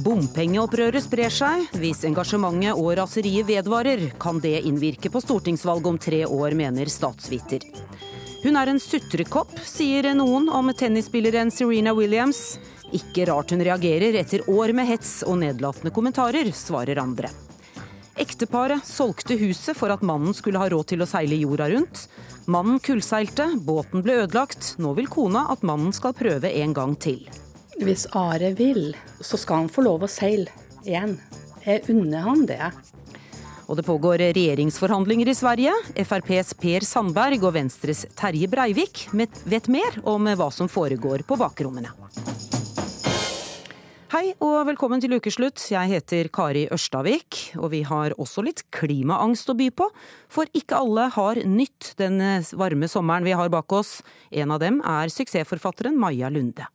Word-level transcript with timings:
Bompengeopprøret 0.00 1.02
sprer 1.04 1.32
seg. 1.34 1.66
Hvis 1.76 2.04
engasjementet 2.08 2.78
og 2.78 2.94
raseriet 2.96 3.48
vedvarer, 3.48 4.06
kan 4.22 4.38
det 4.40 4.62
innvirke 4.68 5.10
på 5.12 5.20
stortingsvalget 5.20 5.88
om 5.90 5.98
tre 6.00 6.22
år, 6.24 6.56
mener 6.56 6.88
statsviter. 6.88 7.66
Hun 8.40 8.56
er 8.56 8.70
en 8.72 8.80
sutrekopp, 8.80 9.52
sier 9.66 10.08
noen 10.16 10.48
om 10.48 10.70
tennisspilleren 10.72 11.52
Serena 11.52 11.92
Williams. 11.96 12.56
Ikke 12.96 13.26
rart 13.28 13.52
hun 13.52 13.60
reagerer 13.66 14.16
etter 14.22 14.46
år 14.48 14.72
med 14.76 14.88
hets 14.88 15.20
og 15.28 15.36
nedlatende 15.42 15.92
kommentarer, 15.92 16.48
svarer 16.56 17.02
andre. 17.02 17.28
Ekteparet 18.20 18.86
solgte 18.88 19.36
huset 19.40 19.76
for 19.76 19.92
at 19.92 20.04
mannen 20.06 20.32
skulle 20.36 20.60
ha 20.60 20.70
råd 20.72 20.94
til 20.94 21.04
å 21.04 21.08
seile 21.08 21.36
jorda 21.40 21.68
rundt. 21.74 22.06
Mannen 22.48 22.80
kullseilte, 22.84 23.52
båten 23.60 24.04
ble 24.06 24.22
ødelagt. 24.24 24.74
Nå 24.80 24.96
vil 24.96 25.12
kona 25.12 25.46
at 25.52 25.64
mannen 25.66 25.92
skal 25.96 26.16
prøve 26.16 26.52
en 26.62 26.76
gang 26.76 26.96
til. 27.00 27.22
Hvis 27.80 28.02
Are 28.12 28.50
vil, 28.52 28.90
så 29.24 29.38
skal 29.40 29.62
han 29.62 29.70
få 29.72 29.80
lov 29.86 30.02
å 30.04 30.08
seile 30.10 30.52
igjen. 30.84 31.14
Jeg 31.64 31.86
unner 31.88 32.26
han 32.26 32.42
det. 32.44 32.60
Og 33.72 33.78
det 33.78 33.84
pågår 33.86 34.20
regjeringsforhandlinger 34.20 35.30
i 35.30 35.34
Sverige. 35.38 35.72
FrPs 35.96 36.52
Per 36.60 36.84
Sandberg 36.84 37.40
og 37.40 37.54
Venstres 37.56 38.02
Terje 38.18 38.50
Breivik 38.52 39.06
vet 39.14 39.70
mer 39.72 39.96
om 40.04 40.28
hva 40.28 40.50
som 40.52 40.68
foregår 40.68 41.24
på 41.24 41.38
bakrommene. 41.40 41.94
Hei 44.10 44.34
og 44.44 44.66
velkommen 44.68 45.00
til 45.00 45.14
ukeslutt. 45.16 45.62
Jeg 45.72 45.88
heter 45.94 46.28
Kari 46.34 46.66
Ørstavik, 46.74 47.38
og 47.62 47.70
vi 47.72 47.80
har 47.88 48.12
også 48.20 48.44
litt 48.44 48.60
klimaangst 48.76 49.48
å 49.48 49.56
by 49.56 49.70
på. 49.72 49.86
For 50.28 50.50
ikke 50.52 50.82
alle 50.82 51.06
har 51.14 51.40
nytt 51.48 51.94
den 52.02 52.20
varme 52.60 52.90
sommeren 52.92 53.24
vi 53.24 53.38
har 53.38 53.48
bak 53.48 53.72
oss. 53.72 54.02
En 54.28 54.52
av 54.52 54.60
dem 54.60 54.82
er 54.84 55.14
suksessforfatteren 55.14 55.96
Maja 55.96 56.28
Lunde. 56.28 56.68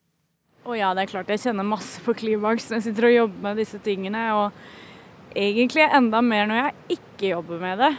Å 0.66 0.74
ja, 0.74 0.88
det 0.98 1.04
er 1.04 1.10
klart 1.12 1.28
jeg 1.30 1.44
kjenner 1.44 1.68
masse 1.68 2.00
på 2.02 2.16
klimaks 2.18 2.72
når 2.72 2.80
jeg 2.80 2.86
sitter 2.88 3.06
og 3.06 3.14
jobber 3.14 3.44
med 3.44 3.60
disse 3.62 3.78
tingene. 3.86 4.24
Og 4.34 5.36
egentlig 5.38 5.86
enda 5.86 6.24
mer 6.26 6.48
når 6.50 6.58
jeg 6.58 6.98
ikke 6.98 7.30
jobber 7.36 7.62
med 7.62 7.84
det. 7.84 7.92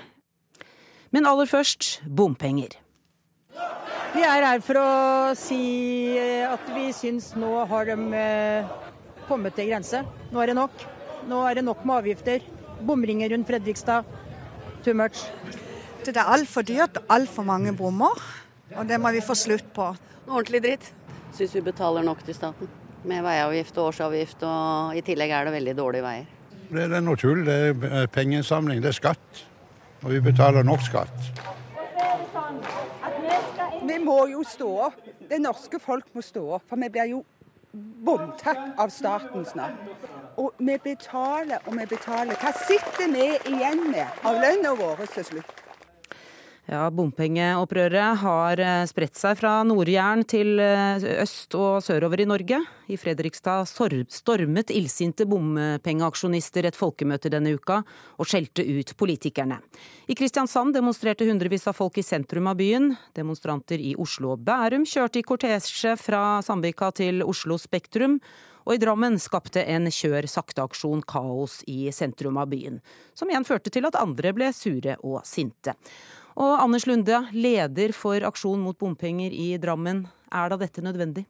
Men 1.15 1.31
aller 1.31 1.47
først 1.47 2.01
bompenger. 2.11 2.75
Vi 4.17 4.25
er 4.25 4.49
her 4.49 4.65
for 4.67 4.81
å 4.81 4.91
si 5.39 5.61
at 6.43 6.67
vi 6.75 6.89
syns 6.97 7.31
nå 7.39 7.53
har 7.71 7.87
de 7.93 7.97
eh, 8.19 8.75
kommet 9.29 9.55
til 9.55 9.71
grense. 9.71 10.03
Nå 10.35 10.43
er 10.43 10.51
det 10.51 10.59
nok. 10.59 10.85
Nå 11.31 11.47
er 11.47 11.61
det 11.61 11.67
nok 11.69 11.87
med 11.87 12.01
avgifter. 12.01 12.51
Bomringer 12.83 13.31
rundt 13.31 13.47
Fredrikstad. 13.47 14.11
Too 14.83 14.97
much. 14.99 15.23
Det 16.03 16.17
er 16.17 16.35
altfor 16.35 16.67
dyrt, 16.67 16.99
altfor 17.07 17.47
mange 17.47 17.71
bommer. 17.79 18.19
Og 18.75 18.87
det 18.91 18.99
må 18.99 19.15
vi 19.15 19.23
få 19.23 19.39
slutt 19.39 19.71
på. 19.77 19.93
Ordentlig 20.27 20.67
dritt. 20.67 20.95
Syns 21.37 21.53
vi 21.53 21.61
betaler 21.61 22.05
nok 22.07 22.23
til 22.25 22.35
staten. 22.35 22.69
Med 23.05 23.21
veiavgift 23.23 23.77
og 23.77 23.91
årsavgift, 23.91 24.41
og 24.49 24.97
i 24.97 25.03
tillegg 25.05 25.35
er 25.37 25.45
det 25.45 25.53
veldig 25.53 25.75
dårlige 25.77 26.05
veier. 26.07 26.31
Det 26.71 26.87
er 26.89 27.03
noe 27.05 27.21
tull. 27.21 27.43
Det 27.45 27.57
er 27.85 28.09
pengeinnsamling. 28.11 28.81
Det 28.83 28.89
er 28.89 28.97
skatt. 28.97 29.43
Og 30.03 30.15
vi 30.15 30.21
betaler 30.25 30.65
nok 30.65 30.81
skatt. 30.87 31.29
Vi 33.87 33.99
må 34.03 34.17
jo 34.33 34.41
stå 34.49 34.71
opp. 34.89 35.05
Det 35.29 35.39
norske 35.43 35.79
folk 35.83 36.09
må 36.15 36.25
stå 36.25 36.47
opp. 36.57 36.65
For 36.71 36.81
vi 36.81 36.89
blir 36.95 37.13
jo 37.13 37.21
voldtatt 38.07 38.81
av 38.81 38.91
staten 38.95 39.45
snart. 39.45 39.93
Og 40.41 40.57
vi 40.59 40.79
betaler 40.83 41.61
og 41.67 41.77
vi 41.77 41.87
betaler. 41.93 42.41
Hva 42.41 42.57
sitter 42.65 43.13
vi 43.13 43.29
igjen 43.53 43.87
med 43.93 44.25
av 44.25 44.41
lønna 44.41 44.73
vår 44.81 45.05
til 45.15 45.31
slutt? 45.35 45.66
Ja, 46.67 46.89
Bompengeopprøret 46.91 48.19
har 48.19 48.59
eh, 48.59 48.85
spredt 48.91 49.15
seg 49.15 49.37
fra 49.39 49.61
Nord-Jæren 49.63 50.25
til 50.27 50.59
eh, 50.59 51.05
øst 51.23 51.55
og 51.55 51.77
sørover 51.87 52.25
i 52.25 52.27
Norge. 52.27 52.59
I 52.91 52.99
Fredrikstad 52.99 53.69
stormet 53.71 54.73
illsinte 54.75 55.29
bompengeaksjonister 55.31 56.67
et 56.67 56.79
folkemøte 56.79 57.31
denne 57.31 57.53
uka 57.55 57.77
og 58.19 58.27
skjelte 58.27 58.67
ut 58.67 58.91
politikerne. 58.99 59.61
I 60.11 60.19
Kristiansand 60.19 60.75
demonstrerte 60.75 61.29
hundrevis 61.31 61.69
av 61.71 61.79
folk 61.79 62.03
i 62.03 62.07
sentrum 62.07 62.51
av 62.51 62.59
byen. 62.59 62.91
Demonstranter 63.15 63.79
i 63.79 63.95
Oslo 63.95 64.35
og 64.35 64.43
Bærum 64.43 64.89
kjørte 64.91 65.23
i 65.23 65.27
kortesje 65.31 65.95
fra 66.03 66.43
Sandvika 66.43 66.91
til 66.99 67.23
Oslo 67.23 67.61
Spektrum. 67.63 68.19
Og 68.67 68.75
i 68.75 68.83
Drammen 68.83 69.21
skapte 69.23 69.63
en 69.63 69.87
kjør 69.87 70.27
sakte-aksjon 70.27 71.07
kaos 71.07 71.61
i 71.71 71.85
sentrum 71.95 72.43
av 72.43 72.51
byen, 72.51 72.81
som 73.15 73.31
igjen 73.31 73.47
førte 73.47 73.71
til 73.71 73.87
at 73.87 73.95
andre 74.03 74.35
ble 74.35 74.51
sure 74.51 74.99
og 75.07 75.21
sinte. 75.23 75.79
Og 76.37 76.59
Anders 76.61 76.85
Lunde, 76.85 77.23
leder 77.33 77.95
for 77.97 78.21
Aksjon 78.29 78.61
mot 78.61 78.77
bompenger 78.77 79.33
i 79.33 79.55
Drammen. 79.61 80.05
Er 80.29 80.53
da 80.53 80.59
dette 80.61 80.85
nødvendig? 80.85 81.25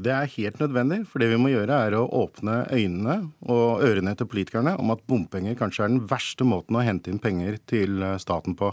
Det 0.00 0.12
er 0.16 0.30
helt 0.32 0.60
nødvendig, 0.62 1.02
for 1.10 1.20
det 1.20 1.28
vi 1.28 1.36
må 1.36 1.50
gjøre 1.52 1.76
er 1.84 1.96
å 1.98 2.06
åpne 2.22 2.62
øynene 2.72 3.16
og 3.52 3.82
ørene 3.84 4.14
til 4.16 4.30
politikerne 4.30 4.72
om 4.80 4.94
at 4.94 5.02
bompenger 5.04 5.58
kanskje 5.58 5.84
er 5.84 5.92
den 5.92 6.06
verste 6.08 6.46
måten 6.48 6.78
å 6.80 6.84
hente 6.86 7.12
inn 7.12 7.20
penger 7.20 7.58
til 7.68 8.00
staten 8.22 8.56
på. 8.56 8.72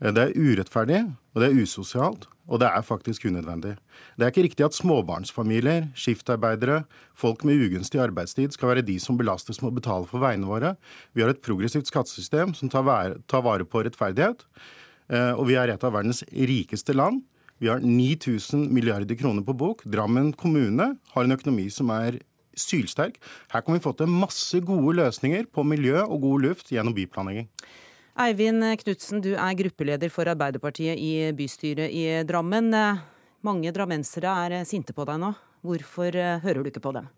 Det 0.00 0.20
er 0.20 0.34
urettferdig, 0.36 1.04
og 1.32 1.40
det 1.40 1.48
er 1.48 1.60
usosialt, 1.62 2.26
og 2.46 2.60
det 2.60 2.68
er 2.68 2.84
faktisk 2.84 3.24
unødvendig. 3.26 3.74
Det 4.16 4.26
er 4.26 4.32
ikke 4.32 4.44
riktig 4.44 4.66
at 4.66 4.76
småbarnsfamilier, 4.76 5.88
skiftarbeidere, 5.96 6.82
folk 7.16 7.44
med 7.48 7.62
ugunstig 7.64 8.00
arbeidstid 8.04 8.52
skal 8.54 8.74
være 8.74 8.84
de 8.86 8.98
som 9.02 9.16
belastes 9.18 9.62
med 9.62 9.72
å 9.72 9.78
betale 9.78 10.08
for 10.10 10.22
veiene 10.22 10.48
våre. 10.48 10.74
Vi 11.16 11.24
har 11.24 11.32
et 11.32 11.40
progressivt 11.42 11.88
skattesystem 11.88 12.52
som 12.54 12.70
tar 12.70 12.84
vare 12.84 13.64
på 13.64 13.86
rettferdighet, 13.86 14.44
eh, 15.08 15.32
og 15.32 15.48
vi 15.48 15.56
er 15.56 15.72
et 15.72 15.84
av 15.84 15.96
verdens 15.96 16.22
rikeste 16.28 16.94
land. 16.94 17.24
Vi 17.58 17.70
har 17.72 17.80
9000 17.80 18.68
milliarder 18.68 19.16
kroner 19.16 19.42
på 19.42 19.56
bok. 19.56 19.82
Drammen 19.88 20.34
kommune 20.36 20.92
har 21.14 21.24
en 21.24 21.32
økonomi 21.32 21.70
som 21.72 21.88
er 21.94 22.20
sylsterk. 22.56 23.16
Her 23.52 23.64
kan 23.64 23.76
vi 23.76 23.84
få 23.84 23.94
til 23.96 24.12
masse 24.12 24.60
gode 24.60 24.96
løsninger 25.00 25.48
på 25.52 25.64
miljø 25.64 26.04
og 26.04 26.20
god 26.20 26.46
luft 26.50 26.72
gjennom 26.72 26.94
byplanlegging. 26.96 27.48
Eivind 28.16 28.64
Knutsen, 28.80 29.20
du 29.20 29.34
er 29.36 29.56
gruppeleder 29.58 30.08
for 30.08 30.24
Arbeiderpartiet 30.32 30.96
i 30.96 31.34
bystyret 31.36 31.92
i 31.92 32.06
Drammen. 32.24 32.72
Mange 33.44 33.72
drammensere 33.76 34.32
er 34.46 34.64
sinte 34.64 34.96
på 34.96 35.04
deg 35.04 35.20
nå. 35.20 35.34
Hvorfor 35.60 36.16
eh, 36.16 36.40
hører 36.40 36.64
du 36.64 36.70
ikke 36.70 36.80
på 36.80 36.94
dem? 36.96 37.10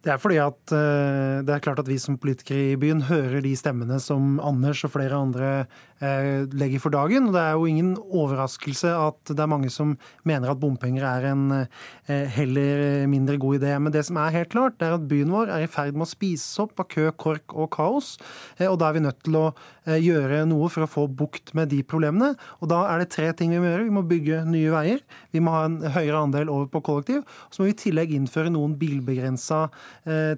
Det 0.00 0.14
er 0.14 0.20
fordi 0.20 0.38
at 0.40 0.72
eh, 0.72 1.42
det 1.44 1.52
er 1.52 1.60
klart 1.60 1.80
at 1.82 1.88
vi 1.90 1.98
som 2.00 2.16
politikere 2.20 2.70
i 2.72 2.78
byen 2.80 3.02
hører 3.04 3.42
de 3.44 3.52
stemmene 3.58 3.98
som 4.00 4.38
Anders 4.40 4.80
og 4.86 4.94
flere 4.94 5.18
andre 5.18 5.50
eh, 6.00 6.46
legger 6.56 6.80
for 6.80 6.94
dagen. 6.94 7.26
Og 7.28 7.36
det 7.36 7.42
er 7.42 7.58
jo 7.58 7.66
ingen 7.68 7.90
overraskelse 8.08 8.94
at 8.96 9.20
det 9.28 9.44
er 9.44 9.50
mange 9.52 9.68
som 9.72 9.92
mener 10.24 10.48
at 10.48 10.60
bompenger 10.62 11.04
er 11.04 11.26
en 11.34 11.42
eh, 11.52 12.24
heller 12.32 13.04
mindre 13.12 13.36
god 13.42 13.58
idé. 13.60 13.74
Men 13.76 13.92
det 13.92 14.06
som 14.08 14.16
er 14.22 14.32
helt 14.38 14.54
klart, 14.54 14.80
er 14.80 14.96
at 14.96 15.04
byen 15.10 15.34
vår 15.34 15.52
er 15.52 15.66
i 15.66 15.68
ferd 15.68 15.92
med 15.92 16.06
å 16.08 16.10
spises 16.14 16.56
opp 16.64 16.80
av 16.80 16.88
kø, 16.96 17.10
kork 17.20 17.52
og 17.52 17.68
kaos. 17.76 18.14
Og 18.70 18.80
da 18.80 18.88
er 18.88 18.96
vi 18.96 19.04
nødt 19.04 19.20
til 19.26 19.36
å 19.36 19.44
gjøre 20.00 20.46
noe 20.48 20.72
for 20.72 20.86
å 20.86 20.90
få 20.90 21.06
bukt 21.12 21.52
med 21.58 21.74
de 21.74 21.82
problemene. 21.84 22.32
Og 22.64 22.72
da 22.72 22.86
er 22.88 23.02
det 23.02 23.12
tre 23.12 23.28
ting 23.36 23.52
vi 23.52 23.60
må 23.60 23.68
gjøre. 23.68 23.84
Vi 23.84 23.96
må 24.00 24.06
bygge 24.08 24.42
nye 24.48 24.72
veier. 24.72 25.04
Vi 25.34 25.44
må 25.44 25.52
ha 25.52 25.66
en 25.68 25.80
høyere 25.84 26.24
andel 26.24 26.48
over 26.48 26.72
på 26.72 26.84
kollektiv. 26.88 27.20
Og 27.26 27.52
så 27.52 27.60
må 27.60 27.68
vi 27.68 27.76
i 27.76 27.80
tillegg 27.84 28.16
innføre 28.16 28.52
noen 28.56 28.78
bilbegrensa 28.80 29.66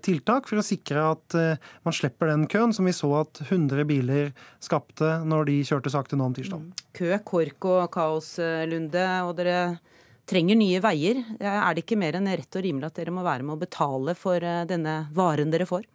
tiltak 0.02 0.48
for 0.50 0.60
å 0.60 0.64
sikre 0.66 1.04
at 1.12 1.36
eh, 1.38 1.70
man 1.86 1.96
slipper 1.96 2.30
den 2.30 2.46
køen 2.50 2.74
som 2.74 2.88
vi 2.88 2.94
så 2.96 3.10
at 3.20 3.42
100 3.46 3.86
biler 3.88 4.32
skapte 4.62 5.18
når 5.28 5.48
de 5.50 5.56
kjørte 5.68 5.92
sakte 5.92 6.18
nå 6.18 6.28
om 6.30 6.36
tirsdag. 6.36 6.62
Mm. 6.62 6.84
Kø, 6.98 7.10
kork 7.28 7.68
og 7.70 7.82
kaos, 7.94 8.34
eh, 8.42 8.66
Lunde. 8.70 9.06
og 9.26 9.34
dere 9.38 9.78
trenger 10.28 10.56
nye 10.58 10.80
veier. 10.82 11.22
Er 11.40 11.74
det 11.74 11.84
ikke 11.84 11.98
mer 11.98 12.16
enn 12.18 12.30
rett 12.30 12.58
og 12.58 12.64
rimelig 12.64 12.88
at 12.88 13.00
dere 13.00 13.14
må 13.14 13.24
være 13.26 13.44
med 13.46 13.56
å 13.56 13.62
betale 13.64 14.14
for 14.16 14.38
denne 14.40 14.94
varen 15.12 15.50
dere 15.52 15.66
får? 15.68 15.88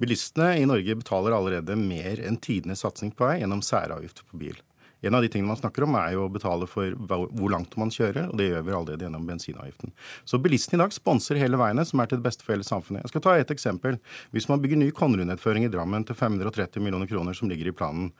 Bilistene 0.00 0.54
i 0.56 0.64
Norge 0.64 0.96
betaler 0.96 1.36
allerede 1.36 1.76
mer 1.76 2.22
enn 2.24 2.40
tidenes 2.40 2.80
satsing 2.86 3.12
på 3.12 3.28
vei 3.28 3.42
gjennom 3.42 3.60
særavgift 3.60 4.24
på 4.30 4.40
bil. 4.40 4.56
En 5.02 5.16
av 5.16 5.24
de 5.24 5.30
tingene 5.32 5.48
man 5.48 5.58
snakker 5.60 5.86
om, 5.86 5.96
er 5.96 6.14
jo 6.14 6.26
å 6.26 6.32
betale 6.32 6.68
for 6.70 6.96
hvor 7.08 7.52
langt 7.52 7.76
man 7.80 7.92
kjører, 7.92 8.28
og 8.30 8.40
det 8.40 8.50
gjør 8.50 8.66
vi 8.66 8.74
allerede 8.76 9.06
gjennom 9.06 9.26
bensinavgiften. 9.28 9.94
Så 10.28 10.40
bilistene 10.42 10.80
i 10.80 10.82
dag 10.82 10.94
sponser 10.94 11.40
hele 11.40 11.60
veiene, 11.60 11.86
som 11.88 12.02
er 12.02 12.10
til 12.10 12.20
det 12.20 12.26
beste 12.28 12.44
for 12.44 12.56
hele 12.56 12.66
samfunnet. 12.66 13.06
Jeg 13.06 13.14
skal 13.14 13.24
ta 13.24 13.36
et 13.38 13.54
eksempel. 13.54 14.00
Hvis 14.34 14.50
man 14.50 14.60
bygger 14.62 14.80
ny 14.82 14.90
Konnerud-nedføring 14.96 15.64
i 15.66 15.72
Drammen 15.72 16.04
til 16.08 16.18
530 16.18 16.84
millioner 16.84 17.08
kroner, 17.10 17.36
som 17.36 17.48
ligger 17.50 17.70
i 17.70 17.76
planen, 17.76 18.10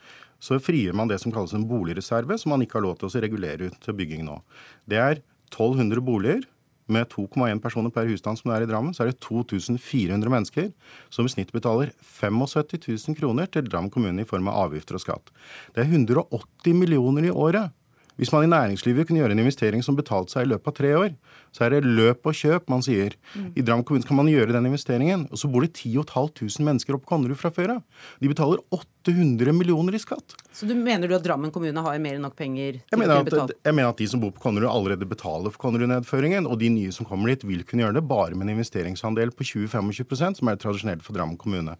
så 0.41 0.56
frigjør 0.62 0.97
man 0.97 1.11
det 1.11 1.21
som 1.21 1.35
kalles 1.35 1.53
en 1.56 1.69
boligreserve, 1.69 2.38
som 2.41 2.55
man 2.55 2.65
ikke 2.65 2.79
har 2.79 2.87
lov 2.87 2.97
til 3.00 3.11
å 3.11 3.25
regulere 3.26 3.69
ut 3.69 3.76
til 3.85 3.97
bygging 3.99 4.25
nå. 4.29 4.41
Det 4.88 5.00
er 5.00 5.21
1200 5.50 6.00
boliger 6.06 6.49
med 6.93 7.09
2,1 7.13 7.61
personer 7.63 7.93
per 7.95 8.09
husstand 8.11 8.41
som 8.41 8.51
det 8.51 8.59
er 8.59 8.67
i 8.67 8.71
Drammen, 8.71 8.95
så 8.97 9.05
er 9.05 9.13
det 9.13 9.21
2400 9.25 10.33
mennesker 10.33 10.71
som 11.13 11.27
i 11.27 11.33
snitt 11.33 11.53
betaler 11.55 11.93
75 12.05 12.79
000 13.09 13.19
kroner 13.19 13.51
til 13.51 13.69
Drammen 13.69 13.93
kommune 13.93 14.25
i 14.25 14.29
form 14.29 14.51
av 14.51 14.67
avgifter 14.69 14.99
og 14.99 15.05
skatt. 15.05 15.35
Det 15.75 15.85
er 15.85 15.93
180 15.93 16.77
millioner 16.77 17.31
i 17.31 17.35
året. 17.35 17.77
Hvis 18.21 18.35
man 18.35 18.45
i 18.45 18.51
næringslivet 18.53 19.07
kunne 19.09 19.23
gjøre 19.23 19.33
en 19.33 19.41
investering 19.41 19.81
som 19.85 19.97
betalte 19.97 20.35
seg 20.35 20.45
i 20.45 20.51
løpet 20.51 20.69
av 20.69 20.75
tre 20.77 20.91
år, 20.99 21.13
så 21.57 21.65
er 21.65 21.73
det 21.73 21.89
løp 21.89 22.27
og 22.29 22.37
kjøp 22.37 22.67
man 22.69 22.85
sier. 22.85 23.15
Mm. 23.33 23.47
I 23.57 23.65
Drammen 23.65 23.87
kommune 23.89 24.05
kan 24.05 24.19
man 24.19 24.29
gjøre 24.29 24.53
den 24.53 24.69
investeringen, 24.69 25.25
og 25.31 25.41
så 25.41 25.49
bor 25.49 25.65
det 25.65 25.73
10 25.73 26.05
500 26.05 26.67
mennesker 26.67 26.99
oppe 26.99 27.07
på 27.07 27.15
Konnerud 27.15 27.41
fra 27.41 27.53
før 27.55 27.79
av. 27.79 28.05
De 28.21 28.29
betaler 28.29 28.61
800 29.06 29.52
millioner 29.56 29.94
i 29.97 30.00
skatt. 30.02 30.35
Så 30.52 30.67
du 30.67 30.75
mener 30.75 31.08
du 31.08 31.14
at 31.17 31.25
Drammen 31.25 31.52
kommune 31.55 31.81
har 31.85 31.99
mer 32.02 32.17
enn 32.19 32.25
nok 32.26 32.35
penger 32.37 32.81
til 32.81 32.91
Jeg 32.91 32.99
å 32.99 33.00
mener, 33.00 33.20
kunne 33.20 33.29
betale? 33.31 33.55
at, 33.55 33.67
jeg 33.69 33.76
mener 33.76 33.93
at 33.94 34.00
de 34.02 34.08
som 34.11 34.20
bor 34.23 34.32
på 34.35 34.43
Konnerud 34.43 34.69
allerede 34.69 35.08
betaler 35.08 35.55
for 35.55 35.62
Konnerud-nedføringen, 35.62 36.49
og 36.50 36.58
de 36.61 36.69
nye 36.75 36.93
som 36.93 37.06
kommer 37.08 37.32
dit 37.32 37.47
vil 37.47 37.62
kunne 37.64 37.87
gjøre 37.87 37.97
det 38.00 38.05
bare 38.11 38.37
med 38.37 38.49
en 38.49 38.58
investeringsandel 38.58 39.32
på 39.37 39.47
20-25 39.47 40.41
som 40.41 40.50
er 40.50 40.61
tradisjonelt 40.61 41.05
for 41.06 41.17
Drammen 41.17 41.38
kommune. 41.41 41.76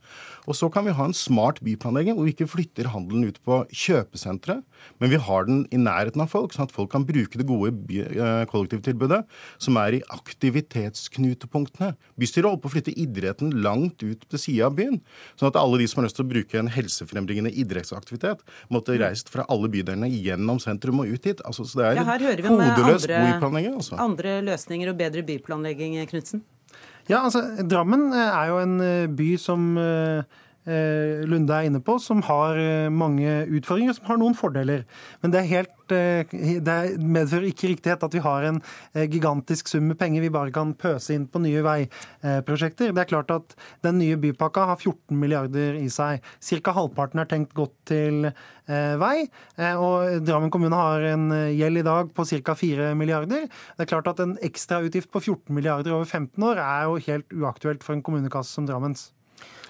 Og 0.47 0.57
så 0.57 0.71
kan 0.73 0.87
vi 0.87 0.95
ha 0.97 1.09
en 1.09 1.17
smart 1.17 1.61
byplanlegging 1.67 2.17
hvor 2.17 2.29
vi 2.29 2.35
ikke 2.37 2.49
flytter 2.51 2.93
handelen 2.95 3.29
ut 3.29 3.41
på 3.45 3.61
kjøpesentre, 3.69 4.61
men 5.03 5.13
vi 5.13 5.21
har 5.21 5.49
den 5.49 5.65
i 5.75 5.81
nærheten 5.81 6.25
av 6.25 6.31
folk, 6.33 6.55
sånn 6.55 6.69
at 6.69 6.75
folk 6.75 6.93
kan 6.95 7.05
bruke 7.09 7.41
det 7.41 7.49
gode 7.49 7.75
eh, 8.01 8.47
kollektivtilbudet 8.51 9.23
som 9.61 9.77
er 9.83 9.99
i 9.99 10.03
aktivitetsknutepunktene. 10.15 11.93
Bystyret 12.21 12.49
holder 12.49 12.65
på 12.65 12.71
å 12.71 12.75
flytte 12.77 12.97
idretten 12.97 13.53
langt 13.65 14.01
ut 14.05 14.25
til 14.31 14.41
sida 14.41 14.71
av 14.71 14.79
byen, 14.79 15.01
sånn 15.37 15.51
at 15.51 15.59
alle 15.61 15.83
de 15.83 15.91
som 15.91 16.01
har 16.01 16.09
lyst 16.09 16.19
til 16.21 16.27
å 16.27 16.33
bruke 16.33 16.61
en 16.61 16.73
helsefrembringende 17.11 17.53
idrettsaktivitet, 17.53 18.43
måtte 18.71 18.97
reist 19.01 19.31
fra 19.31 19.45
alle 19.49 19.69
bydelene 19.71 20.09
gjennom 20.11 20.61
sentrum 20.63 21.01
og 21.03 21.11
ut 21.11 21.25
hit. 21.27 21.41
Altså, 21.45 21.65
så 21.65 21.79
det 21.81 21.87
er 21.87 21.95
Ja, 22.01 22.05
her 22.05 22.19
hører 22.21 22.43
vi 22.43 22.49
om 22.49 22.61
hodeløs 22.61 23.05
andre. 23.05 23.75
Altså. 23.75 23.97
andre 23.99 24.41
løsninger 24.43 24.91
og 24.91 24.97
bedre 24.97 25.23
byplanlegging, 25.23 25.99
Knutsen. 26.09 26.43
Ja, 27.09 27.25
altså, 27.25 27.43
Drammen 27.67 28.13
eh, 28.13 28.19
er 28.19 28.47
jo 28.49 28.59
en 28.63 28.81
eh, 28.81 29.07
by 29.09 29.37
som 29.37 29.77
eh, 29.79 30.19
eh, 30.19 30.23
Lunde 30.69 31.57
er 31.57 31.69
inne 31.71 31.81
på, 31.81 31.97
som 32.03 32.21
har 32.27 32.59
eh, 32.61 32.91
mange 32.93 33.47
utfordringer, 33.49 33.95
som 33.97 34.11
har 34.11 34.19
noen 34.21 34.37
fordeler. 34.37 34.85
Men 35.23 35.33
det 35.33 35.41
er 35.41 35.49
helt 35.55 35.95
eh, 35.95 36.61
det 36.61 36.77
medfører 37.01 37.49
ikke 37.49 37.71
riktighet 37.73 38.05
at 38.05 38.15
vi 38.15 38.23
har 38.25 38.45
en 38.47 38.61
eh, 38.93 39.07
gigantisk 39.11 39.71
sum 39.73 39.89
med 39.89 39.99
penger 40.01 40.25
vi 40.25 40.33
bare 40.33 40.53
kan 40.55 40.75
pøse 40.79 41.15
inn 41.17 41.27
på 41.31 41.41
nye 41.43 41.63
veiprosjekter. 41.65 42.93
Det 42.93 43.05
er 43.05 43.11
klart 43.11 43.33
at 43.35 43.57
den 43.87 43.99
nye 44.03 44.19
bypakka 44.21 44.67
har 44.73 44.77
14 44.81 45.17
milliarder 45.17 45.79
i 45.81 45.89
seg. 45.93 46.21
Cirka 46.45 46.75
halvparten 46.77 47.23
er 47.23 47.31
tenkt 47.31 47.57
godt 47.57 47.75
til 47.91 48.29
eh, 48.29 48.97
vei. 49.01 49.29
eh, 49.57 49.77
Og 49.81 50.21
Drammen 50.27 50.53
kommune 50.53 50.77
har 50.77 51.07
en 51.13 51.31
eh, 51.37 51.55
gjeld 51.59 51.81
i 51.81 51.87
dag 51.87 52.13
på 52.15 52.27
ca. 52.29 52.57
4 52.59 52.93
milliarder. 52.99 53.49
Det 53.49 53.87
er 53.87 53.93
klart 53.95 54.13
at 54.13 54.21
en 54.23 54.37
ekstrautgift 54.45 55.11
på 55.11 55.25
14 55.25 55.55
milliarder 55.57 55.97
over 55.97 56.05
15 56.05 56.51
år 56.51 56.61
er 56.61 56.85
jo 56.91 57.01
helt 57.09 57.41
uaktuelt 57.41 57.87
for 57.87 57.97
en 57.97 58.05
kommunekasse 58.05 58.53
som 58.55 58.69
Drammens. 58.69 59.11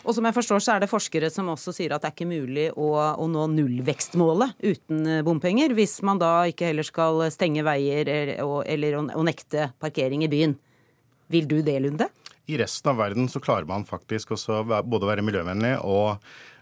Og 0.00 0.16
som 0.16 0.24
jeg 0.24 0.36
forstår, 0.36 0.62
så 0.64 0.74
er 0.74 0.82
det 0.82 0.90
forskere 0.90 1.28
som 1.32 1.50
også 1.52 1.74
sier 1.76 1.92
at 1.92 2.02
det 2.02 2.10
er 2.10 2.14
ikke 2.14 2.30
mulig 2.30 2.66
å, 2.72 2.88
å 3.20 3.26
nå 3.28 3.46
nullvekstmålet 3.52 4.56
uten 4.64 5.04
eh, 5.04 5.22
bompenger, 5.26 5.74
hvis 5.76 5.98
man 6.06 6.20
da 6.20 6.32
ikke 6.48 6.70
heller 6.70 6.86
skal 6.86 7.26
stenge 7.34 7.64
veier 7.66 8.08
eller, 8.08 8.64
eller 8.64 8.96
å, 8.96 9.04
å 9.20 9.24
nekte 9.26 9.70
parkering 9.82 10.24
i 10.24 10.30
byen. 10.32 10.56
Vil 11.30 11.46
du 11.50 11.60
det, 11.62 11.76
Lunde? 11.84 12.08
I 12.50 12.56
resten 12.58 12.90
av 12.90 12.98
verden 12.98 13.28
så 13.30 13.42
klarer 13.42 13.68
man 13.68 13.84
faktisk 13.86 14.32
også 14.34 14.64
både 14.66 15.06
å 15.06 15.10
være 15.12 15.24
miljøvennlig 15.26 15.76
og, 15.86 16.16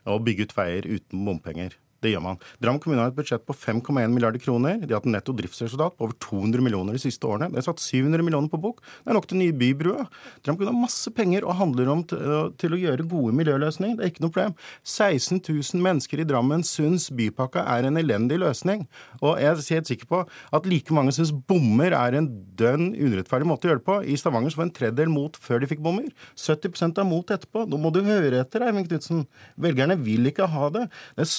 og 0.08 0.24
bygge 0.26 0.48
ut 0.48 0.56
veier 0.58 0.88
uten 0.90 1.22
bompenger. 1.24 1.78
Det 2.04 2.12
gjør 2.12 2.22
man. 2.22 2.38
Drammen 2.62 2.78
kommune 2.82 3.02
har 3.02 3.10
et 3.10 3.16
budsjett 3.16 3.42
på 3.46 3.54
5,1 3.56 4.12
milliarder 4.12 4.38
kroner. 4.42 4.76
De 4.78 4.92
har 4.92 5.00
hatt 5.00 5.10
netto 5.10 5.34
driftsresultat 5.34 5.96
på 5.98 6.06
over 6.06 6.14
200 6.22 6.62
millioner 6.62 6.94
de 6.94 7.02
siste 7.02 7.26
årene. 7.26 7.48
De 7.50 7.58
har 7.58 7.66
satt 7.66 7.82
700 7.82 8.22
millioner 8.22 8.50
på 8.52 8.60
bok. 8.62 8.78
Det 9.02 9.10
er 9.10 9.18
nok 9.18 9.26
til 9.30 9.40
nye 9.40 9.54
bybrua. 9.58 10.04
Drammen 10.44 10.60
kommune 10.60 10.74
har 10.76 10.84
masse 10.84 11.10
penger 11.16 11.46
og 11.46 11.58
handler 11.58 11.90
om 11.90 12.04
til, 12.06 12.76
å 12.76 12.78
gjøre 12.78 13.06
gode 13.10 13.34
miljøløsninger. 13.40 13.98
Det 13.98 14.06
er 14.06 14.12
ikke 14.12 14.24
noe 14.26 14.34
problem. 14.36 14.54
16 14.86 15.42
000 15.42 15.84
mennesker 15.88 16.22
i 16.22 16.28
Drammen 16.28 16.62
syns 16.66 17.08
bypakka 17.18 17.66
er 17.74 17.88
en 17.88 17.98
elendig 17.98 18.38
løsning. 18.44 18.86
Og 19.18 19.42
jeg 19.42 19.50
er 19.50 19.64
helt 19.78 19.90
sikker 19.90 20.12
på 20.12 20.22
at 20.54 20.70
like 20.70 20.94
mange 20.94 21.16
syns 21.16 21.34
bommer 21.50 21.96
er 21.98 22.20
en 22.20 22.30
dønn 22.58 22.92
urettferdig 22.94 23.50
måte 23.50 23.66
å 23.66 23.72
gjøre 23.72 23.82
det 23.82 23.88
på. 23.88 23.98
I 24.06 24.20
Stavanger 24.20 24.54
så 24.54 24.62
var 24.62 24.68
en 24.68 24.74
tredjedel 24.78 25.10
mot 25.10 25.34
før 25.42 25.64
de 25.64 25.70
fikk 25.70 25.82
bommer. 25.82 26.06
70% 26.38 27.02
er 27.02 27.10
mot 27.10 27.34
etterpå. 27.34 27.66
Nå 27.66 27.82
må 27.82 27.90
du 27.94 28.04
høre 28.06 28.44
etter, 28.44 28.62
Eivind 28.68 28.86
Knutsen. 28.90 29.26
Velgerne 29.58 29.98
vil 29.98 30.30
ikke 30.30 30.46
ha 30.54 30.70
det. 30.74 30.86
Det 31.18 31.26
er 31.26 31.32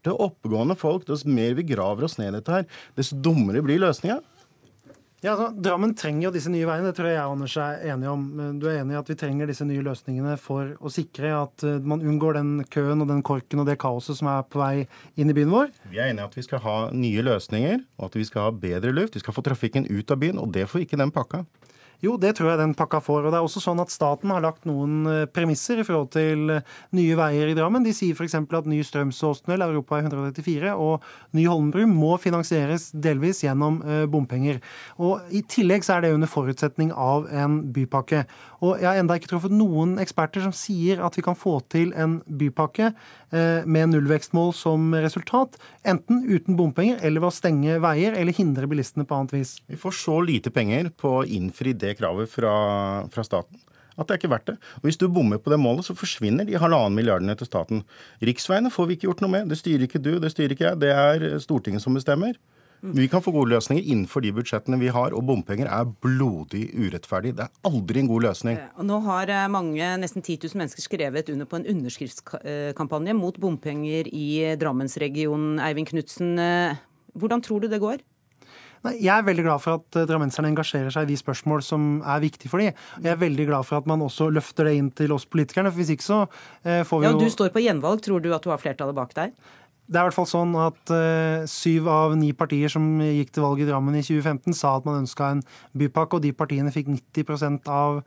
smarte, 0.00 0.16
oppegående 0.16 0.76
folk. 0.76 1.06
Dess 1.06 1.24
mer 1.24 1.54
vi 1.54 1.62
graver 1.62 2.04
oss 2.04 2.18
ned 2.18 2.34
i 2.34 2.38
dette 2.38 2.52
her, 2.52 2.66
dess 2.96 3.10
dummere 3.10 3.62
blir 3.62 3.80
løsninga. 3.80 4.20
Ja, 5.22 5.34
altså, 5.34 5.50
Drammen 5.52 5.92
trenger 5.94 6.28
jo 6.28 6.32
disse 6.32 6.48
nye 6.48 6.64
veiene, 6.64 6.88
det 6.88 6.96
tror 6.96 7.10
jeg 7.10 7.18
jeg 7.18 7.28
Anders 7.28 7.54
er 7.60 7.82
enig 7.92 8.08
om. 8.08 8.22
Du 8.58 8.64
er 8.70 8.78
enig 8.80 8.94
i 8.94 8.98
at 8.98 9.10
vi 9.10 9.18
trenger 9.20 9.46
disse 9.46 9.66
nye 9.68 9.82
løsningene 9.84 10.38
for 10.40 10.78
å 10.80 10.88
sikre 10.88 11.34
at 11.36 11.60
eh, 11.62 11.76
man 11.84 12.00
unngår 12.00 12.38
den 12.38 12.64
køen 12.72 13.04
og 13.04 13.10
den 13.10 13.20
korken 13.20 13.60
og 13.60 13.68
det 13.68 13.76
kaoset 13.82 14.16
som 14.16 14.30
er 14.32 14.46
på 14.48 14.62
vei 14.62 14.86
inn 15.20 15.28
i 15.28 15.36
byen 15.36 15.52
vår? 15.52 15.74
Vi 15.92 16.00
er 16.00 16.08
enige 16.08 16.24
i 16.24 16.30
at 16.30 16.38
vi 16.40 16.46
skal 16.46 16.64
ha 16.64 16.78
nye 16.96 17.26
løsninger, 17.26 17.84
og 18.00 18.08
at 18.08 18.16
vi 18.16 18.24
skal 18.30 18.48
ha 18.48 18.54
bedre 18.64 18.94
luft. 18.96 19.18
Vi 19.18 19.20
skal 19.20 19.36
få 19.36 19.44
trafikken 19.44 19.90
ut 19.92 20.08
av 20.08 20.22
byen, 20.24 20.40
og 20.40 20.56
det 20.56 20.64
får 20.72 20.86
ikke 20.86 21.02
den 21.02 21.12
pakka. 21.12 21.44
Jo, 22.00 22.14
det 22.16 22.32
tror 22.38 22.48
jeg 22.48 22.60
den 22.62 22.72
pakka 22.76 23.00
får. 23.04 23.26
Og 23.26 23.32
det 23.32 23.36
er 23.36 23.44
også 23.44 23.60
sånn 23.60 23.80
at 23.82 23.92
staten 23.92 24.32
har 24.32 24.40
lagt 24.44 24.64
noen 24.68 25.04
eh, 25.04 25.26
premisser 25.28 25.82
i 25.82 25.84
forhold 25.84 26.08
til 26.14 26.54
eh, 26.54 26.76
nye 26.96 27.16
veier 27.18 27.50
i 27.50 27.56
Drammen. 27.56 27.84
De 27.84 27.92
sier 27.96 28.16
f.eks. 28.16 28.38
at 28.40 28.70
ny 28.70 28.80
Strømsåstunnel, 28.86 29.66
Europa 29.66 29.98
134, 30.00 30.72
og 30.80 31.04
ny 31.36 31.44
Holmenbru 31.44 31.84
må 31.90 32.14
finansieres 32.22 32.88
delvis 32.96 33.42
gjennom 33.44 33.82
eh, 33.84 34.06
bompenger. 34.08 34.62
Og 34.96 35.28
I 35.28 35.42
tillegg 35.44 35.84
så 35.84 35.98
er 35.98 36.06
det 36.06 36.14
under 36.16 36.30
forutsetning 36.30 36.94
av 36.96 37.28
en 37.28 37.60
bypakke. 37.74 38.24
Og 38.64 38.80
jeg 38.80 38.88
har 38.88 39.00
enda 39.02 39.20
ikke 39.20 39.34
truffet 39.34 39.52
noen 39.52 39.98
eksperter 40.00 40.44
som 40.44 40.56
sier 40.56 41.04
at 41.04 41.16
vi 41.16 41.24
kan 41.24 41.36
få 41.36 41.58
til 41.72 41.92
en 41.96 42.20
bypakke 42.24 42.92
med 43.30 43.92
nullvekstmål 43.92 44.50
som 44.58 44.88
resultat, 44.98 45.54
enten 45.86 46.24
uten 46.26 46.56
bompenger 46.58 46.98
eller 47.06 47.22
ved 47.22 47.30
å 47.30 47.36
stenge 47.36 47.76
veier 47.80 48.16
eller 48.18 48.34
hindre 48.34 48.66
bilistene 48.68 49.06
på 49.06 49.16
annet 49.16 49.36
vis. 49.36 49.52
Vi 49.70 49.78
får 49.78 49.94
så 50.00 50.16
lite 50.26 50.50
penger 50.52 50.90
på 50.98 51.12
å 51.20 51.24
innfri 51.24 51.72
det 51.78 51.89
kravet 51.98 52.30
fra, 52.30 52.54
fra 53.12 53.26
staten 53.26 53.66
at 54.00 54.08
det 54.08 54.14
er 54.14 54.20
ikke 54.22 54.32
verdt 54.32 54.46
det. 54.48 54.54
Og 54.80 54.86
Hvis 54.88 54.96
du 54.96 55.08
bommer 55.12 55.36
på 55.36 55.52
det 55.52 55.58
målet, 55.60 55.84
så 55.84 55.96
forsvinner 55.98 56.46
de 56.48 56.56
halvannen 56.56 56.96
milliardene 56.96 57.34
til 57.36 57.50
staten. 57.50 57.82
Riksveiene 58.24 58.72
får 58.72 58.88
vi 58.88 58.96
ikke 58.96 59.10
gjort 59.10 59.20
noe 59.24 59.34
med. 59.34 59.50
Det 59.50 59.58
styrer 59.60 59.84
ikke 59.84 60.00
du, 60.00 60.14
det 60.22 60.32
styrer 60.32 60.54
ikke 60.54 60.70
jeg. 60.70 60.80
Det 60.80 60.94
er 60.94 61.26
Stortinget 61.42 61.84
som 61.84 61.98
bestemmer. 61.98 62.38
Vi 62.80 63.10
kan 63.12 63.20
få 63.20 63.32
gode 63.34 63.52
løsninger 63.52 63.84
innenfor 63.84 64.22
de 64.24 64.30
budsjettene 64.32 64.78
vi 64.80 64.88
har, 64.88 65.12
og 65.12 65.26
bompenger 65.28 65.68
er 65.68 65.88
blodig 66.00 66.70
urettferdig. 66.72 67.34
Det 67.36 67.44
er 67.44 67.68
aldri 67.68 68.00
en 68.00 68.08
god 68.08 68.24
løsning. 68.24 68.60
Og 68.80 68.86
Nå 68.88 69.00
har 69.04 69.28
eh, 69.28 69.48
mange, 69.52 69.90
nesten 70.00 70.24
10 70.24 70.38
000 70.46 70.62
mennesker 70.62 70.86
skrevet 70.86 71.28
under 71.28 71.48
på 71.50 71.60
en 71.60 71.68
underskriftskampanje 71.68 73.16
mot 73.18 73.36
bompenger 73.36 74.08
i 74.08 74.56
Drammensregionen. 74.60 75.60
Eivind 75.60 75.90
Knutsen, 75.92 76.38
eh, 76.40 76.80
hvordan 77.20 77.44
tror 77.44 77.60
du 77.60 77.68
det 77.68 77.82
går? 77.84 78.00
Nei, 78.86 78.94
Jeg 79.04 79.12
er 79.12 79.26
veldig 79.26 79.44
glad 79.44 79.60
for 79.60 79.80
at 79.80 79.98
eh, 80.00 80.06
drammenserne 80.08 80.48
engasjerer 80.48 80.92
seg 80.94 81.04
i 81.04 81.12
de 81.12 81.18
spørsmål 81.20 81.64
som 81.64 81.88
er 82.00 82.22
viktige 82.22 82.48
for 82.52 82.62
dem. 82.62 82.76
Jeg 83.04 83.12
er 83.12 83.20
veldig 83.20 83.46
glad 83.50 83.68
for 83.68 83.80
at 83.80 83.88
man 83.90 84.00
også 84.06 84.30
løfter 84.32 84.70
det 84.70 84.76
inn 84.78 84.90
til 84.96 85.12
oss 85.12 85.28
politikerne. 85.28 85.72
for 85.72 85.82
Hvis 85.82 85.92
ikke 85.96 86.06
så 86.06 86.20
eh, 86.64 86.82
får 86.88 87.02
vi 87.02 87.06
jo 87.06 87.10
Ja, 87.10 87.16
og 87.16 87.20
Du 87.20 87.30
står 87.30 87.52
på 87.52 87.64
gjenvalg. 87.64 88.00
Tror 88.00 88.22
du 88.24 88.32
at 88.32 88.44
du 88.44 88.50
har 88.50 88.62
flertallet 88.62 88.96
bak 88.96 89.12
deg? 89.14 89.36
Det 89.90 89.98
er 89.98 90.04
i 90.04 90.06
hvert 90.06 90.14
fall 90.14 90.28
sånn 90.30 90.52
at 90.54 90.90
uh, 90.94 91.42
syv 91.50 91.88
av 91.90 92.12
ni 92.14 92.28
partier 92.30 92.70
som 92.70 92.84
gikk 93.02 93.32
til 93.34 93.42
valg 93.42 93.58
i 93.58 93.66
Drammen 93.66 93.96
i 93.98 94.04
2015, 94.06 94.54
sa 94.54 94.76
at 94.78 94.84
man 94.86 95.00
ønska 95.00 95.32
en 95.34 95.40
bypakke, 95.74 96.20
og 96.20 96.22
de 96.22 96.30
partiene 96.30 96.70
fikk 96.70 96.92
90 96.94 97.66
av 97.66 97.98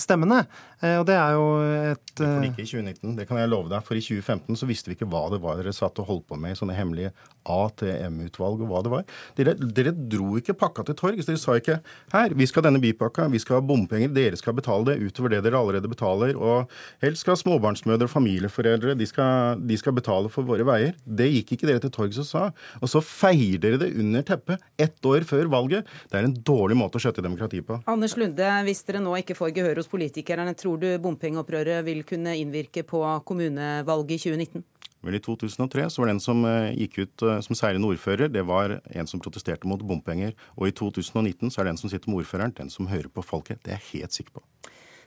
stemmene. 0.00 0.42
Eh, 0.84 0.98
og 1.00 1.06
det 1.08 1.14
er 1.16 1.36
jo 1.36 1.44
et 1.92 2.10
Det 2.16 2.26
får 2.26 2.42
de 2.42 2.48
eh, 2.48 2.52
ikke 2.52 2.64
i 2.64 2.68
2019, 2.68 3.14
det 3.16 3.26
kan 3.28 3.38
jeg 3.40 3.48
love 3.48 3.70
deg. 3.72 3.84
For 3.86 3.96
i 3.96 4.02
2015 4.04 4.58
så 4.60 4.68
visste 4.68 4.90
vi 4.90 4.96
ikke 4.98 5.08
hva 5.08 5.26
det 5.32 5.40
var 5.44 5.60
dere 5.60 5.72
satt 5.76 6.00
og 6.02 6.08
holdt 6.10 6.26
på 6.28 6.38
med 6.40 6.52
i 6.52 6.58
sånne 6.58 6.76
hemmelige 6.76 7.12
ATM-utvalg 7.46 8.64
og 8.64 8.70
hva 8.70 8.82
det 8.84 8.92
var. 8.92 9.06
Dere, 9.38 9.54
dere 9.56 9.94
dro 9.94 10.36
ikke 10.40 10.56
pakka 10.58 10.84
til 10.88 10.98
torgs. 10.98 11.28
Dere 11.28 11.40
sa 11.40 11.56
ikke 11.60 11.78
her, 12.12 12.34
vi 12.36 12.48
skal 12.48 12.62
ha 12.62 12.68
denne 12.68 12.82
bypakka, 12.82 13.28
vi 13.32 13.40
skal 13.42 13.60
ha 13.60 13.64
bompenger, 13.64 14.12
dere 14.16 14.38
skal 14.40 14.56
betale 14.58 14.90
det 14.90 14.98
utover 15.04 15.32
det 15.32 15.42
dere 15.46 15.60
allerede 15.60 15.90
betaler. 15.92 16.36
Og 16.36 16.72
helst 17.04 17.24
skal 17.24 17.38
småbarnsmødre 17.40 18.08
og 18.08 18.12
familieforeldre 18.12 18.96
de 18.98 19.08
skal, 19.08 19.62
de 19.62 19.80
skal 19.80 19.96
betale 19.96 20.32
for 20.32 20.48
våre 20.48 20.66
veier. 20.66 20.96
Det 21.04 21.30
gikk 21.30 21.56
ikke 21.56 21.70
dere 21.70 21.84
til 21.84 21.94
torgs 21.94 22.20
og 22.22 22.28
sa. 22.28 22.44
Og 22.82 22.92
så 22.92 23.02
feier 23.04 23.60
dere 23.62 23.80
det 23.80 23.92
under 23.96 24.26
teppet 24.26 24.62
ett 24.80 25.08
år 25.08 25.24
før 25.28 25.48
valget. 25.52 25.88
Det 26.10 26.20
er 26.20 26.28
en 26.28 26.36
dårlig 26.36 26.76
måte 26.78 27.00
å 27.00 27.02
skjøtte 27.02 27.24
demokratiet 27.24 27.66
på. 27.68 27.80
Anders 27.88 28.16
Lunde, 28.18 28.50
hvis 28.66 28.84
dere 28.88 29.00
nå 29.04 29.14
ikke 29.20 29.36
får 29.38 29.54
gehør 29.56 29.75
hos 29.80 29.90
politikerne, 29.90 30.54
tror 30.58 30.80
du 30.82 30.88
bompengeopprøret 31.02 31.84
vil 31.86 32.02
kunne 32.06 32.36
innvirke 32.38 32.84
på 32.86 33.02
kommunevalget 33.28 34.16
i 34.16 34.22
2019? 34.24 34.64
Vel, 35.06 35.18
I 35.18 35.22
2003 35.22 35.90
så 35.92 36.02
var 36.02 36.10
den 36.10 36.20
som 36.22 36.42
eh, 36.48 36.72
gikk 36.74 36.98
ut 36.98 37.24
eh, 37.26 37.38
som 37.44 37.58
seirende 37.58 37.88
ordfører, 37.92 38.30
det 38.32 38.42
var 38.48 38.78
en 38.82 39.10
som 39.10 39.22
protesterte 39.22 39.68
mot 39.68 39.82
bompenger. 39.86 40.34
Og 40.56 40.70
i 40.70 40.74
2019 40.74 41.52
så 41.52 41.62
er 41.62 41.70
den 41.70 41.78
som 41.78 41.92
sitter 41.92 42.10
med 42.10 42.24
ordføreren, 42.24 42.54
den 42.56 42.72
som 42.72 42.88
hører 42.90 43.12
på 43.12 43.24
folket. 43.24 43.62
Det 43.62 43.74
er 43.74 43.78
jeg 43.78 44.02
helt 44.02 44.16
sikker 44.16 44.40
på. 44.40 44.44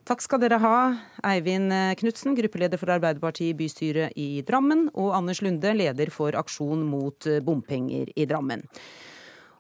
Takk 0.07 0.23
skal 0.23 0.39
dere 0.41 0.57
ha, 0.63 0.77
Eivind 1.27 1.73
Knutsen, 1.99 2.33
gruppeleder 2.37 2.79
for 2.79 2.89
Arbeiderpartiet 2.95 3.51
i 3.51 3.57
bystyret 3.59 4.15
i 4.17 4.39
Drammen, 4.47 4.87
og 4.97 5.11
Anders 5.17 5.43
Lunde, 5.45 5.73
leder 5.75 6.09
for 6.13 6.37
Aksjon 6.39 6.85
mot 6.87 7.27
bompenger 7.45 8.09
i 8.15 8.25
Drammen. 8.29 8.63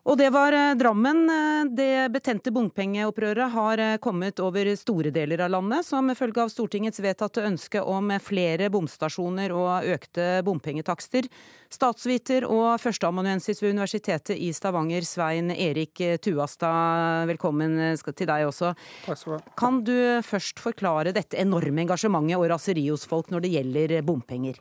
Og 0.07 0.15
det 0.17 0.29
var 0.31 0.55
eh, 0.55 0.75
Drammen. 0.79 1.25
Eh, 1.29 1.71
Det 1.75 2.11
betente 2.13 2.51
bompengeopprøret 2.55 3.51
har 3.51 3.81
eh, 3.83 3.97
kommet 4.01 4.39
over 4.39 4.71
store 4.79 5.11
deler 5.11 5.43
av 5.43 5.51
landet, 5.51 5.85
som 5.85 6.07
følge 6.15 6.43
av 6.45 6.51
Stortingets 6.53 7.01
vedtatte 7.03 7.43
ønske 7.43 7.81
om 7.83 8.13
flere 8.23 8.69
bomstasjoner 8.71 9.51
og 9.51 9.89
økte 9.91 10.29
bompengetakster. 10.47 11.27
Statsviter 11.69 12.47
og 12.47 12.79
førsteamanuensis 12.81 13.61
ved 13.61 13.75
Universitetet 13.75 14.39
i 14.39 14.49
Stavanger, 14.55 15.05
Svein 15.05 15.51
Erik 15.53 16.01
Tuastad, 16.23 17.27
velkommen 17.29 17.77
til 17.99 18.25
deg 18.25 18.47
også. 18.47 18.71
Takk 19.05 19.19
skal 19.19 19.35
du 19.35 19.37
ha. 19.37 19.53
Kan 19.59 19.83
du 19.85 19.99
først 20.25 20.63
forklare 20.63 21.13
dette 21.13 21.37
enorme 21.37 21.85
engasjementet 21.85 22.39
og 22.39 22.49
raseriet 22.49 22.95
hos 22.95 23.05
folk 23.09 23.29
når 23.29 23.45
det 23.45 23.53
gjelder 23.53 23.95
bompenger? 24.07 24.57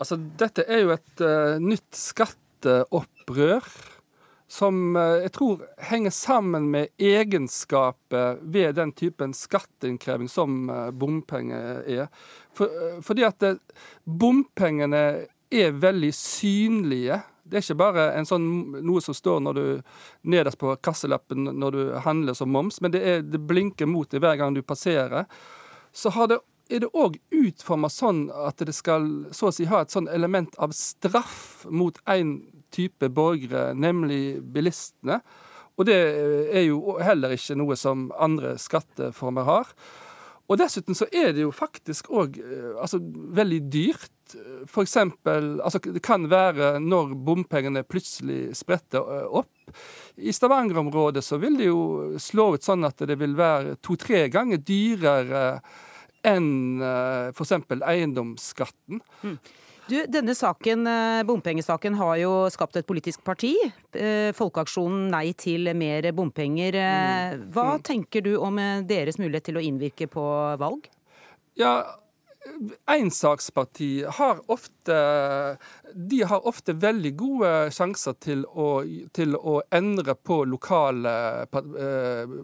Altså, 0.00 0.16
dette 0.40 0.64
er 0.66 0.82
jo 0.82 0.94
et 0.96 1.22
uh, 1.22 1.60
nytt 1.62 1.94
skatteopprør 1.94 3.68
som 4.50 4.96
uh, 4.96 5.20
jeg 5.22 5.32
tror 5.36 5.64
henger 5.90 6.10
sammen 6.14 6.70
med 6.72 6.88
egenskapet 6.98 8.40
ved 8.42 8.74
den 8.80 8.92
typen 8.92 9.34
skatteinnkreving 9.36 10.28
som 10.28 10.64
uh, 10.70 10.88
bompenger 10.90 11.84
er. 11.86 12.08
For, 12.56 12.98
fordi 13.06 13.26
at 13.28 13.38
det, 13.42 13.52
bompengene 14.04 15.04
er 15.50 15.78
veldig 15.78 16.10
synlige. 16.14 17.20
Det 17.46 17.60
er 17.60 17.64
ikke 17.64 17.78
bare 17.78 18.24
sånn, 18.26 18.48
noe 18.86 19.02
som 19.02 19.14
står 19.14 19.40
når 19.46 19.58
du, 19.58 19.64
nederst 20.30 20.58
på 20.58 20.74
kasselappen 20.82 21.50
når 21.50 21.76
du 21.76 21.82
handler 22.04 22.38
som 22.38 22.50
moms, 22.50 22.80
men 22.82 22.94
det, 22.94 23.02
er, 23.06 23.24
det 23.26 23.42
blinker 23.46 23.90
mot 23.90 24.10
deg 24.10 24.22
hver 24.22 24.38
gang 24.38 24.54
du 24.54 24.62
passerer. 24.66 25.30
Så 25.94 26.10
det 26.30 26.42
er 26.70 26.84
det 26.84 26.92
òg 26.94 27.16
utforma 27.34 27.90
sånn 27.90 28.28
at 28.46 28.62
det 28.62 28.74
skal 28.76 29.06
så 29.34 29.50
å 29.50 29.54
si 29.54 29.66
ha 29.66 29.82
et 29.82 29.94
sånn 29.94 30.06
element 30.10 30.54
av 30.62 30.74
straff 30.76 31.64
mot 31.66 31.98
én 32.10 32.36
type 32.72 33.10
borgere, 33.14 33.70
nemlig 33.74 34.40
bilistene. 34.54 35.20
Og 35.80 35.88
det 35.88 35.96
er 35.96 36.66
jo 36.66 36.98
heller 37.00 37.32
ikke 37.34 37.56
noe 37.56 37.76
som 37.78 38.10
andre 38.20 38.56
skatteformer 38.60 39.48
har. 39.48 39.74
Og 40.50 40.58
dessuten 40.58 40.96
så 40.98 41.06
er 41.14 41.30
det 41.34 41.44
jo 41.44 41.52
faktisk 41.54 42.10
òg 42.10 42.40
eh, 42.42 42.72
altså, 42.82 42.98
veldig 43.38 43.60
dyrt. 43.70 44.16
For 44.70 44.82
eksempel, 44.82 45.60
altså, 45.62 45.78
det 45.82 46.02
kan 46.02 46.26
være 46.30 46.74
når 46.82 47.14
bompengene 47.26 47.84
plutselig 47.86 48.56
spretter 48.58 49.06
eh, 49.14 49.28
opp. 49.40 49.70
I 50.18 50.34
Stavanger-området 50.34 51.22
så 51.24 51.38
vil 51.42 51.60
det 51.60 51.70
jo 51.70 52.18
slå 52.18 52.56
ut 52.56 52.66
sånn 52.66 52.86
at 52.88 52.98
det 53.06 53.16
vil 53.20 53.38
være 53.38 53.78
to-tre 53.84 54.26
ganger 54.32 54.58
dyrere 54.66 55.44
enn 56.26 56.82
uh, 56.82 57.30
f.eks. 57.30 57.54
eiendomsskatten. 57.78 59.00
Mm. 59.24 59.38
Du, 59.90 59.96
denne 60.06 60.34
saken, 60.38 60.86
eh, 60.86 61.22
Bompengesaken 61.26 61.96
har 61.98 62.14
jo 62.20 62.32
skapt 62.52 62.78
et 62.78 62.86
politisk 62.86 63.24
parti. 63.26 63.56
Eh, 63.90 64.30
Folkeaksjonen 64.36 65.08
Nei 65.10 65.32
til 65.34 65.72
mer 65.74 66.06
bompenger. 66.14 66.78
Mm. 66.78 67.48
Hva 67.54 67.66
mm. 67.74 67.82
tenker 67.88 68.22
du 68.26 68.36
om 68.38 68.60
deres 68.86 69.18
mulighet 69.18 69.50
til 69.50 69.58
å 69.58 69.64
innvirke 69.66 70.06
på 70.10 70.26
valg? 70.60 70.86
Ja, 71.58 71.74
Ensaksparti 72.90 74.04
har 74.18 74.42
ofte 74.52 74.96
de 75.94 76.22
har 76.22 76.46
ofte 76.46 76.72
veldig 76.72 77.12
gode 77.16 77.50
sjanser 77.74 78.14
til 78.22 78.44
å, 78.46 78.82
til 79.16 79.34
å 79.36 79.60
endre 79.74 80.14
på 80.14 80.42
lokale, 80.48 81.14
eh, 81.50 82.34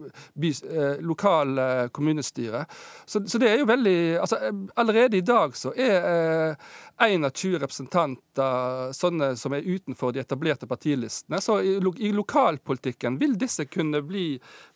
eh, 0.50 1.02
lokale 1.04 1.66
kommunestyre. 1.94 2.64
Så, 3.04 3.23
så, 3.28 3.38
det 3.38 3.50
er 3.50 3.62
jo 3.62 3.68
veldig 3.68 3.99
altså, 4.20 4.38
Allerede 4.76 5.18
i 5.18 5.25
dag 5.26 5.56
så 5.56 5.73
er 5.73 6.56
21 7.02 7.58
representanter 7.62 8.92
sånne 8.96 9.32
som 9.38 9.54
er 9.56 9.66
utenfor 9.66 10.14
de 10.14 10.23
etablerte 10.23 10.68
partilistene. 10.68 11.40
Så 11.42 11.58
i, 11.62 11.76
i 11.78 12.12
lokalpolitikken 12.14 13.18
vil 13.20 13.37
disse 13.38 13.66
kunne 13.68 14.02
bli, 14.04 14.26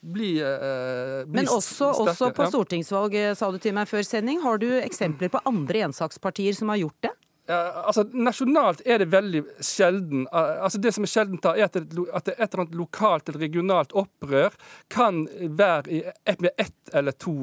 bli, 0.01 0.33
bli 0.41 1.35
Men 1.35 1.51
også, 1.51 1.93
også 2.05 2.31
på 2.37 2.49
stortingsvalg, 2.53 3.17
sa 3.37 3.51
du 3.53 3.59
til 3.63 3.77
meg 3.77 3.89
før 3.91 4.05
sending. 4.07 4.41
Har 4.45 4.61
du 4.61 4.69
eksempler 4.81 5.30
på 5.33 5.43
andre 5.49 5.87
ensakspartier 5.89 6.57
som 6.57 6.73
har 6.73 6.83
gjort 6.83 7.07
det? 7.07 7.15
Altså, 7.51 8.05
Nasjonalt 8.13 8.83
er 8.85 9.03
det 9.03 9.09
veldig 9.13 9.43
sjelden 9.65 10.27
altså 10.31 10.79
Det 10.83 10.93
som 10.95 11.05
er 11.05 11.11
sjeldent, 11.11 11.47
er 11.51 11.67
at, 11.67 11.77
det, 11.77 12.05
at 12.15 12.29
et 12.29 12.41
eller 12.41 12.65
annet 12.65 12.77
lokalt 12.79 13.29
eller 13.29 13.45
regionalt 13.45 13.95
opprør 13.97 14.55
kan 14.93 15.25
være 15.59 15.91
i, 15.91 16.01
med 16.43 16.51
ett 16.57 16.93
eller 16.95 17.13
to, 17.13 17.35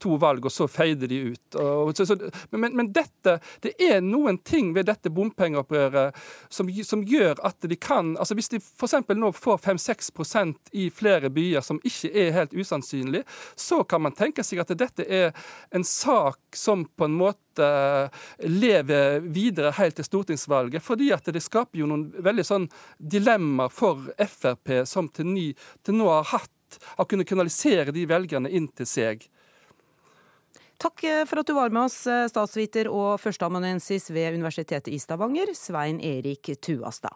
to, 0.00 0.16
valg, 0.20 0.44
og 0.46 0.52
så 0.52 0.66
feider 0.70 1.08
de 1.10 1.18
ut. 1.34 1.56
Og, 1.60 1.92
så, 1.96 2.06
så, 2.08 2.16
men, 2.54 2.72
men, 2.76 2.90
dette, 2.94 3.36
det 3.64 3.74
er 3.82 4.00
noen 4.04 4.38
ting 4.44 4.72
ved 4.76 4.88
dette 4.88 5.12
bompengeopprøret 5.12 6.16
som, 6.52 6.70
som 6.84 7.04
gjør 7.04 7.40
at 7.44 7.68
de 7.68 7.76
kan 7.76 8.14
altså 8.18 8.34
Hvis 8.34 8.50
de 8.52 8.60
f.eks. 8.60 8.96
nå 9.16 9.30
får 9.36 9.60
5-6% 9.64 10.72
i 10.80 10.88
flere 10.94 11.30
byer, 11.30 11.64
som 11.64 11.80
ikke 11.84 12.10
er 12.10 12.34
helt 12.38 12.54
usannsynlig, 12.56 13.24
så 13.56 13.82
kan 13.84 14.04
man 14.04 14.16
tenke 14.16 14.44
seg 14.44 14.62
at 14.62 14.72
dette 14.78 15.04
er 15.04 15.32
en 15.74 15.84
sak 15.84 16.56
som 16.56 16.86
på 16.96 17.08
en 17.08 17.18
måte 17.18 17.43
leve 17.58 19.00
videre 19.22 19.74
helt 19.78 19.96
til 19.98 20.06
stortingsvalget. 20.08 20.82
Fordi 20.82 21.12
at 21.14 21.28
det 21.32 21.42
skaper 21.44 21.80
jo 21.80 21.88
noen 21.90 22.08
veldig 22.24 22.44
sånn 22.46 22.66
dilemmaer 22.98 23.72
for 23.72 24.10
Frp, 24.18 24.80
som 24.88 25.08
til, 25.12 25.30
ny, 25.30 25.46
til 25.86 25.98
nå 26.00 26.10
har 26.10 26.28
hatt 26.32 26.50
har 26.96 27.04
kunnet 27.04 27.28
kanalisere 27.28 27.92
de 27.94 28.06
velgerne 28.08 28.50
inn 28.50 28.68
til 28.76 28.88
seg. 28.88 29.28
Takk 30.82 31.04
eh, 31.06 31.24
for 31.28 31.40
at 31.40 31.48
du 31.48 31.54
var 31.56 31.72
med 31.72 31.86
oss, 31.86 32.02
eh, 32.10 32.26
statsviter 32.30 32.90
og 32.90 33.20
førsteamanuensis 33.22 34.10
ved 34.12 34.34
Universitetet 34.34 34.90
i 34.92 34.98
Stavanger, 35.00 35.54
Svein 35.56 36.00
Erik 36.02 36.50
Tuastad. 36.60 37.14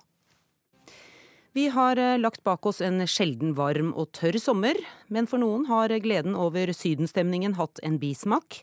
Vi 1.57 1.67
har 1.75 1.99
eh, 1.99 2.19
lagt 2.21 2.45
bak 2.47 2.67
oss 2.71 2.81
en 2.85 3.03
sjelden 3.11 3.57
varm 3.59 3.91
og 3.99 4.13
tørr 4.17 4.39
sommer, 4.41 4.79
men 5.09 5.27
for 5.27 5.43
noen 5.43 5.67
har 5.69 5.93
gleden 6.05 6.39
over 6.39 6.71
sydenstemningen 6.73 7.59
hatt 7.59 7.83
en 7.83 7.99
bismak. 7.99 8.63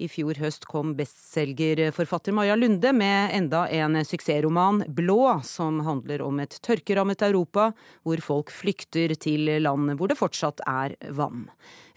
I 0.00 0.06
fjor 0.08 0.38
høst 0.40 0.64
kom 0.64 0.94
bestselgerforfatter 0.96 2.32
Maja 2.32 2.54
Lunde 2.56 2.88
med 2.96 3.34
enda 3.36 3.66
en 3.68 3.98
suksessroman, 4.00 4.80
'Blå', 4.88 5.42
som 5.44 5.82
handler 5.84 6.22
om 6.24 6.40
et 6.40 6.56
tørkerammet 6.64 7.20
Europa 7.26 7.66
hvor 8.06 8.22
folk 8.24 8.52
flykter 8.54 9.12
til 9.20 9.50
land 9.60 9.92
hvor 10.00 10.08
det 10.08 10.16
fortsatt 10.16 10.62
er 10.64 10.94
vann. 11.12 11.50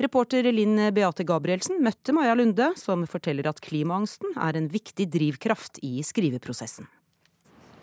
Reporter 0.03 0.49
Linn 0.51 0.89
Beate 0.91 1.23
Gabrielsen 1.23 1.79
møtte 1.85 2.11
Maja 2.11 2.35
Lunde, 2.35 2.73
som 2.75 3.05
forteller 3.07 3.47
at 3.47 3.63
klimaangsten 3.63 4.35
er 4.35 4.59
en 4.59 4.67
viktig 4.67 5.07
drivkraft 5.13 5.79
i 5.79 6.03
skriveprosessen. 6.03 6.91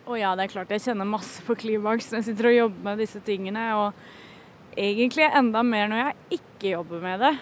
Å 0.05 0.21
ja, 0.21 0.35
det 0.37 0.51
er 0.51 0.53
klart 0.53 0.77
jeg 0.77 0.85
kjenner 0.85 1.09
masse 1.09 1.41
på 1.47 1.57
klimaangst 1.57 2.13
når 2.13 2.21
jeg 2.21 2.29
sitter 2.29 2.51
og 2.51 2.59
jobber 2.59 2.91
med 2.91 3.01
disse 3.07 3.25
tingene. 3.25 3.65
Og 3.79 4.77
egentlig 4.77 5.33
enda 5.33 5.65
mer 5.65 5.89
når 5.89 6.05
jeg 6.05 6.41
ikke 6.43 6.77
jobber 6.77 7.05
med 7.09 7.25
det. 7.25 7.35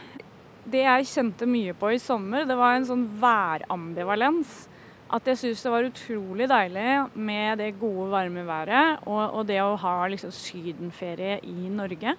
Det 0.69 0.83
jeg 0.85 1.07
kjente 1.09 1.47
mye 1.49 1.75
på 1.79 1.95
i 1.95 2.01
sommer, 2.03 2.45
det 2.49 2.57
var 2.59 2.77
en 2.77 2.89
sånn 2.89 3.07
værambivalens. 3.21 4.67
At 5.09 5.29
jeg 5.31 5.41
syns 5.41 5.63
det 5.65 5.71
var 5.73 5.87
utrolig 5.89 6.49
deilig 6.51 6.89
med 7.17 7.63
det 7.63 7.71
gode, 7.81 8.11
varme 8.13 8.43
været 8.45 9.07
og, 9.09 9.39
og 9.39 9.47
det 9.49 9.63
å 9.65 9.79
ha 9.81 9.95
liksom 10.13 10.35
sydenferie 10.37 11.39
i 11.49 11.71
Norge. 11.73 12.13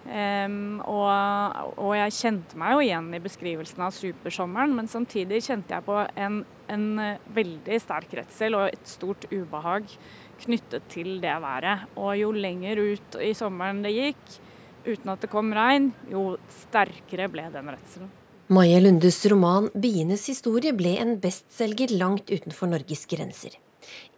Um, 0.00 0.78
og, 0.88 1.74
og, 1.74 1.90
jeg 1.98 2.14
kjente 2.16 2.56
meg 2.58 2.72
jo 2.72 2.84
igjen 2.86 3.10
i 3.12 3.20
beskrivelsen 3.20 3.82
av 3.84 3.92
supersommeren, 3.92 4.72
men 4.78 4.88
samtidig 4.88 5.42
kjente 5.44 5.74
jeg 5.74 5.84
på 5.84 5.98
en, 6.24 6.38
en 6.72 6.86
veldig 7.36 7.80
sterk 7.82 8.14
redsel 8.16 8.56
og 8.56 8.70
et 8.70 8.88
stort 8.88 9.26
ubehag 9.28 9.90
knyttet 10.40 10.86
til 10.94 11.18
det 11.20 11.34
været. 11.42 11.84
Og 12.00 12.14
jo 12.16 12.30
lenger 12.32 12.80
ut 12.80 13.20
i 13.20 13.34
sommeren 13.36 13.82
det 13.84 13.92
gikk, 13.92 14.38
uten 14.86 15.12
at 15.12 15.22
det 15.24 15.30
kom 15.32 15.52
regn, 15.56 15.90
jo 16.10 16.36
sterkere 16.62 17.28
ble 17.32 17.46
den 17.52 17.70
redselen. 17.72 18.10
Maja 18.50 18.80
Lundes 18.82 19.20
roman 19.30 19.68
'Bienes 19.74 20.26
historie' 20.26 20.74
ble 20.74 20.96
en 20.98 21.18
bestselger 21.22 21.92
langt 21.94 22.32
utenfor 22.34 22.66
Norges 22.66 23.04
grenser. 23.06 23.54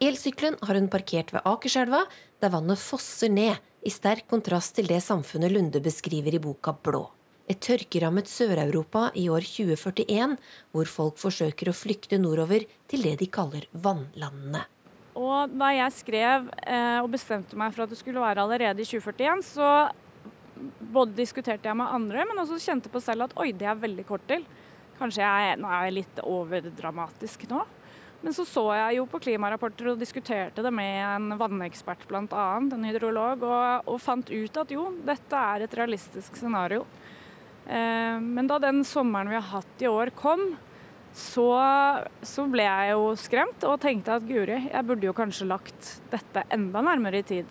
Elsykkelen 0.00 0.56
har 0.62 0.78
hun 0.78 0.88
parkert 0.88 1.34
ved 1.34 1.44
Akerselva, 1.44 2.06
der 2.40 2.52
vannet 2.54 2.80
fosser 2.80 3.28
ned, 3.28 3.60
i 3.84 3.90
sterk 3.90 4.28
kontrast 4.30 4.76
til 4.78 4.86
det 4.88 5.02
samfunnet 5.02 5.52
Lunde 5.52 5.82
beskriver 5.84 6.34
i 6.34 6.40
boka 6.40 6.72
'Blå'. 6.72 7.10
Et 7.50 7.60
tørkerammet 7.60 8.30
Sør-Europa 8.30 9.10
i 9.18 9.26
år 9.28 9.44
2041, 9.44 10.38
hvor 10.72 10.86
folk 10.86 11.18
forsøker 11.20 11.68
å 11.68 11.76
flykte 11.76 12.16
nordover 12.16 12.64
til 12.88 13.02
det 13.02 13.18
de 13.20 13.26
kaller 13.26 13.66
vannlandene. 13.74 14.62
Og 15.18 15.52
da 15.60 15.72
jeg 15.76 15.92
skrev 15.92 16.48
eh, 16.64 17.00
og 17.02 17.10
bestemte 17.12 17.58
meg 17.58 17.74
for 17.74 17.84
at 17.84 17.92
det 17.92 17.98
skulle 18.00 18.22
være 18.22 18.46
allerede 18.46 18.80
i 18.80 18.88
2041, 18.88 19.44
så 19.44 19.68
både 20.92 21.16
diskuterte 21.16 21.68
jeg 21.68 21.78
med 21.78 21.92
andre, 21.92 22.26
men 22.28 22.42
også 22.42 22.60
kjente 22.62 22.90
på 22.92 23.02
selv 23.02 23.28
at 23.28 23.36
oi, 23.40 23.50
det 23.56 23.68
er 23.68 23.78
veldig 23.78 24.06
kort 24.08 24.24
til. 24.30 24.44
Kanskje 24.98 25.24
jeg 25.24 25.60
nå 25.60 25.70
er 25.70 25.86
jeg 25.88 25.96
litt 26.00 26.20
overdramatisk 26.24 27.46
nå. 27.50 27.62
Men 28.22 28.34
så 28.36 28.44
så 28.46 28.62
jeg 28.76 29.00
jo 29.00 29.06
på 29.10 29.18
klimarapporter 29.24 29.88
og 29.90 29.98
diskuterte 29.98 30.62
det 30.62 30.70
med 30.70 31.00
en 31.02 31.38
vannekspert 31.40 32.04
bl.a., 32.06 32.44
en 32.62 32.86
hydrolog, 32.86 33.42
og, 33.42 33.88
og, 33.90 33.98
fant 34.02 34.30
ut 34.30 34.60
at 34.62 34.70
jo, 34.70 34.92
dette 35.02 35.40
er 35.54 35.64
et 35.64 35.74
realistisk 35.74 36.38
scenario. 36.38 36.84
Eh, 37.66 38.22
men 38.22 38.46
da 38.46 38.60
den 38.62 38.84
sommeren 38.86 39.32
vi 39.32 39.40
har 39.40 39.48
hatt 39.56 39.82
i 39.82 39.90
år 39.90 40.14
kom, 40.14 40.52
så, 41.12 41.48
så, 42.24 42.46
ble 42.48 42.64
jeg 42.64 42.94
jo 42.94 43.10
skremt 43.20 43.66
og 43.68 43.80
tenkte 43.82 44.14
at 44.16 44.24
guri, 44.28 44.62
jeg 44.70 44.86
burde 44.86 45.10
jo 45.10 45.16
kanskje 45.16 45.50
lagt 45.50 45.90
dette 46.14 46.46
enda 46.54 46.80
nærmere 46.86 47.20
i 47.20 47.26
tid 47.26 47.50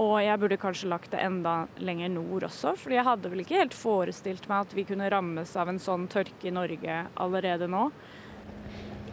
og 0.00 0.14
jeg 0.24 0.40
burde 0.42 0.58
kanskje 0.58 0.88
lagt 0.90 1.12
det 1.14 1.22
enda 1.22 1.68
lenger 1.78 2.10
nord 2.16 2.48
også, 2.48 2.74
fordi 2.78 2.98
jeg 2.98 3.06
hadde 3.06 3.30
vel 3.30 3.42
ikke 3.44 3.60
helt 3.60 3.76
forestilt 3.78 4.48
meg 4.50 4.66
at 4.66 4.74
vi 4.74 4.86
kunne 4.88 5.10
rammes 5.12 5.54
av 5.60 5.70
en 5.70 5.78
sånn 5.82 6.08
tørke 6.10 6.50
i 6.50 6.54
Norge 6.54 6.96
allerede 7.22 7.68
nå. 7.70 7.86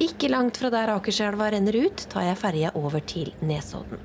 Ikke 0.02 0.32
langt 0.32 0.58
fra 0.58 0.72
der 0.74 0.90
Akerselva 0.96 1.52
renner 1.54 1.78
ut, 1.84 2.08
tar 2.10 2.26
jeg 2.26 2.40
ferja 2.42 2.72
over 2.80 3.04
til 3.06 3.30
Nesodden. 3.46 4.02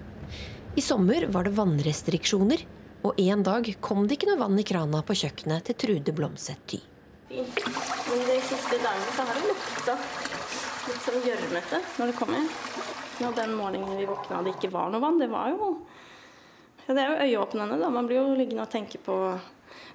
I 0.76 0.84
sommer 0.84 1.24
var 1.32 1.48
det 1.48 1.54
vannrestriksjoner, 1.56 2.66
og 3.08 3.20
en 3.22 3.44
dag 3.46 3.70
kom 3.80 4.04
det 4.04 4.18
ikke 4.18 4.28
noe 4.28 4.42
vann 4.42 4.60
i 4.60 4.66
krana 4.66 5.00
på 5.06 5.16
kjøkkenet 5.16 5.70
til 5.70 5.78
Trude 5.80 6.12
Blomseth 6.12 6.66
Ty. 6.68 6.82
Men 7.30 8.20
de 8.28 8.36
siste 8.44 8.76
dagene 8.82 9.14
så 9.16 9.24
har 9.24 9.38
det 9.40 9.48
lukta 9.48 9.94
litt 9.96 11.06
sånn 11.06 11.24
gjørmete 11.24 11.80
når 11.96 12.12
det 12.12 12.18
kommer. 12.20 12.50
Når 13.16 13.38
den 13.38 13.54
morgenen 13.56 13.96
vi 13.96 14.04
våkna 14.10 14.42
og 14.42 14.44
det 14.44 14.58
ikke 14.58 14.74
var 14.74 14.92
noe 14.92 15.00
vann, 15.00 15.16
det 15.22 15.30
var 15.32 15.48
jo 15.54 15.70
Det 16.86 17.02
er 17.02 17.10
jo 17.10 17.26
øyeåpnende, 17.26 17.78
da. 17.82 17.90
Man 17.90 18.06
blir 18.06 18.20
jo 18.20 18.38
liggende 18.38 18.62
og 18.62 18.70
tenke 18.70 19.00
på 19.02 19.16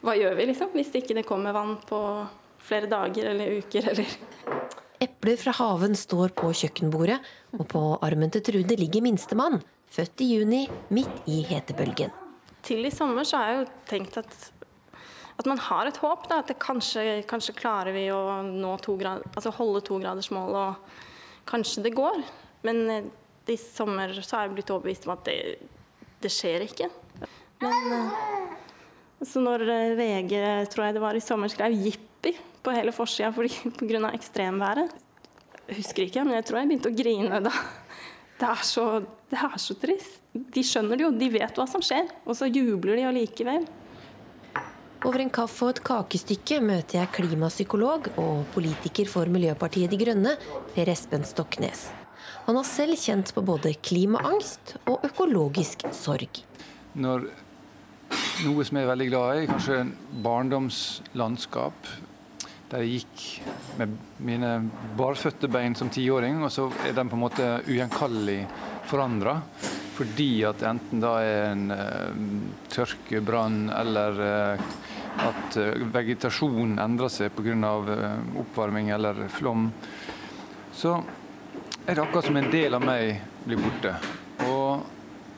hva 0.02 0.14
gjør 0.18 0.36
vi, 0.38 0.48
liksom, 0.50 0.72
hvis 0.76 0.92
ikke 0.98 1.16
det 1.18 1.28
kommer 1.28 1.56
vann 1.56 1.78
på 1.88 2.00
flere 2.62 2.90
dager 2.90 3.32
eller 3.32 3.62
uker, 3.62 3.88
eller 3.94 4.16
Epler 5.02 5.38
fra 5.42 5.54
haven 5.58 5.96
står 5.98 6.34
på 6.38 6.52
kjøkkenbordet, 6.54 7.18
og 7.58 7.64
på 7.72 7.80
armen 8.06 8.30
til 8.34 8.44
Trude 8.46 8.76
ligger 8.78 9.02
minstemann, 9.02 9.58
født 9.90 10.22
i 10.22 10.28
juni, 10.36 10.60
midt 10.94 11.30
i 11.32 11.40
hetebølgen. 11.50 12.14
Til 12.62 12.86
i 12.86 12.92
sommer 12.94 13.26
så 13.26 13.40
har 13.40 13.50
jeg 13.50 13.56
jo 13.58 13.70
tenkt 13.90 14.20
at, 14.22 14.36
at 15.42 15.50
man 15.50 15.58
har 15.66 15.90
et 15.90 15.98
håp. 16.04 16.28
Da, 16.30 16.44
at 16.44 16.52
det 16.54 16.60
kanskje, 16.62 17.24
kanskje 17.30 17.58
klarer 17.58 17.96
vi 17.96 18.06
å 18.14 18.22
nå 18.46 18.76
to 18.86 18.94
grad, 19.00 19.26
altså 19.34 19.56
holde 19.58 19.82
togradersmålet, 19.90 20.70
og 20.70 21.50
kanskje 21.50 21.88
det 21.88 21.96
går. 21.98 22.22
Men 22.70 22.84
eh, 22.94 23.10
i 23.50 23.58
sommer 23.58 24.14
så 24.22 24.38
har 24.38 24.46
jeg 24.46 24.60
blitt 24.60 24.70
overbevist 24.70 25.10
om 25.10 25.16
at 25.16 25.26
det, 25.26 25.40
det 26.24 26.32
skjer 26.34 26.66
ikke. 26.68 26.90
Men 27.62 27.96
eh, 27.98 28.22
så 29.28 29.42
når 29.44 29.66
eh, 29.70 29.94
VG, 30.00 30.34
tror 30.74 30.88
jeg 30.88 30.98
det 30.98 31.04
var 31.04 31.18
i 31.18 31.24
sommer, 31.24 31.51
skrev 31.51 31.75
'jippi' 31.78 32.38
på 32.62 32.74
hele 32.74 32.94
forsida 32.94 33.32
pga. 33.36 34.12
ekstremværet 34.13 34.96
Jeg 35.68 35.78
husker 35.78 36.04
ikke, 36.04 36.24
men 36.25 36.36
jeg 36.40 36.46
tror 36.46 36.60
jeg 36.60 36.72
begynte 36.72 36.92
å 36.92 36.98
grine 36.98 37.44
da. 37.46 37.54
Det 38.42 38.48
er, 38.50 38.63
så, 38.66 38.86
det 39.30 39.38
er 39.38 39.58
så 39.62 39.75
trist. 39.78 40.18
De 40.34 40.63
skjønner 40.66 40.98
det 40.98 41.06
jo, 41.06 41.12
de 41.13 41.30
vet 41.30 41.58
hva 41.58 41.68
som 41.70 41.84
skjer, 41.86 42.10
og 42.25 42.34
så 42.34 42.50
jubler 42.50 42.98
de 42.98 43.06
allikevel. 43.06 43.68
Over 45.06 45.22
en 45.22 45.32
kaffe 45.34 45.66
og 45.66 45.75
et 45.75 45.84
kakestykke 45.86 46.60
møter 46.66 47.00
jeg 47.00 47.13
klimapsykolog 47.16 48.12
og 48.22 48.44
politiker 48.54 49.10
for 49.10 49.30
Miljøpartiet 49.30 49.94
De 49.94 49.98
Grønne, 50.01 50.36
Per 50.74 50.90
Espen 50.94 51.25
Stoknes. 51.25 51.90
Han 52.51 52.58
har 52.60 52.65
selv 52.67 52.98
kjent 53.00 53.29
på 53.31 53.41
både 53.48 53.70
klimaangst 53.79 54.74
og 54.91 55.05
økologisk 55.08 55.86
sorg. 55.96 56.41
Når 57.00 57.22
noe 58.43 58.65
som 58.67 58.75
jeg 58.75 58.84
er 58.84 58.89
veldig 58.89 59.05
glad 59.08 59.38
i, 59.39 59.46
kanskje 59.48 59.77
barndomslandskap, 60.25 61.88
der 62.74 62.84
jeg 62.84 63.05
gikk 63.05 63.24
med 63.79 63.93
mine 64.27 64.50
barføtte 65.00 65.48
bein 65.48 65.77
som 65.79 65.93
tiåring, 65.96 66.41
og 66.43 66.51
så 66.51 66.65
er 66.84 66.98
de 66.98 67.05
på 67.08 67.15
en 67.15 67.24
måte 67.24 67.48
ugjenkallelig 67.70 68.41
forandra. 68.91 69.38
Fordi 69.96 70.29
at 70.51 70.67
enten 70.67 71.05
da 71.05 71.13
er 71.24 71.48
en 71.53 71.65
uh, 71.72 72.36
tørkebrann 72.75 73.62
eller 73.77 74.22
uh, 74.27 74.67
at 75.29 75.55
uh, 75.55 75.88
vegetasjonen 75.96 76.84
endrer 76.84 77.15
seg 77.15 77.31
pga. 77.31 77.74
Uh, 77.88 78.39
oppvarming 78.43 78.91
eller 78.91 79.24
flom, 79.39 79.70
så 80.75 80.98
er 81.86 81.96
det 81.96 82.02
akkurat 82.02 82.26
som 82.26 82.38
en 82.38 82.52
del 82.52 82.74
av 82.78 82.84
meg 82.86 83.22
blir 83.46 83.60
borte. 83.62 83.96
Og 84.46 84.84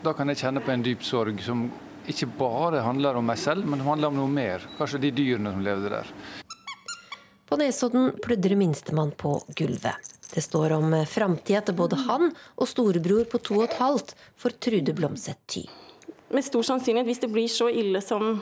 da 0.04 0.14
kan 0.16 0.30
jeg 0.32 0.42
kjenne 0.42 0.64
på 0.64 0.74
en 0.74 0.84
dyp 0.84 1.04
sorg 1.06 1.40
som 1.44 1.66
ikke 2.10 2.28
bare 2.38 2.82
handler 2.84 3.16
om 3.16 3.30
meg 3.30 3.40
selv, 3.40 3.68
men 3.70 3.84
handler 3.86 4.12
om 4.12 4.20
noe 4.20 4.32
mer. 4.32 4.66
Kanskje 4.78 5.00
de 5.06 5.14
dyrene 5.16 5.54
som 5.54 5.64
levde 5.64 5.94
der. 5.94 6.10
På 7.48 7.60
Nesodden 7.60 8.12
pludrer 8.24 8.58
minstemann 8.60 9.14
på 9.16 9.38
gulvet. 9.56 10.12
Det 10.34 10.42
står 10.42 10.74
om 10.80 10.96
framtida 11.08 11.62
til 11.62 11.78
både 11.78 12.00
han 12.08 12.32
og 12.34 12.68
storebror 12.68 13.28
på 13.30 13.40
to 13.46 13.60
og 13.62 13.68
et 13.68 13.78
halvt 13.80 14.16
for 14.40 14.56
Trude 14.58 14.96
Blomseth 14.98 15.40
Ty. 15.48 15.68
Med 16.34 16.44
stor 16.44 16.66
sannsynlighet, 16.66 17.08
hvis 17.08 17.22
det 17.22 17.30
blir 17.32 17.52
så 17.52 17.70
ille 17.70 18.02
som 18.02 18.40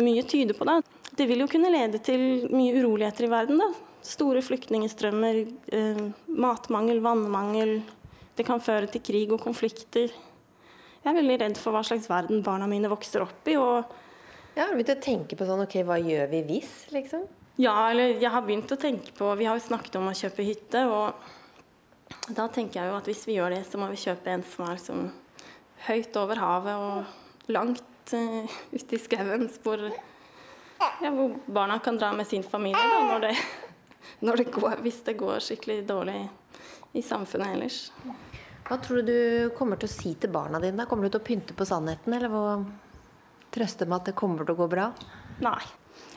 mye 0.00 0.24
tyder 0.24 0.56
på 0.56 0.64
det, 0.64 0.80
det 1.18 1.26
vil 1.28 1.44
jo 1.44 1.50
kunne 1.50 1.70
lede 1.70 2.00
til 2.00 2.48
mye 2.48 2.80
uroligheter 2.80 3.28
i 3.28 3.30
verden. 3.30 3.60
da. 3.60 3.87
Store 4.08 4.40
flyktningstrømmer, 4.40 5.42
eh, 5.74 6.02
matmangel, 6.28 7.02
vannmangel. 7.04 7.82
Det 8.38 8.46
kan 8.46 8.60
føre 8.60 8.88
til 8.88 9.02
krig 9.04 9.32
og 9.34 9.42
konflikter. 9.42 10.08
Jeg 10.08 11.10
er 11.12 11.18
veldig 11.18 11.40
redd 11.42 11.58
for 11.60 11.74
hva 11.74 11.82
slags 11.84 12.08
verden 12.08 12.42
barna 12.42 12.66
mine 12.70 12.88
vokser 12.88 13.24
opp 13.26 13.48
i. 13.48 13.56
og 13.56 13.84
ja, 14.56 14.64
Har 14.64 14.72
du 14.72 14.78
begynt 14.78 14.96
å 14.96 15.02
tenke 15.02 15.36
på 15.36 15.46
sånn, 15.46 15.62
ok, 15.66 15.82
hva 15.84 15.98
gjør 16.00 16.30
vi 16.32 16.42
hvis, 16.48 16.72
liksom? 16.94 17.26
Ja, 17.58 17.90
eller 17.90 18.16
jeg 18.16 18.30
har 18.30 18.42
begynt 18.46 18.70
å 18.70 18.78
tenke 18.78 19.12
på 19.16 19.32
Vi 19.36 19.46
har 19.48 19.58
jo 19.58 19.66
snakket 19.66 19.96
om 19.98 20.08
å 20.08 20.14
kjøpe 20.14 20.46
hytte, 20.46 20.84
og 20.86 21.14
da 22.32 22.48
tenker 22.48 22.80
jeg 22.80 22.90
jo 22.90 22.96
at 22.96 23.08
hvis 23.10 23.24
vi 23.26 23.36
gjør 23.36 23.56
det, 23.56 23.64
så 23.66 23.80
må 23.80 23.88
vi 23.90 24.00
kjøpe 24.00 24.30
en 24.32 24.44
som 24.46 24.64
er 24.64 24.76
liksom 24.78 25.08
høyt 25.88 26.18
over 26.20 26.40
havet 26.42 26.84
og 26.88 27.50
langt 27.52 28.14
uh, 28.14 28.58
ute 28.72 28.96
i 28.96 29.00
skauen, 29.00 29.48
hvor, 29.64 29.82
ja, 30.80 31.10
hvor 31.10 31.34
barna 31.46 31.78
kan 31.82 31.98
dra 31.98 32.12
med 32.16 32.28
sin 32.30 32.46
familie 32.46 32.78
da, 32.78 33.00
når 33.12 33.26
det, 33.26 33.34
det 34.20 34.50
går, 34.54 34.80
hvis 34.82 35.02
det 35.06 35.16
går 35.20 35.40
skikkelig 35.44 35.82
dårlig 35.86 36.18
i 36.92 37.02
samfunnet 37.02 37.54
ellers. 37.54 37.80
Hva 38.68 38.76
tror 38.82 39.00
du 39.00 39.12
du 39.12 39.50
kommer 39.56 39.78
til 39.80 39.88
å 39.88 39.92
si 39.92 40.14
til 40.20 40.32
barna 40.32 40.60
dine? 40.60 40.86
Kommer 40.86 41.08
du 41.08 41.14
til 41.14 41.22
å 41.22 41.28
pynte 41.28 41.56
på 41.56 41.66
sannheten, 41.68 42.12
eller 42.12 42.32
hva? 42.32 42.44
trøste 43.50 43.86
med 43.86 43.96
at 44.00 44.10
det 44.10 44.16
kommer 44.18 44.44
til 44.44 44.54
å 44.54 44.60
gå 44.62 44.68
bra? 44.70 44.90
Nei. 45.44 45.60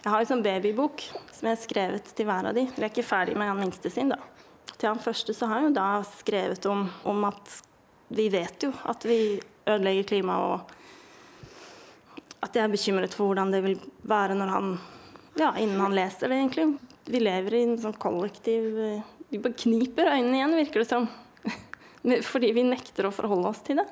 Jeg 0.02 0.10
har 0.12 0.22
en 0.22 0.30
sånn 0.30 0.44
babybok 0.46 1.04
som 1.32 1.48
jeg 1.48 1.56
har 1.56 1.62
skrevet 1.62 2.12
til 2.18 2.28
hver 2.28 2.50
av 2.50 2.58
de. 2.58 2.66
Jeg 2.68 2.82
er 2.82 2.90
ikke 2.90 3.06
ferdig 3.06 3.38
med 3.38 3.50
han 3.50 3.62
minste 3.62 3.90
sin, 3.94 4.12
da. 4.14 4.20
Til 4.76 4.90
han 4.90 5.02
første 5.02 5.34
så 5.38 5.50
har 5.50 5.62
jeg 5.62 5.70
jo 5.70 5.76
da 5.78 5.88
skrevet 6.10 6.66
om, 6.70 6.88
om 7.08 7.26
at 7.30 7.58
vi 8.12 8.28
vet 8.34 8.66
jo 8.66 8.72
at 8.90 9.06
vi 9.08 9.40
ødelegger 9.70 10.10
klimaet, 10.10 10.46
og 10.52 10.60
at 12.42 12.58
jeg 12.58 12.66
er 12.66 12.74
bekymret 12.74 13.14
for 13.14 13.30
hvordan 13.30 13.54
det 13.54 13.62
vil 13.66 13.78
være 14.10 14.38
når 14.38 14.56
han 14.56 14.74
Ja, 15.40 15.54
innen 15.56 15.80
han 15.80 15.94
leser 15.96 16.28
det, 16.28 16.42
egentlig. 16.42 16.66
Vi 17.12 17.20
lever 17.20 17.58
i 17.58 17.64
en 17.68 17.80
sånn 17.82 17.98
kollektiv 18.00 18.70
Vi 19.32 19.40
bare 19.40 19.58
kniper 19.60 20.14
øynene 20.14 20.38
igjen, 20.38 20.58
virker 20.60 20.84
det 20.84 20.90
som. 20.90 21.10
Fordi 22.32 22.52
vi 22.56 22.64
nekter 22.68 23.08
å 23.08 23.14
forholde 23.16 23.52
oss 23.52 23.62
til 23.68 23.82
det. 23.82 23.88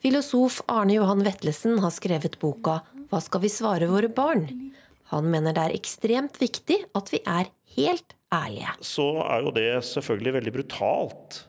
Filosof 0.00 0.62
Arne 0.70 0.96
Johan 0.96 1.24
Vetlesen 1.26 1.78
har 1.82 1.92
skrevet 1.92 2.38
boka 2.40 2.80
'Hva 3.10 3.20
skal 3.20 3.42
vi 3.42 3.50
svare 3.52 3.90
våre 3.90 4.08
barn?' 4.08 4.70
Han 5.10 5.26
mener 5.30 5.52
det 5.52 5.62
er 5.66 5.74
ekstremt 5.74 6.38
viktig 6.38 6.78
at 6.94 7.10
vi 7.10 7.18
er 7.26 7.50
helt 7.74 8.14
ærlige. 8.32 8.76
Så 8.86 9.06
er 9.26 9.42
jo 9.42 9.52
det 9.54 9.70
selvfølgelig 9.82 10.34
veldig 10.38 10.52
brutalt 10.54 11.40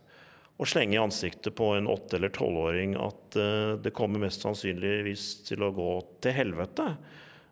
å 0.61 0.67
slenge 0.69 0.97
i 0.97 1.01
ansiktet 1.01 1.53
på 1.57 1.71
en 1.77 1.89
åtte- 1.89 2.17
eller 2.17 2.33
tolvåring 2.33 2.95
at 2.97 3.37
uh, 3.37 3.77
det 3.81 3.93
kommer 3.97 4.21
mest 4.21 4.43
sannsynligvis 4.45 5.45
til 5.47 5.65
å 5.65 5.71
gå 5.73 5.91
til 6.21 6.35
helvete. 6.37 6.87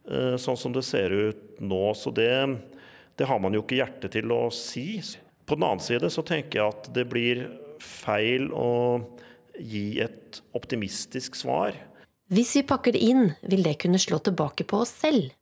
Uh, 0.10 0.36
sånn 0.42 0.58
som 0.58 0.74
det 0.74 0.86
ser 0.86 1.14
ut 1.14 1.62
nå. 1.62 1.84
Så 1.98 2.14
det, 2.14 2.34
det 3.20 3.28
har 3.28 3.40
man 3.44 3.56
jo 3.56 3.66
ikke 3.66 3.82
hjerte 3.82 4.10
til 4.14 4.32
å 4.32 4.46
si. 4.56 5.02
På 5.44 5.58
den 5.58 5.66
annen 5.68 5.84
side 5.84 6.08
så 6.14 6.24
tenker 6.24 6.62
jeg 6.62 6.72
at 6.72 6.90
det 6.96 7.04
blir 7.12 7.44
feil 7.84 8.48
å 8.56 8.72
gi 9.60 10.00
et 10.00 10.40
optimistisk 10.56 11.36
svar. 11.36 11.76
Hvis 12.32 12.54
vi 12.56 12.64
pakker 12.70 12.96
det 12.96 13.02
inn, 13.04 13.34
vil 13.42 13.66
det 13.66 13.76
kunne 13.82 14.00
slå 14.00 14.22
tilbake 14.24 14.64
på 14.70 14.84
oss 14.86 14.94
selv. 15.02 15.34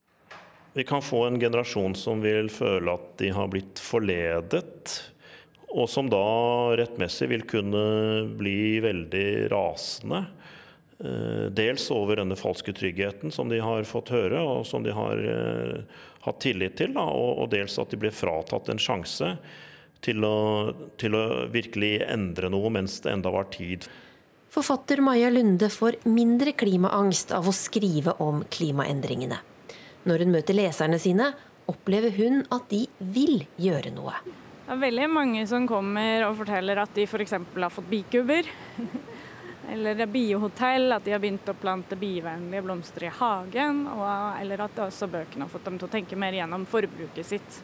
Vi 0.77 0.85
kan 0.87 1.01
få 1.05 1.25
en 1.27 1.39
generasjon 1.41 1.95
som 1.97 2.21
vil 2.21 2.49
føle 2.53 2.97
at 2.97 3.13
de 3.21 3.31
har 3.33 3.49
blitt 3.51 3.81
forledet, 3.81 4.97
og 5.73 5.89
som 5.91 6.09
da 6.09 6.23
rettmessig 6.79 7.29
vil 7.29 7.45
kunne 7.49 7.83
bli 8.39 8.77
veldig 8.85 9.29
rasende. 9.53 10.23
Eh, 10.97 11.49
dels 11.53 11.89
over 11.93 12.17
denne 12.17 12.37
falske 12.39 12.73
tryggheten 12.73 13.33
som 13.33 13.51
de 13.51 13.59
har 13.61 13.85
fått 13.89 14.13
høre, 14.13 14.41
og 14.41 14.65
som 14.65 14.85
de 14.85 14.95
har 14.97 15.19
uh, 15.21 16.05
hatt 16.27 16.41
tillit 16.43 16.77
til. 16.79 16.93
Da, 16.97 17.05
og, 17.07 17.43
og, 17.43 17.49
dels 17.53 17.77
at 17.81 17.93
de 17.93 17.99
blir 18.01 18.15
fratatt 18.15 18.69
en 18.71 18.81
sjanse 18.81 19.33
til 20.05 20.25
å, 20.25 20.37
til 21.01 21.17
å 21.17 21.23
virkelig 21.53 21.95
endre 22.05 22.51
noe 22.53 22.71
mens 22.73 22.99
det 23.03 23.15
enda 23.15 23.33
var 23.33 23.49
tid. 23.53 23.87
Forfatter 24.53 25.01
Maja 25.03 25.29
Lunde 25.33 25.69
får 25.69 25.99
mindre 26.07 26.53
klimaangst 26.57 27.33
av 27.35 27.49
å 27.49 27.55
skrive 27.55 28.15
om 28.23 28.43
klimaendringene. 28.53 29.41
Når 30.07 30.23
hun 30.23 30.33
møter 30.37 30.55
leserne 30.55 30.99
sine, 31.01 31.33
opplever 31.67 32.13
hun 32.15 32.45
at 32.53 32.69
de 32.71 32.85
vil 33.13 33.41
gjøre 33.59 33.91
noe. 33.95 34.15
Det 34.67 34.75
er 34.75 34.81
veldig 34.81 35.09
mange 35.11 35.43
som 35.47 35.67
kommer 35.67 36.25
og 36.27 36.39
forteller 36.41 36.79
at 36.81 36.95
de 36.95 37.05
f.eks. 37.07 37.35
har 37.35 37.73
fått 37.73 37.91
bikubber. 37.91 38.47
Eller 39.71 40.05
biohotell, 40.05 40.91
at 40.95 41.03
de 41.03 41.11
har 41.11 41.19
begynt 41.19 41.49
å 41.51 41.55
plante 41.59 41.97
bivennlige 41.99 42.63
blomster 42.63 43.07
i 43.07 43.13
hagen. 43.19 43.81
Og, 43.91 44.05
eller 44.41 44.63
at 44.67 44.79
også 44.87 45.09
bøkene 45.11 45.43
har 45.43 45.51
fått 45.51 45.67
dem 45.67 45.79
til 45.79 45.89
å 45.89 45.91
tenke 45.91 46.19
mer 46.19 46.37
gjennom 46.37 46.63
forbruket 46.69 47.27
sitt. 47.27 47.59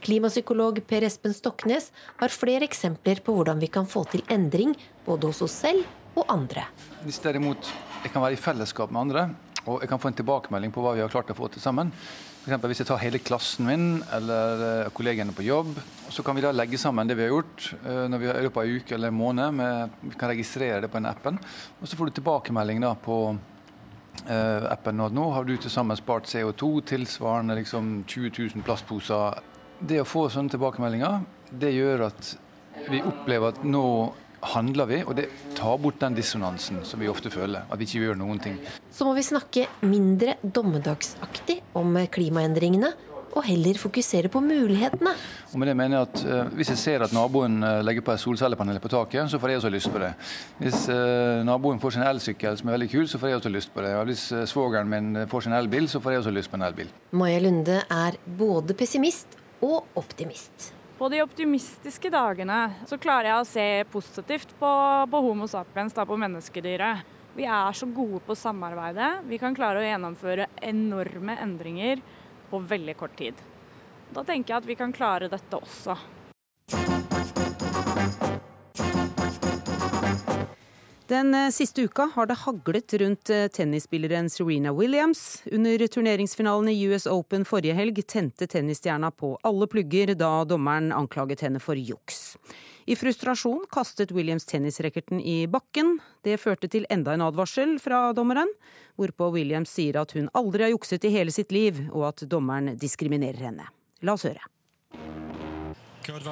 Klimapsykolog 0.00 0.80
Per 0.88 1.04
Espen 1.04 1.34
Stoknes 1.36 1.90
har 2.22 2.32
flere 2.32 2.64
eksempler 2.64 3.20
på 3.24 3.34
hvordan 3.36 3.60
vi 3.60 3.68
kan 3.72 3.86
få 3.86 4.06
til 4.08 4.24
endring 4.32 4.72
både 5.04 5.28
hos 5.28 5.42
oss 5.44 5.58
selv 5.66 6.18
og 6.18 6.24
andre. 6.32 6.64
Hvis 7.04 7.20
derimot 7.22 7.68
jeg 8.00 8.14
kan 8.14 8.24
være 8.24 8.38
i 8.38 8.40
fellesskap 8.40 8.90
med 8.90 9.02
andre, 9.04 9.26
og 9.68 9.84
jeg 9.84 9.90
kan 9.90 10.00
få 10.00 10.08
en 10.08 10.16
tilbakemelding 10.16 10.72
på 10.72 10.82
hva 10.82 10.96
vi 10.96 11.04
har 11.04 11.12
klart 11.12 11.30
å 11.30 11.36
få 11.36 11.50
til 11.52 11.62
sammen. 11.62 11.92
For 12.40 12.70
Hvis 12.70 12.80
jeg 12.80 12.88
tar 12.88 13.02
hele 13.02 13.20
klassen 13.20 13.66
min 13.68 13.88
eller 14.16 14.62
uh, 14.86 14.92
kollegene 14.96 15.34
på 15.36 15.44
jobb, 15.44 15.74
så 16.08 16.24
kan 16.24 16.38
vi 16.38 16.44
da 16.44 16.54
legge 16.54 16.78
sammen 16.80 17.08
det 17.08 17.18
vi 17.18 17.26
har 17.26 17.34
gjort 17.34 17.66
uh, 17.84 18.06
når 18.08 18.22
vi 18.22 18.30
har 18.30 18.38
i 18.40 18.46
løpet 18.46 18.62
av 18.62 18.70
en 18.70 18.80
uke 18.80 18.96
eller 18.96 19.12
en 19.12 19.18
måned. 19.18 19.56
Med, 19.58 19.98
vi 20.06 20.16
kan 20.16 20.32
registrere 20.32 20.80
det 20.80 20.88
på 20.88 20.96
den 20.96 21.10
appen. 21.10 21.36
Og 21.80 21.90
så 21.90 21.98
får 21.98 22.08
du 22.08 22.16
tilbakemelding 22.16 22.80
da 22.80 22.94
på 22.96 23.18
eh, 24.24 24.64
appen 24.72 25.04
at 25.04 25.14
nå 25.14 25.26
har 25.34 25.44
du 25.44 25.52
til 25.56 25.72
sammen 25.72 25.98
spart 25.98 26.28
CO2 26.30 26.70
tilsvarende 26.94 27.58
liksom 27.60 27.92
20 28.08 28.32
000 28.56 28.64
plastposer. 28.64 29.40
Det 29.80 30.00
å 30.00 30.08
få 30.08 30.26
sånne 30.32 30.52
tilbakemeldinger, 30.52 31.20
det 31.50 31.74
gjør 31.76 32.06
at 32.08 32.34
vi 32.88 33.02
opplever 33.04 33.52
at 33.52 33.64
nå 33.68 33.84
handler 34.40 34.88
vi, 34.88 35.02
og 35.04 35.16
det 35.18 35.28
tar 35.58 35.76
bort 35.82 36.00
den 36.00 36.16
dissonansen 36.16 36.80
som 36.88 37.00
vi 37.02 37.10
ofte 37.10 37.32
føler. 37.32 37.66
At 37.68 37.80
vi 37.80 37.88
ikke 37.88 38.06
gjør 38.06 38.18
noen 38.20 38.40
ting. 38.42 38.58
Så 38.94 39.06
må 39.08 39.14
vi 39.16 39.26
snakke 39.26 39.66
mindre 39.84 40.38
dommedagsaktig 40.42 41.60
om 41.78 41.98
klimaendringene, 42.12 42.92
og 43.30 43.44
heller 43.46 43.78
fokusere 43.78 44.30
på 44.32 44.40
mulighetene. 44.42 45.12
Og 45.52 45.60
med 45.60 45.70
det 45.70 45.76
mener 45.78 45.98
jeg 45.98 46.08
at 46.08 46.22
eh, 46.24 46.48
Hvis 46.58 46.72
jeg 46.72 46.78
ser 46.78 47.04
at 47.06 47.12
naboen 47.14 47.62
uh, 47.62 47.78
legger 47.86 48.02
på 48.06 48.14
et 48.14 48.22
solcellepanel 48.22 48.80
på 48.82 48.90
taket, 48.90 49.30
så 49.30 49.38
får 49.38 49.52
jeg 49.52 49.60
også 49.60 49.70
lyst 49.70 49.92
på 49.92 50.02
det. 50.02 50.10
Hvis 50.58 50.88
eh, 50.90 51.44
naboen 51.46 51.80
får 51.82 51.96
sin 51.96 52.06
elsykkel 52.06 52.58
som 52.58 52.68
er 52.68 52.78
veldig 52.78 52.90
kul, 52.90 53.06
så 53.08 53.22
får 53.22 53.30
jeg 53.30 53.40
også 53.40 53.54
lyst 53.54 53.74
på 53.74 53.86
det. 53.86 53.94
Og 54.00 54.10
hvis 54.10 54.26
uh, 54.34 54.42
svogeren 54.50 54.90
min 54.90 55.22
får 55.30 55.46
sin 55.46 55.54
elbil, 55.54 55.88
så 55.88 56.02
får 56.02 56.16
jeg 56.16 56.24
også 56.24 56.34
lyst 56.34 56.50
på 56.50 56.58
en 56.58 56.66
elbil. 56.66 56.90
Maja 57.22 57.38
Lunde 57.46 57.80
er 57.86 58.18
både 58.26 58.74
pessimist 58.74 59.38
og 59.62 59.84
optimist. 60.00 60.72
På 61.00 61.08
de 61.08 61.22
optimistiske 61.24 62.10
dagene 62.12 62.74
så 62.84 62.98
klarer 63.00 63.30
jeg 63.30 63.40
å 63.40 63.44
se 63.48 63.62
positivt 63.88 64.50
på, 64.58 64.72
på 65.08 65.20
Homo 65.24 65.46
sapiens, 65.48 65.94
da, 65.96 66.04
på 66.04 66.18
menneskedyret. 66.20 67.06
Vi 67.32 67.46
er 67.48 67.72
så 67.72 67.86
gode 67.88 68.20
på 68.26 68.36
samarbeidet. 68.36 69.22
Vi 69.30 69.38
kan 69.40 69.56
klare 69.56 69.80
å 69.80 69.86
gjennomføre 69.86 70.50
enorme 70.60 71.38
endringer 71.40 72.02
på 72.50 72.60
veldig 72.68 72.96
kort 73.00 73.16
tid. 73.16 73.40
Da 74.12 74.26
tenker 74.28 74.52
jeg 74.52 74.58
at 74.58 74.68
vi 74.68 74.76
kan 74.76 74.92
klare 74.92 75.30
dette 75.32 75.62
også. 75.62 75.96
Den 81.10 81.34
eh, 81.34 81.50
siste 81.50 81.82
uka 81.82 82.10
har 82.14 82.26
det 82.26 82.36
haglet 82.44 82.94
rundt 82.94 83.30
eh, 83.30 83.48
tennisspilleren 83.48 84.30
Serena 84.30 84.72
Williams. 84.72 85.42
Under 85.52 85.86
turneringsfinalen 85.86 86.68
i 86.68 86.82
US 86.86 87.06
Open 87.06 87.44
forrige 87.44 87.74
helg 87.74 88.06
tente 88.06 88.46
tennisstjerna 88.46 89.10
på 89.10 89.38
alle 89.42 89.66
plugger 89.66 90.14
da 90.14 90.44
dommeren 90.46 90.92
anklaget 90.94 91.42
henne 91.42 91.58
for 91.58 91.74
juks. 91.74 92.36
I 92.86 92.94
frustrasjon 92.96 93.64
kastet 93.74 94.12
Williams 94.14 94.46
tennisracketen 94.46 95.20
i 95.20 95.48
bakken. 95.50 95.98
Det 96.22 96.38
førte 96.38 96.70
til 96.70 96.86
enda 96.90 97.18
en 97.18 97.26
advarsel 97.26 97.80
fra 97.82 98.12
dommeren, 98.14 98.54
hvorpå 98.94 99.32
Williams 99.34 99.74
sier 99.74 99.98
at 99.98 100.14
hun 100.14 100.30
aldri 100.30 100.68
har 100.68 100.74
jukset 100.76 101.10
i 101.10 101.14
hele 101.16 101.34
sitt 101.34 101.50
liv, 101.50 101.88
og 101.90 102.12
at 102.12 102.22
dommeren 102.30 102.76
diskriminerer 102.78 103.50
henne. 103.50 103.66
La 104.06 104.14
oss 104.14 104.30
høre. 104.30 104.46
Code. 106.06 106.22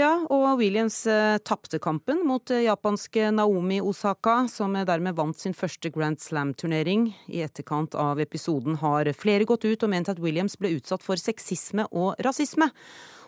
Ja, 0.00 0.14
og 0.32 0.62
Williams 0.62 1.02
eh, 1.10 1.36
tapte 1.44 1.76
kampen 1.82 2.22
mot 2.24 2.48
eh, 2.54 2.62
japanske 2.64 3.26
Naomi 3.34 3.82
Osaka, 3.84 4.46
som 4.48 4.78
dermed 4.88 5.18
vant 5.18 5.36
sin 5.36 5.52
første 5.52 5.90
Grand 5.92 6.16
Slam-turnering. 6.22 7.10
I 7.28 7.42
etterkant 7.44 7.96
av 7.98 8.22
episoden 8.22 8.78
har 8.80 9.10
flere 9.18 9.44
gått 9.44 9.66
ut 9.68 9.84
og 9.84 9.92
ment 9.92 10.08
at 10.08 10.22
Williams 10.22 10.56
ble 10.56 10.72
utsatt 10.78 11.04
for 11.04 11.20
sexisme 11.20 11.84
og 11.90 12.14
rasisme. 12.24 12.70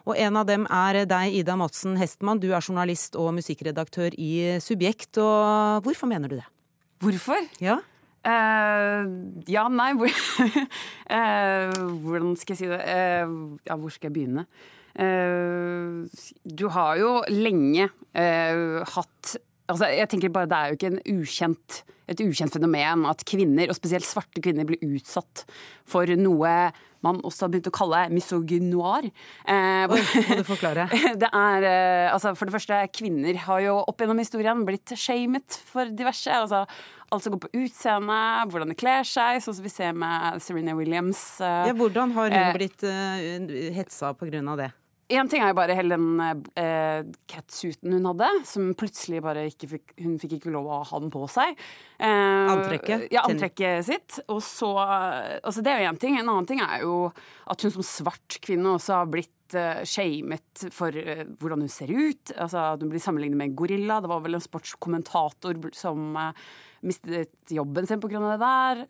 Og 0.08 0.16
en 0.16 0.40
av 0.40 0.48
dem 0.48 0.64
er 0.72 1.02
deg, 1.04 1.36
Ida 1.42 1.58
Madsen 1.60 1.98
Hestmann. 2.00 2.40
Du 2.40 2.48
er 2.54 2.64
journalist 2.64 3.20
og 3.20 3.34
musikkredaktør 3.36 4.16
i 4.16 4.56
Subjekt. 4.64 5.20
Og 5.20 5.84
hvorfor 5.84 6.08
mener 6.08 6.32
du 6.32 6.40
det? 6.40 6.48
Hvorfor? 7.04 7.50
Ja. 7.60 7.82
Uh, 8.22 9.42
ja, 9.50 9.66
nei 9.66 9.92
hvor, 9.98 10.12
uh, 11.10 11.72
Hvordan 12.04 12.36
skal 12.38 12.54
jeg 12.54 12.60
si 12.60 12.70
det? 12.70 12.78
Uh, 12.86 13.58
ja, 13.66 13.76
hvor 13.76 13.92
skal 13.92 14.08
jeg 14.08 14.22
begynne? 14.22 14.46
Du 14.92 16.66
har 16.74 16.98
jo 17.00 17.14
lenge 17.32 17.88
hatt 18.12 19.36
Altså, 19.70 19.86
jeg 19.88 20.08
tenker 20.10 20.32
bare 20.34 20.48
Det 20.50 20.58
er 20.58 20.68
jo 20.68 20.76
ikke 20.76 20.88
en 20.90 21.20
ukjent, 21.22 21.76
et 22.10 22.20
ukjent 22.20 22.52
fenomen 22.52 23.06
at 23.08 23.22
kvinner, 23.24 23.70
og 23.70 23.78
spesielt 23.78 24.04
svarte 24.04 24.42
kvinner, 24.42 24.66
blir 24.68 24.82
utsatt 24.84 25.46
for 25.88 26.10
noe 26.18 26.56
man 27.02 27.18
også 27.26 27.46
har 27.46 27.52
begynt 27.52 27.68
å 27.70 27.74
kalle 27.74 28.00
misogynoir. 28.14 29.08
Eh, 29.42 29.90
Oi, 29.90 30.00
må 30.28 30.38
du 30.38 30.44
forklare? 30.46 30.86
Det 31.22 31.28
er, 31.28 31.66
eh, 31.66 32.08
altså 32.12 32.34
For 32.38 32.46
det 32.46 32.54
første, 32.54 32.78
kvinner 32.94 33.38
har 33.46 33.62
jo 33.64 33.78
opp 33.80 34.02
gjennom 34.02 34.20
historien 34.22 34.62
blitt 34.68 34.94
shamet 34.98 35.58
for 35.72 35.90
diverse. 35.90 36.30
altså 36.30 36.64
Alt 37.12 37.26
som 37.26 37.34
går 37.34 37.42
på 37.42 37.64
utseende, 37.64 38.20
hvordan 38.52 38.70
de 38.72 38.78
kler 38.78 39.08
seg, 39.08 39.42
sånn 39.44 39.58
som 39.58 39.66
vi 39.66 39.72
ser 39.72 39.96
med 39.98 40.38
Serena 40.44 40.76
Williams. 40.78 41.24
Eh, 41.42 41.72
ja, 41.72 41.74
hvordan 41.76 42.14
har 42.16 42.30
hun 42.30 42.38
eh, 42.38 42.54
blitt 42.56 42.86
uh, 42.86 43.74
hetsa 43.76 44.14
av 44.14 44.62
det? 44.62 44.70
Én 45.12 45.28
ting 45.28 45.42
er 45.44 45.50
jo 45.50 45.56
bare 45.58 45.74
hele 45.76 45.96
den 45.98 46.20
eh, 46.56 47.02
catsuiten 47.28 47.92
hun 47.92 48.06
hadde, 48.08 48.28
som 48.48 48.70
plutselig 48.78 49.20
bare 49.24 49.44
ikke 49.50 49.68
fikk 49.74 49.94
Hun 50.00 50.14
fikk 50.22 50.38
ikke 50.38 50.52
lov 50.54 50.70
å 50.70 50.80
ha 50.88 51.00
den 51.02 51.12
på 51.12 51.26
seg. 51.30 51.58
Eh, 51.98 52.52
antrekket? 52.52 53.06
Ja, 53.12 53.26
antrekket 53.28 53.84
sitt. 53.88 54.22
Og 54.32 54.40
så 54.44 54.72
Altså, 54.78 55.60
det 55.64 55.72
er 55.74 55.82
jo 55.82 55.92
én 55.92 56.00
ting. 56.00 56.16
En 56.18 56.30
annen 56.32 56.48
ting 56.48 56.62
er 56.64 56.86
jo 56.86 56.96
at 57.50 57.64
hun 57.64 57.74
som 57.74 57.86
svart 57.86 58.38
kvinne 58.44 58.76
også 58.78 59.02
har 59.02 59.12
blitt 59.12 59.56
uh, 59.58 59.82
shamet 59.88 60.66
for 60.72 60.96
uh, 60.96 61.24
hvordan 61.40 61.64
hun 61.66 61.72
ser 61.72 61.92
ut. 61.92 62.32
Altså, 62.36 62.72
At 62.72 62.82
Hun 62.82 62.92
blir 62.92 63.02
sammenlignet 63.02 63.38
med 63.38 63.50
en 63.50 63.56
gorilla. 63.58 64.00
Det 64.00 64.12
var 64.12 64.24
vel 64.24 64.38
en 64.38 64.44
sportskommentator 64.44 65.60
som 65.76 66.16
uh, 66.16 66.32
mistet 66.86 67.52
jobben 67.52 67.86
sin 67.86 68.00
på 68.02 68.10
grunn 68.10 68.26
av 68.26 68.34
det 68.34 68.46
der. 68.48 68.84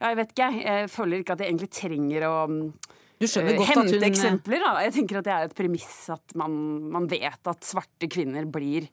ja, 0.00 0.08
jeg 0.08 0.18
vet 0.18 0.32
ikke. 0.34 0.52
Jeg 0.64 0.90
føler 0.90 1.22
ikke 1.22 1.36
at 1.36 1.44
jeg 1.44 1.52
egentlig 1.52 1.74
trenger 1.76 2.26
å 2.26 2.36
um, 2.50 2.60
du 3.24 3.30
skjønner 3.30 3.58
godt 3.58 3.70
Hente 3.70 3.84
at 3.88 3.96
hun 3.96 4.06
eksempler, 4.10 4.62
da. 4.62 4.72
Jeg 4.84 4.94
tenker 4.98 5.20
at 5.20 5.26
det 5.26 5.34
er 5.34 5.48
et 5.48 5.56
premiss 5.56 5.92
at 6.12 6.34
man, 6.38 6.54
man, 6.94 7.08
vet 7.10 7.50
at 7.50 7.66
svarte 7.66 8.08
kvinner 8.12 8.46
blir 8.50 8.88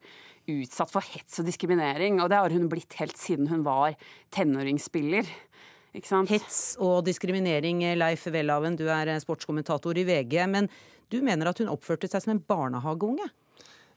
utsatt 0.52 0.92
for 0.92 1.06
hets 1.14 1.42
og 1.42 1.48
diskriminering. 1.50 2.22
Og 2.24 2.32
det 2.32 2.40
har 2.40 2.56
hun 2.56 2.70
blitt 2.72 2.96
helt 3.02 3.20
siden 3.20 3.52
hun 3.52 3.66
var 3.68 3.98
tenåringsspiller. 4.34 5.28
Hets 5.92 6.62
og 6.80 7.04
diskriminering, 7.04 7.84
Leif 8.00 8.24
Welhaven, 8.32 8.78
du 8.80 8.86
er 8.88 9.12
sportskommentator 9.20 9.98
i 10.00 10.08
VG. 10.08 10.38
Men 10.48 10.72
du 11.12 11.20
mener 11.26 11.52
at 11.52 11.60
hun 11.60 11.72
oppførte 11.72 12.08
seg 12.08 12.24
som 12.24 12.36
en 12.36 12.44
barnehageunge? 12.48 13.28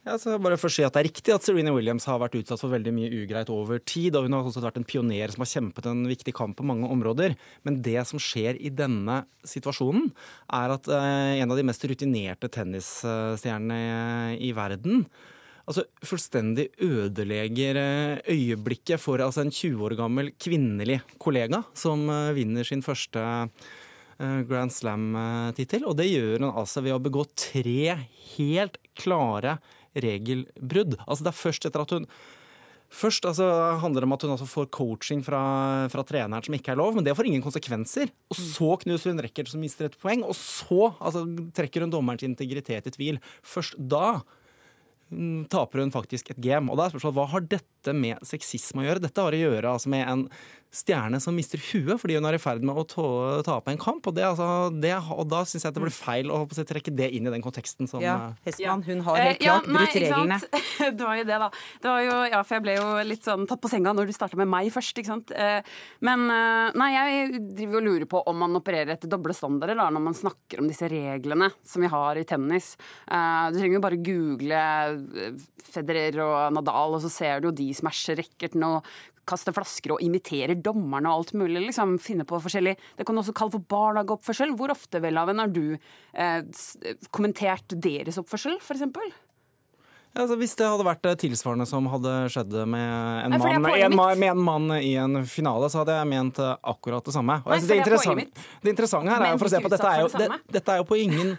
Ja, 0.04 0.18
så 0.20 0.34
bare 0.36 0.58
for 0.60 0.68
å 0.68 0.74
si 0.74 0.84
at 0.84 0.92
Det 0.92 1.00
er 1.00 1.06
riktig 1.06 1.32
at 1.32 1.44
Serena 1.46 1.72
Williams 1.72 2.04
har 2.10 2.18
vært 2.20 2.34
utsatt 2.36 2.60
for 2.60 2.72
veldig 2.74 2.92
mye 2.92 3.20
ugreit 3.22 3.48
over 3.48 3.80
tid. 3.80 4.12
og 4.16 4.26
Hun 4.26 4.34
har 4.36 4.44
også 4.44 4.60
vært 4.60 4.76
en 4.76 4.84
pioner 4.84 5.32
som 5.32 5.40
har 5.40 5.48
kjempet 5.48 5.86
en 5.88 6.02
viktig 6.04 6.34
kamp 6.36 6.58
på 6.58 6.66
mange 6.68 6.90
områder. 6.92 7.32
Men 7.64 7.80
det 7.80 8.02
som 8.04 8.20
skjer 8.20 8.60
i 8.60 8.68
denne 8.68 9.22
situasjonen, 9.48 10.10
er 10.52 10.74
at 10.76 10.90
eh, 10.92 11.40
en 11.40 11.48
av 11.48 11.56
de 11.56 11.64
mest 11.64 11.86
rutinerte 11.88 12.50
tennisstjernene 12.52 14.36
i 14.44 14.52
verden 14.52 15.06
altså 15.64 15.86
fullstendig 16.04 16.66
ødelegger 16.84 17.78
eh, 17.80 18.20
øyeblikket 18.28 19.00
for 19.00 19.24
altså 19.24 19.40
en 19.46 19.54
20 19.54 19.86
år 19.88 19.94
gammel 19.96 20.28
kvinnelig 20.36 20.98
kollega 21.16 21.62
som 21.72 22.04
eh, 22.12 22.34
vinner 22.36 22.68
sin 22.68 22.84
første 22.84 23.24
Grand 24.14 24.70
Slam-tittel. 24.70 25.82
Og 25.90 25.96
det 25.98 26.04
gjør 26.06 26.36
hun 26.36 26.52
altså 26.52 26.84
ved 26.84 26.94
å 26.94 27.00
begå 27.02 27.24
tre 27.34 27.96
helt 28.36 28.78
klare 28.94 29.56
regelbrudd. 29.94 30.98
Altså 31.07 31.26
Det 31.26 31.33
er 31.33 31.42
først 31.42 31.68
etter 31.68 31.85
at 31.85 31.94
hun 31.96 32.09
Først 32.94 33.24
altså, 33.26 33.46
handler 33.83 34.04
det 34.04 34.07
om 34.07 34.14
at 34.14 34.22
hun 34.22 34.33
altså 34.37 34.46
får 34.46 34.68
coaching 34.74 35.22
fra, 35.24 35.40
fra, 35.90 36.04
treneren 36.07 36.44
som 36.46 36.54
ikke 36.54 36.74
er 36.74 36.78
lov, 36.78 36.94
men 36.94 37.02
det 37.02 37.16
får 37.16 37.26
ingen 37.26 37.42
konsekvenser. 37.42 38.12
Og 38.30 38.38
så 38.38 38.68
knuser 38.85 39.11
hun 39.11 39.22
racket 39.24 39.50
som 39.50 39.62
mister 39.64 39.88
et 39.88 39.96
poeng, 39.98 40.22
og 40.22 40.37
så 40.38 40.92
altså, 41.00 41.24
trekker 41.57 41.83
hun 41.83 41.90
dommerens 41.90 42.22
integritet 42.26 42.87
i 42.87 42.94
tvil. 42.94 43.18
Først 43.42 43.74
da 43.80 44.20
mm, 45.11 45.48
taper 45.50 45.83
hun 45.83 45.90
faktisk 45.94 46.30
et 46.30 46.42
game. 46.44 46.70
Og 46.70 46.78
da 46.78 46.87
er 46.87 46.94
spørsmålet, 46.94 47.18
Hva 47.18 47.26
har 47.35 47.48
dette 47.57 47.96
med 47.98 48.22
sexisme 48.30 48.85
å 48.85 48.87
gjøre? 48.87 49.02
Dette 49.09 49.26
har 49.26 49.35
å 49.35 49.42
gjøre 49.42 49.74
altså, 49.74 49.90
med 49.90 50.07
en 50.07 50.26
stjerne 50.74 51.20
som 51.22 51.37
mister 51.37 51.60
huet 51.70 52.00
fordi 52.00 52.16
hun 52.18 52.26
er 52.28 52.37
i 52.37 52.42
ferd 52.42 52.64
med 52.66 52.76
å 52.76 52.84
tape 53.46 53.72
en 53.72 53.80
kamp. 53.80 54.06
Og, 54.10 54.16
det, 54.16 54.24
altså, 54.26 54.48
det, 54.82 54.92
og 55.14 55.26
da 55.30 55.44
syns 55.48 55.66
jeg 55.66 55.76
det 55.76 55.84
blir 55.84 55.94
feil 55.94 56.32
å 56.34 56.42
trekke 56.50 56.94
det 56.94 57.10
inn 57.14 57.28
i 57.28 57.32
den 57.34 57.44
konteksten 57.44 57.88
som 57.90 58.02
Ja, 58.02 58.16
eh, 58.32 58.48
Hestmann, 58.48 58.84
hun 58.87 59.04
har 59.06 59.20
helt 59.20 59.38
eh, 59.38 59.44
klart 59.44 59.68
ja, 59.68 59.76
brutt 59.78 59.98
reglene. 60.02 60.40
Det 60.94 61.04
var 61.04 61.16
jo 61.16 61.24
det, 61.26 61.37
da. 61.40 61.48
Det 61.82 61.88
var 61.88 62.02
jo, 62.02 62.14
ja, 62.32 62.40
for 62.44 62.56
jeg 62.56 62.62
ble 62.64 62.74
jo 62.76 62.87
litt 63.06 63.26
sånn 63.26 63.46
tatt 63.48 63.60
på 63.62 63.70
senga 63.70 63.92
når 63.96 64.08
du 64.08 64.14
starta 64.16 64.38
med 64.38 64.50
meg 64.50 64.68
først, 64.74 64.98
ikke 64.98 65.10
sant. 65.10 65.32
Eh, 65.32 65.76
men 66.04 66.26
nei, 66.26 66.90
jeg 66.94 67.40
driver 67.54 67.78
og 67.78 67.87
lurer 67.87 68.06
på 68.10 68.22
om 68.30 68.38
man 68.44 68.58
opererer 68.58 68.94
etter 68.94 69.10
doble 69.10 69.37
standarder 69.37 69.78
da, 69.78 69.88
når 69.94 70.04
man 70.08 70.16
snakker 70.18 70.62
om 70.62 70.68
disse 70.70 70.88
reglene 70.90 71.50
som 71.66 71.84
vi 71.84 71.90
har 71.92 72.20
i 72.20 72.26
tennis. 72.28 72.74
Du 73.06 73.58
trenger 73.58 73.78
jo 73.78 73.84
bare 73.84 74.00
google 74.04 74.62
Federer 75.64 76.20
og 76.24 76.54
Nadal, 76.56 76.98
og 76.98 77.04
så 77.04 77.12
ser 77.12 77.42
du 77.42 77.50
jo 77.50 77.56
de 77.56 77.70
smasher 77.76 78.18
racketen 78.20 78.64
og 78.66 78.87
kaster 79.28 79.54
flasker 79.56 79.94
og 79.96 80.02
imiterer 80.04 80.58
dommerne 80.60 81.10
og 81.10 81.22
alt 81.24 81.34
mulig. 81.38 81.66
liksom 81.68 81.98
finne 82.02 82.26
på 82.28 82.40
forskjellig. 82.42 82.76
Det 82.96 83.06
kan 83.06 83.16
du 83.16 83.22
også 83.22 83.37
kalle 83.37 83.54
for 83.56 83.68
barnehageoppførsel. 83.74 84.54
Hvor 84.58 84.74
ofte 84.74 85.02
vel 85.02 85.20
av 85.20 85.32
har 85.34 85.52
du 85.52 85.76
eh, 86.12 86.40
kommentert 87.10 87.76
deres 87.76 88.18
oppførsel, 88.20 88.58
f.eks.? 88.60 88.84
Ja, 90.14 90.22
altså 90.22 90.37
hvis 90.38 90.52
det 90.54 90.66
hadde 90.70 90.84
vært 90.87 91.06
tilsvarende 91.18 91.64
som 91.66 91.88
hadde 91.90 92.12
skjedd 92.30 92.52
med 92.70 92.84
en, 93.24 93.32
Nei, 93.34 93.38
mann, 93.58 93.64
en, 93.74 93.96
med 93.96 94.28
en 94.28 94.44
mann 94.46 94.76
i 94.76 94.92
en 95.00 95.24
finale, 95.26 95.66
så 95.72 95.82
hadde 95.82 95.96
jeg 95.96 96.10
ment 96.12 96.38
akkurat 96.44 97.02
det 97.02 97.16
samme. 97.16 97.40
Nei, 97.42 97.58
det, 97.58 97.80
interessant, 97.82 98.44
det, 98.62 98.70
interessante 98.70 99.10
her 99.10 99.26
er 99.26 99.40
for 99.40 99.50
å 99.50 99.54
se 99.56 99.62
på 99.64 99.72
dette 99.72 99.90
er 99.90 100.04
jo, 100.04 100.12
det, 100.14 100.28
dette 100.54 100.76
er 100.76 100.84
jo 100.84 100.87
på 100.87 101.00
ingen 101.02 101.34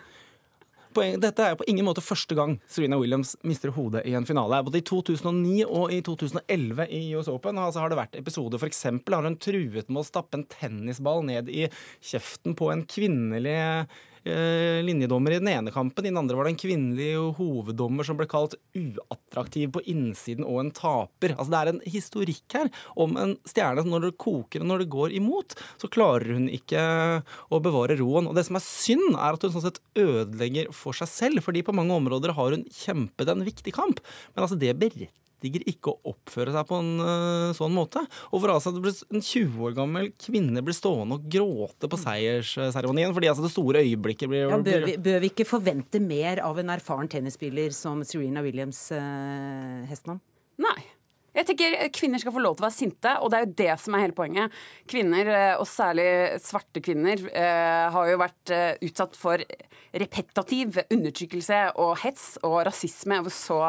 poeng, 0.95 1.19
dette 1.21 1.43
er 1.43 1.57
på 1.59 1.67
ingen 1.69 1.85
måte 1.87 2.03
første 2.03 2.37
gang 2.37 2.57
Serena 2.71 2.99
Williams 3.01 3.35
mister 3.47 3.73
hodet 3.75 4.05
i 4.07 4.15
en 4.17 4.27
finale. 4.27 4.61
Både 4.65 4.81
i 4.81 4.85
2009 4.87 5.65
og 5.65 5.93
i 5.93 6.01
2011 6.05 6.87
i 6.89 7.03
US 7.17 7.29
Open 7.31 7.59
altså 7.61 7.83
har 7.83 7.93
det 7.93 7.99
vært 7.99 8.17
episoder. 8.19 8.61
F.eks. 8.61 8.83
har 8.87 9.29
hun 9.29 9.39
truet 9.41 9.89
med 9.89 10.01
å 10.01 10.07
stappe 10.07 10.39
en 10.39 10.47
tennisball 10.49 11.25
ned 11.27 11.51
i 11.51 11.67
kjeften 11.99 12.57
på 12.57 12.71
en 12.73 12.85
kvinnelig 12.89 13.59
linjedommer 14.25 15.35
i 15.35 15.39
den 15.39 15.51
ene 15.51 15.73
kampen. 15.73 16.05
I 16.05 16.09
den 16.09 16.17
andre 16.17 16.37
var 16.37 16.47
det 16.47 16.55
en 16.55 16.61
kvinnelig 16.61 17.09
hoveddommer 17.37 18.07
som 18.07 18.17
ble 18.17 18.27
kalt 18.29 18.55
uattraktiv 18.77 19.75
på 19.75 19.83
innsiden 19.91 20.47
og 20.47 20.61
en 20.63 20.71
taper. 20.75 21.35
Altså 21.35 21.53
Det 21.53 21.59
er 21.59 21.71
en 21.71 21.81
historikk 21.95 22.57
her 22.57 22.71
om 22.97 23.17
en 23.21 23.35
stjerne 23.47 23.83
som 23.83 23.93
når 23.93 24.07
det 24.07 24.13
koker 24.21 24.63
og 24.63 24.69
når 24.71 24.83
det 24.83 24.91
går 24.95 25.17
imot, 25.19 25.57
så 25.81 25.91
klarer 25.91 26.35
hun 26.37 26.47
ikke 26.49 26.81
å 27.53 27.61
bevare 27.63 27.99
roen. 28.01 28.29
Og 28.29 28.37
det 28.37 28.45
som 28.47 28.57
er 28.57 28.65
synd, 28.65 29.11
er 29.13 29.37
at 29.37 29.45
hun 29.45 29.53
sånn 29.53 29.67
sett 29.67 29.83
ødelegger 29.99 30.71
for 30.75 30.97
seg 30.97 31.11
selv, 31.11 31.45
fordi 31.45 31.65
på 31.65 31.75
mange 31.75 31.95
områder 31.95 32.35
har 32.37 32.55
hun 32.55 32.65
kjempet 32.73 33.29
en 33.31 33.45
viktig 33.45 33.75
kamp. 33.75 34.01
Men 34.33 34.47
altså 34.47 34.59
det 34.59 34.73
beretter 34.79 35.24
berettiger 35.45 35.65
ikke 35.69 35.93
å 35.93 36.13
oppføre 36.13 36.53
seg 36.53 36.67
på 36.69 36.79
en 36.81 36.91
uh, 37.01 37.53
sånn 37.55 37.73
måte. 37.75 38.03
Og 38.31 38.41
for 38.41 38.53
altså 38.53 38.73
en 38.75 39.21
20 39.21 39.59
år 39.67 39.75
gammel 39.77 40.11
kvinne 40.21 40.63
blir 40.65 40.75
stående 40.75 41.19
og 41.19 41.27
gråte 41.31 41.89
på 41.89 41.99
seiersseremonien 42.01 43.13
fordi 43.15 43.29
altså 43.31 43.45
det 43.45 43.53
store 43.53 43.83
øyeblikket 43.85 44.31
blir, 44.31 44.47
ja, 44.49 44.57
bør, 44.57 44.87
vi, 44.89 44.97
bør, 44.97 45.21
vi, 45.23 45.31
ikke 45.33 45.47
forvente 45.47 46.01
mer 46.01 46.41
av 46.45 46.59
en 46.61 46.73
erfaren 46.75 47.09
tennisspiller 47.11 47.73
som 47.75 48.03
Serena 48.07 48.43
Williams, 48.45 48.87
uh, 48.95 49.85
Hestmann? 49.89 50.21
Nei. 50.61 50.79
Jeg 51.35 51.49
tenker 51.49 51.77
Kvinner 51.95 52.21
skal 52.21 52.35
få 52.35 52.43
lov 52.43 52.57
til 52.57 52.65
å 52.65 52.67
være 52.69 52.77
sinte, 52.77 53.15
og 53.19 53.31
det 53.31 53.37
er 53.37 53.45
jo 53.45 53.55
det 53.61 53.71
som 53.83 53.95
er 53.95 54.05
hele 54.05 54.17
poenget. 54.17 54.59
Kvinner, 54.89 55.31
eh, 55.35 55.55
og 55.59 55.67
særlig 55.69 56.07
svarte 56.43 56.83
kvinner, 56.83 57.21
har 57.35 58.09
jo 58.09 58.17
vært 58.19 58.51
utsatt 58.85 59.15
for 59.17 59.41
repetativ 59.95 60.79
undertrykkelse 60.91 61.59
og 61.81 61.93
hets 62.03 62.25
og 62.45 62.57
rasisme 62.67 63.19
over 63.21 63.33
så 63.33 63.59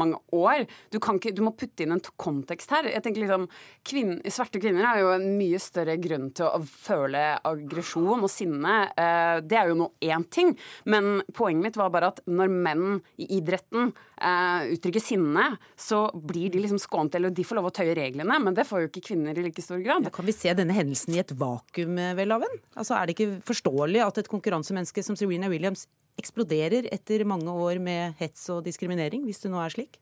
mange 0.00 0.18
år. 0.36 0.66
Du, 0.92 0.98
ikke, 1.00 1.32
du 1.36 1.42
må 1.44 1.54
putte 1.56 1.84
inn 1.84 1.94
en 1.94 2.02
kontekst 2.20 2.72
her. 2.74 2.88
Jeg 2.90 3.04
tenker 3.04 3.24
liksom, 3.24 3.46
kvinn, 3.86 4.18
Svarte 4.30 4.60
kvinner 4.62 4.86
har 4.86 5.00
jo 5.00 5.12
en 5.14 5.26
mye 5.38 5.60
større 5.62 5.96
grunn 6.02 6.30
til 6.36 6.48
å 6.48 6.60
føle 6.64 7.22
aggresjon 7.48 8.20
og 8.20 8.30
sinne. 8.32 8.76
Eh, 8.94 9.40
det 9.46 9.58
er 9.60 9.70
jo 9.70 9.78
nå 9.80 9.90
én 10.04 10.26
ting, 10.32 10.54
men 10.84 11.24
poenget 11.36 11.70
mitt 11.70 11.80
var 11.80 11.92
bare 11.94 12.12
at 12.14 12.22
når 12.30 12.52
menn 12.52 13.00
i 13.20 13.30
idretten 13.38 13.90
eh, 13.90 14.70
uttrykker 14.76 15.04
sinne, 15.04 15.46
så 15.80 16.06
blir 16.14 16.52
de 16.52 16.62
liksom 16.64 16.80
skånet, 16.82 17.09
eller 17.18 17.32
de 17.34 17.44
får 17.46 17.58
lov 17.58 17.70
å 17.70 17.72
tøye 17.74 17.94
reglene, 17.96 18.36
men 18.42 18.56
det 18.56 18.66
får 18.68 18.84
jo 18.84 18.90
ikke 18.90 19.04
kvinner 19.10 19.38
i 19.38 19.44
like 19.46 19.64
stor 19.64 19.80
grad. 19.84 20.06
Ja, 20.06 20.12
kan 20.14 20.28
vi 20.28 20.34
se 20.36 20.52
denne 20.56 20.76
hendelsen 20.76 21.16
i 21.16 21.22
et 21.22 21.32
vakuum, 21.38 21.98
Welhaven? 22.18 22.60
Altså, 22.74 22.96
er 22.96 23.08
det 23.08 23.16
ikke 23.16 23.40
forståelig 23.48 24.04
at 24.06 24.22
et 24.22 24.30
konkurransemenneske 24.30 25.04
som 25.06 25.18
Serena 25.18 25.50
Williams 25.52 25.86
eksploderer 26.20 26.90
etter 26.92 27.24
mange 27.28 27.52
år 27.52 27.80
med 27.82 28.18
hets 28.20 28.44
og 28.52 28.64
diskriminering, 28.66 29.24
hvis 29.28 29.42
det 29.44 29.52
nå 29.52 29.62
er 29.62 29.74
slik? 29.74 30.00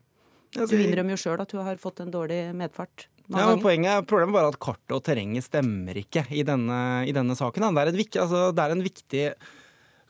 Du 0.56 0.74
innrømmer 0.78 1.12
jo 1.14 1.20
sjøl 1.20 1.42
at 1.44 1.52
du 1.52 1.60
har 1.60 1.80
fått 1.80 2.00
en 2.00 2.12
dårlig 2.12 2.48
medfart. 2.56 3.08
Ja, 3.28 3.44
men 3.50 3.60
poenget, 3.60 4.06
Problemet 4.08 4.32
er 4.32 4.38
bare 4.38 4.52
at 4.54 4.60
kartet 4.62 4.94
og 4.96 5.02
terrenget 5.04 5.44
stemmer 5.44 5.98
ikke 6.00 6.24
i 6.32 6.40
denne, 6.48 6.78
i 7.04 7.12
denne 7.12 7.36
saken. 7.36 7.66
Det 7.76 7.82
er, 7.82 7.98
viktig, 7.98 8.20
altså, 8.22 8.46
det 8.56 8.64
er 8.64 8.72
en 8.72 8.84
viktig 8.84 9.24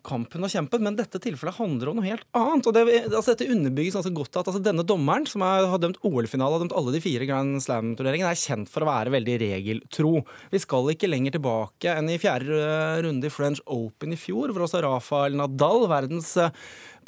kamp 0.08 0.34
hun 0.34 0.46
har 0.46 0.52
kjempet, 0.52 0.82
men 0.84 0.96
dette 0.98 1.20
tilfellet 1.22 1.58
handler 1.58 1.90
om 1.90 1.98
noe 1.98 2.08
helt 2.08 2.26
annet. 2.36 2.68
og 2.68 2.76
det, 2.76 2.84
altså, 3.10 3.34
Dette 3.34 3.50
underbygges 3.54 3.98
ganske 3.98 4.14
godt 4.16 4.40
at 4.40 4.50
altså, 4.50 4.62
denne 4.64 4.86
dommeren, 4.86 5.28
som 5.28 5.44
er, 5.46 5.68
har 5.70 5.82
dømt 5.82 6.00
OL-finale, 6.06 6.56
har 6.56 6.64
dømt 6.64 6.76
alle 6.78 6.94
de 6.96 7.02
fire 7.04 7.28
Grand 7.28 7.60
Slam-turneringene, 7.64 8.32
er 8.32 8.42
kjent 8.42 8.72
for 8.72 8.84
å 8.84 8.90
være 8.90 9.14
veldig 9.14 9.38
regeltro. 9.44 10.14
Vi 10.52 10.62
skal 10.64 10.92
ikke 10.94 11.10
lenger 11.10 11.38
tilbake 11.38 11.94
enn 11.94 12.12
i 12.12 12.20
fjerde 12.20 12.60
runde 13.04 13.28
i 13.28 13.32
French 13.32 13.62
Open 13.66 14.14
i 14.14 14.20
fjor, 14.20 14.52
hvor 14.52 14.66
også 14.66 14.82
Rafael 14.84 15.36
Nadal, 15.38 15.86
verdens 15.90 16.34
eh, 16.40 16.54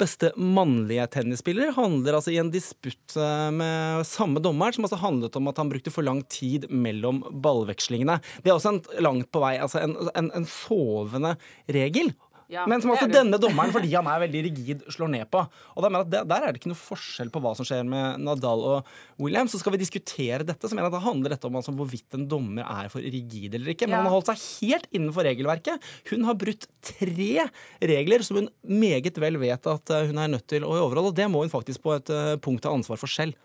beste 0.01 0.31
mannlige 0.39 1.05
tennisspiller, 1.15 1.73
handler 1.75 2.17
altså 2.17 2.33
i 2.33 2.39
en 2.41 2.51
disputt 2.53 3.15
eh, 3.19 3.49
med 3.55 4.05
samme 4.07 4.41
dommeren, 4.43 4.75
som 4.75 4.87
altså 4.87 5.01
handlet 5.01 5.37
om 5.37 5.51
at 5.51 5.61
han 5.61 5.71
brukte 5.71 5.93
for 5.93 6.05
lang 6.07 6.23
tid 6.31 6.67
mellom 6.71 7.23
ballvekslingene. 7.43 8.19
Det 8.41 8.51
er 8.51 8.57
også 8.57 8.75
en, 8.75 8.83
langt 9.03 9.31
på 9.31 9.43
vei 9.43 9.55
altså 9.61 9.81
en, 9.83 9.97
en, 10.15 10.31
en 10.37 10.49
sovende 10.49 11.35
regel. 11.71 12.13
Ja, 12.51 12.65
men 12.67 12.81
som 12.83 12.91
også 12.91 13.07
denne 13.07 13.39
dommeren, 13.39 13.71
fordi 13.71 13.93
han 13.93 14.07
er 14.11 14.23
veldig 14.25 14.41
rigid, 14.49 14.81
slår 14.91 15.11
ned 15.13 15.29
på. 15.31 15.43
Og 15.75 15.85
der, 15.85 16.25
der 16.27 16.43
er 16.43 16.49
det 16.51 16.59
ikke 16.59 16.71
noe 16.73 16.79
forskjell 16.79 17.31
på 17.31 17.39
hva 17.43 17.53
som 17.55 17.67
skjer 17.67 17.85
med 17.87 18.19
Nadal 18.25 18.65
og 18.67 18.89
William. 19.21 19.47
Så 19.47 19.61
skal 19.61 19.75
vi 19.75 19.79
diskutere 19.81 20.43
dette, 20.47 20.67
så 20.67 20.75
mener 20.75 20.89
jeg 20.89 20.93
at 20.93 20.97
det 20.97 21.05
handler 21.05 21.35
dette 21.35 21.47
om 21.47 21.59
altså, 21.59 21.73
hvorvidt 21.77 22.17
en 22.17 22.27
dommer 22.31 22.67
er 22.67 22.91
for 22.91 23.03
rigid 23.03 23.55
eller 23.55 23.71
ikke. 23.71 23.87
Men 23.87 23.95
ja. 23.95 24.01
han 24.01 24.09
har 24.09 24.17
holdt 24.17 24.33
seg 24.33 24.43
helt 24.65 24.89
innenfor 24.91 25.27
regelverket. 25.29 25.91
Hun 26.11 26.27
har 26.27 26.39
brutt 26.41 26.67
tre 26.91 27.47
regler 27.93 28.27
som 28.27 28.41
hun 28.41 28.51
meget 28.67 29.21
vel 29.21 29.39
vet 29.41 29.71
at 29.71 29.95
eh, 29.95 30.09
hun 30.11 30.19
er 30.19 30.35
nødt 30.35 30.49
til 30.51 30.67
å 30.67 30.75
overholde. 30.75 31.13
Og 31.13 31.17
det 31.21 31.29
må 31.31 31.45
hun 31.45 31.53
faktisk 31.53 31.85
på 31.85 31.95
et 31.95 32.11
eh, 32.11 32.35
punkt 32.43 32.65
ta 32.65 32.75
ansvar 32.75 32.99
for 32.99 33.11
selv. 33.11 33.37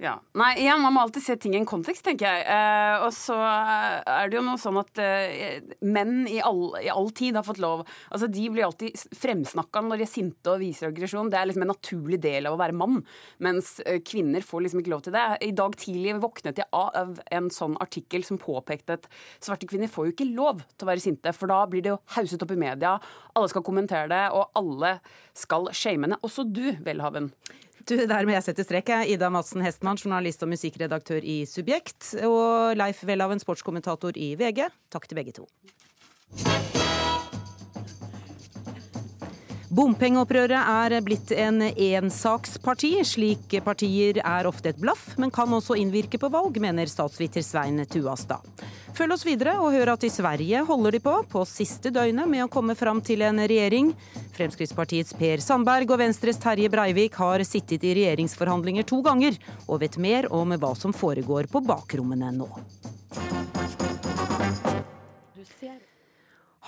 Ja. 0.00 0.14
Nei, 0.32 0.54
igjen, 0.62 0.80
man 0.80 0.94
må 0.96 1.02
alltid 1.04 1.20
se 1.20 1.34
ting 1.36 1.52
i 1.52 1.58
en 1.58 1.66
kontekst, 1.68 2.00
tenker 2.06 2.24
jeg. 2.24 2.44
Eh, 2.48 3.02
og 3.04 3.10
så 3.12 3.34
er 3.36 4.30
det 4.30 4.38
jo 4.38 4.44
noe 4.46 4.60
sånn 4.60 4.78
at 4.80 5.00
eh, 5.02 5.60
menn 5.84 6.22
i 6.24 6.38
all, 6.40 6.70
i 6.80 6.88
all, 6.88 7.10
tid 7.12 7.36
har 7.36 7.44
fått 7.44 7.60
lov 7.60 7.82
Altså, 8.08 8.30
De 8.32 8.46
blir 8.48 8.64
alltid 8.64 8.96
fremsnakka 9.20 9.82
når 9.84 10.00
de 10.00 10.06
er 10.06 10.10
sinte 10.10 10.54
og 10.54 10.62
viser 10.62 10.88
aggresjon. 10.88 11.28
Det 11.28 11.36
er 11.36 11.50
liksom 11.50 11.66
en 11.66 11.72
naturlig 11.74 12.20
del 12.24 12.48
av 12.48 12.56
å 12.56 12.62
være 12.62 12.78
mann. 12.80 13.02
Mens 13.44 13.74
eh, 13.84 14.00
kvinner 14.00 14.44
får 14.46 14.64
liksom 14.64 14.80
ikke 14.80 14.94
lov 14.94 15.04
til 15.04 15.16
det. 15.18 15.26
I 15.44 15.52
dag 15.60 15.76
tidlig 15.84 16.16
våknet 16.24 16.64
jeg 16.64 16.72
av 16.80 17.20
en 17.28 17.52
sånn 17.52 17.76
artikkel 17.84 18.24
som 18.24 18.40
påpekte 18.40 18.96
at 18.96 19.08
svarte 19.36 19.68
kvinner 19.68 19.92
får 19.92 20.08
jo 20.08 20.16
ikke 20.16 20.32
lov 20.32 20.64
til 20.72 20.88
å 20.88 20.92
være 20.94 21.04
sinte, 21.04 21.36
for 21.36 21.52
da 21.52 21.66
blir 21.68 21.84
det 21.84 21.92
jo 21.92 22.02
hauset 22.16 22.40
opp 22.40 22.56
i 22.56 22.62
media. 22.62 22.96
Alle 23.36 23.52
skal 23.52 23.68
kommentere 23.68 24.08
det, 24.08 24.26
og 24.32 24.48
alle 24.56 24.96
skal 25.36 25.68
shame 25.76 26.08
henne. 26.08 26.24
Også 26.24 26.48
du, 26.48 26.70
Welhaven. 26.86 27.34
Du, 27.88 27.96
Der 27.96 28.26
må 28.28 28.34
jeg 28.34 28.44
sette 28.44 28.64
strek. 28.66 28.92
Ida 29.08 29.30
Madsen 29.32 29.64
Hestmann, 29.64 29.98
journalist 30.00 30.42
og 30.44 30.52
musikkredaktør 30.52 31.24
i 31.24 31.42
Subjekt. 31.48 32.12
Og 32.26 32.76
Leif 32.78 33.04
Welhaven, 33.08 33.40
sportskommentator 33.42 34.16
i 34.20 34.34
VG. 34.40 34.66
Takk 34.92 35.08
til 35.08 35.20
begge 35.20 35.36
to. 35.40 35.48
Bompengeopprøret 39.70 40.50
er 40.58 40.96
blitt 41.06 41.30
en 41.30 41.62
ensaksparti. 41.62 42.88
Slike 43.06 43.60
partier 43.62 44.18
er 44.18 44.48
ofte 44.50 44.72
et 44.72 44.80
blaff, 44.82 45.12
men 45.14 45.30
kan 45.30 45.52
også 45.54 45.76
innvirke 45.78 46.18
på 46.18 46.26
valg, 46.32 46.56
mener 46.58 46.90
statsviter 46.90 47.44
Svein 47.46 47.78
Tuastad. 47.86 48.42
Følg 48.98 49.14
oss 49.14 49.22
videre 49.22 49.54
og 49.62 49.70
hør 49.70 49.92
at 49.92 50.02
i 50.02 50.10
Sverige 50.10 50.64
holder 50.66 50.96
de 50.96 51.00
på, 51.04 51.12
på 51.30 51.44
siste 51.46 51.92
døgnet, 51.94 52.26
med 52.26 52.42
å 52.44 52.50
komme 52.50 52.74
fram 52.74 52.98
til 53.06 53.22
en 53.22 53.38
regjering. 53.38 53.92
Fremskrittspartiets 54.34 55.14
Per 55.20 55.44
Sandberg 55.44 55.94
og 55.94 56.02
Venstres 56.02 56.42
Terje 56.42 56.72
Breivik 56.72 57.20
har 57.22 57.44
sittet 57.46 57.86
i 57.86 57.94
regjeringsforhandlinger 58.00 58.88
to 58.90 58.98
ganger, 59.06 59.38
og 59.68 59.84
vet 59.84 60.00
mer 60.02 60.26
om 60.34 60.50
hva 60.58 60.74
som 60.74 60.90
foregår 60.90 61.46
på 61.52 61.62
bakrommene 61.62 62.34
nå. 62.40 62.50
Du 65.38 65.46
ser 65.60 65.78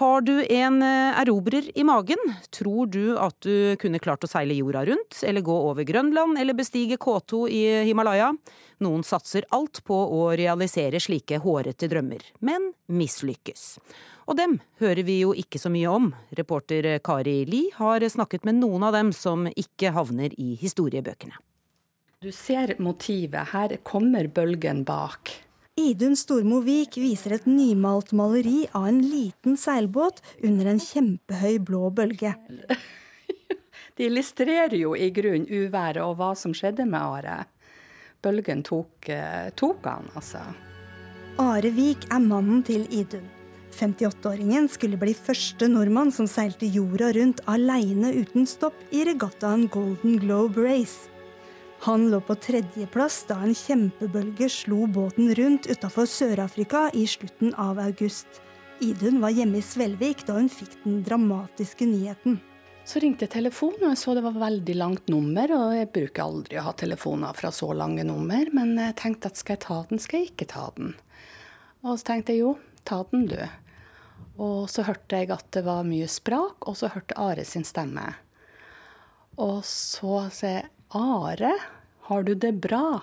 har 0.02 0.20
du 0.20 0.46
en 0.50 0.82
eh, 0.82 1.20
erobrer 1.20 1.68
i 1.78 1.84
magen? 1.86 2.18
Tror 2.50 2.86
du 2.90 3.14
at 3.22 3.36
du 3.46 3.76
kunne 3.78 4.00
klart 4.02 4.24
å 4.26 4.30
seile 4.30 4.56
jorda 4.56 4.82
rundt, 4.88 5.20
eller 5.22 5.44
gå 5.46 5.54
over 5.70 5.86
Grønland, 5.86 6.40
eller 6.40 6.58
bestige 6.58 6.98
K2 6.98 7.42
i 7.54 7.60
Himalaya? 7.86 8.32
Noen 8.82 9.04
satser 9.06 9.46
alt 9.54 9.84
på 9.86 9.94
å 9.94 10.24
realisere 10.34 10.98
slike 10.98 11.38
hårete 11.44 11.86
drømmer, 11.92 12.24
men 12.42 12.72
mislykkes. 12.90 13.76
Og 14.26 14.38
dem 14.40 14.58
hører 14.82 15.06
vi 15.06 15.20
jo 15.20 15.36
ikke 15.38 15.62
så 15.62 15.70
mye 15.70 15.94
om. 15.94 16.10
Reporter 16.34 16.96
Kari 17.04 17.38
Li 17.46 17.62
har 17.78 18.02
snakket 18.02 18.46
med 18.48 18.58
noen 18.58 18.88
av 18.88 18.98
dem 18.98 19.14
som 19.14 19.46
ikke 19.46 19.94
havner 19.94 20.34
i 20.34 20.56
historiebøkene. 20.58 21.38
Du 22.22 22.30
ser 22.34 22.74
motivet, 22.82 23.54
her 23.54 23.78
kommer 23.86 24.26
bølgen 24.30 24.82
bak. 24.86 25.30
Idun 25.80 26.12
Stormo 26.20 26.58
Vik 26.60 26.98
viser 27.00 27.32
et 27.32 27.46
nymalt 27.48 28.10
maleri 28.12 28.66
av 28.76 28.90
en 28.90 28.98
liten 29.08 29.54
seilbåt 29.56 30.18
under 30.44 30.68
en 30.68 30.80
kjempehøy 30.82 31.54
blå 31.64 31.86
bølge. 31.96 32.34
De 33.96 34.04
illustrerer 34.04 34.76
jo 34.76 34.92
i 34.92 35.08
grunnen 35.16 35.48
uværet 35.48 36.04
og 36.04 36.18
hva 36.18 36.34
som 36.36 36.52
skjedde 36.52 36.84
med 36.84 37.00
Are. 37.00 37.36
Bølgen 38.20 38.60
tok, 38.68 39.08
eh, 39.08 39.48
tok 39.56 39.88
han, 39.88 40.10
altså. 40.12 40.42
Are 41.40 41.72
Vik 41.72 42.04
er 42.12 42.20
mannen 42.20 42.60
til 42.68 42.84
Idun. 42.92 43.24
58-åringen 43.72 44.68
skulle 44.68 45.00
bli 45.00 45.14
første 45.16 45.70
nordmann 45.72 46.12
som 46.12 46.28
seilte 46.28 46.68
jorda 46.68 47.14
rundt 47.16 47.40
aleine 47.48 48.12
uten 48.12 48.44
stopp 48.44 48.76
i 48.92 49.06
regattaen 49.08 49.70
Golden 49.72 50.20
Globe 50.20 50.68
Race. 50.68 51.08
Han 51.82 52.04
lå 52.10 52.20
på 52.22 52.36
tredjeplass 52.38 53.24
da 53.26 53.40
en 53.42 53.56
kjempebølge 53.58 54.46
slo 54.54 54.84
båten 54.86 55.32
rundt 55.34 55.66
utafor 55.66 56.06
Sør-Afrika 56.06 56.84
i 56.94 57.08
slutten 57.10 57.56
av 57.58 57.80
august. 57.82 58.38
Idun 58.78 59.18
var 59.18 59.32
hjemme 59.34 59.58
i 59.58 59.64
Svelvik 59.66 60.20
da 60.28 60.36
hun 60.36 60.46
fikk 60.46 60.76
den 60.84 61.00
dramatiske 61.02 61.88
nyheten. 61.90 62.36
Så 62.86 63.02
ringte 63.02 63.26
telefonen, 63.26 63.80
og 63.82 63.90
jeg 63.96 63.98
så 63.98 64.14
det 64.14 64.22
var 64.22 64.38
veldig 64.38 64.76
langt 64.78 65.10
nummer. 65.10 65.50
Og 65.56 65.74
jeg 65.74 65.88
bruker 65.96 66.22
aldri 66.22 66.60
å 66.60 66.64
ha 66.68 66.74
telefoner 66.78 67.34
fra 67.34 67.50
så 67.50 67.72
lange 67.74 68.04
nummer, 68.06 68.46
men 68.54 68.76
jeg 68.78 68.94
tenkte 69.02 69.32
at 69.32 69.40
skal 69.42 69.56
jeg 69.56 69.62
ta 69.64 69.78
den, 69.90 70.02
skal 70.02 70.22
jeg 70.22 70.30
ikke 70.30 70.48
ta 70.52 70.68
den. 70.76 70.92
Og 71.82 71.96
så 71.96 72.12
tenkte 72.12 72.36
jeg 72.36 72.44
jo, 72.44 72.52
ta 72.86 73.00
den 73.10 73.26
du. 73.32 73.40
Og 74.38 74.70
så 74.70 74.86
hørte 74.86 75.18
jeg 75.18 75.32
at 75.34 75.50
det 75.58 75.64
var 75.66 75.82
mye 75.86 76.06
sprak, 76.06 76.62
og 76.62 76.78
så 76.78 76.92
hørte 76.94 77.18
Are 77.18 77.42
sin 77.42 77.66
stemme. 77.66 78.06
Og 79.42 79.64
så 79.66 80.28
sier 80.30 80.60
jeg, 80.60 80.70
Are, 80.94 81.54
har 82.00 82.22
du 82.22 82.34
det 82.34 82.52
bra? 82.52 83.00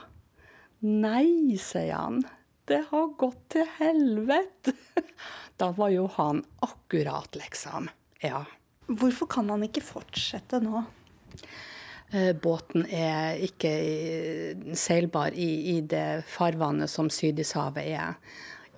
Nei, 0.85 1.57
sier 1.57 1.95
han. 1.95 2.21
Det 2.69 2.83
har 2.91 3.07
gått 3.17 3.41
til 3.55 3.65
helvete. 3.79 4.75
Da 5.59 5.73
var 5.75 5.89
jo 5.91 6.05
han 6.13 6.37
akkurat, 6.63 7.33
liksom. 7.35 7.89
Ja. 8.23 8.45
Hvorfor 8.87 9.27
kan 9.27 9.49
han 9.51 9.65
ikke 9.65 9.81
fortsette 9.83 10.61
nå? 10.63 10.85
Eh, 12.13 12.31
båten 12.31 12.85
er 12.85 13.41
ikke 13.43 13.73
seilbar 14.71 15.35
i, 15.35 15.49
i 15.73 15.81
det 15.81 16.23
farvannet 16.31 16.87
som 16.87 17.09
Sydishavet 17.11 17.89
er. 17.91 18.15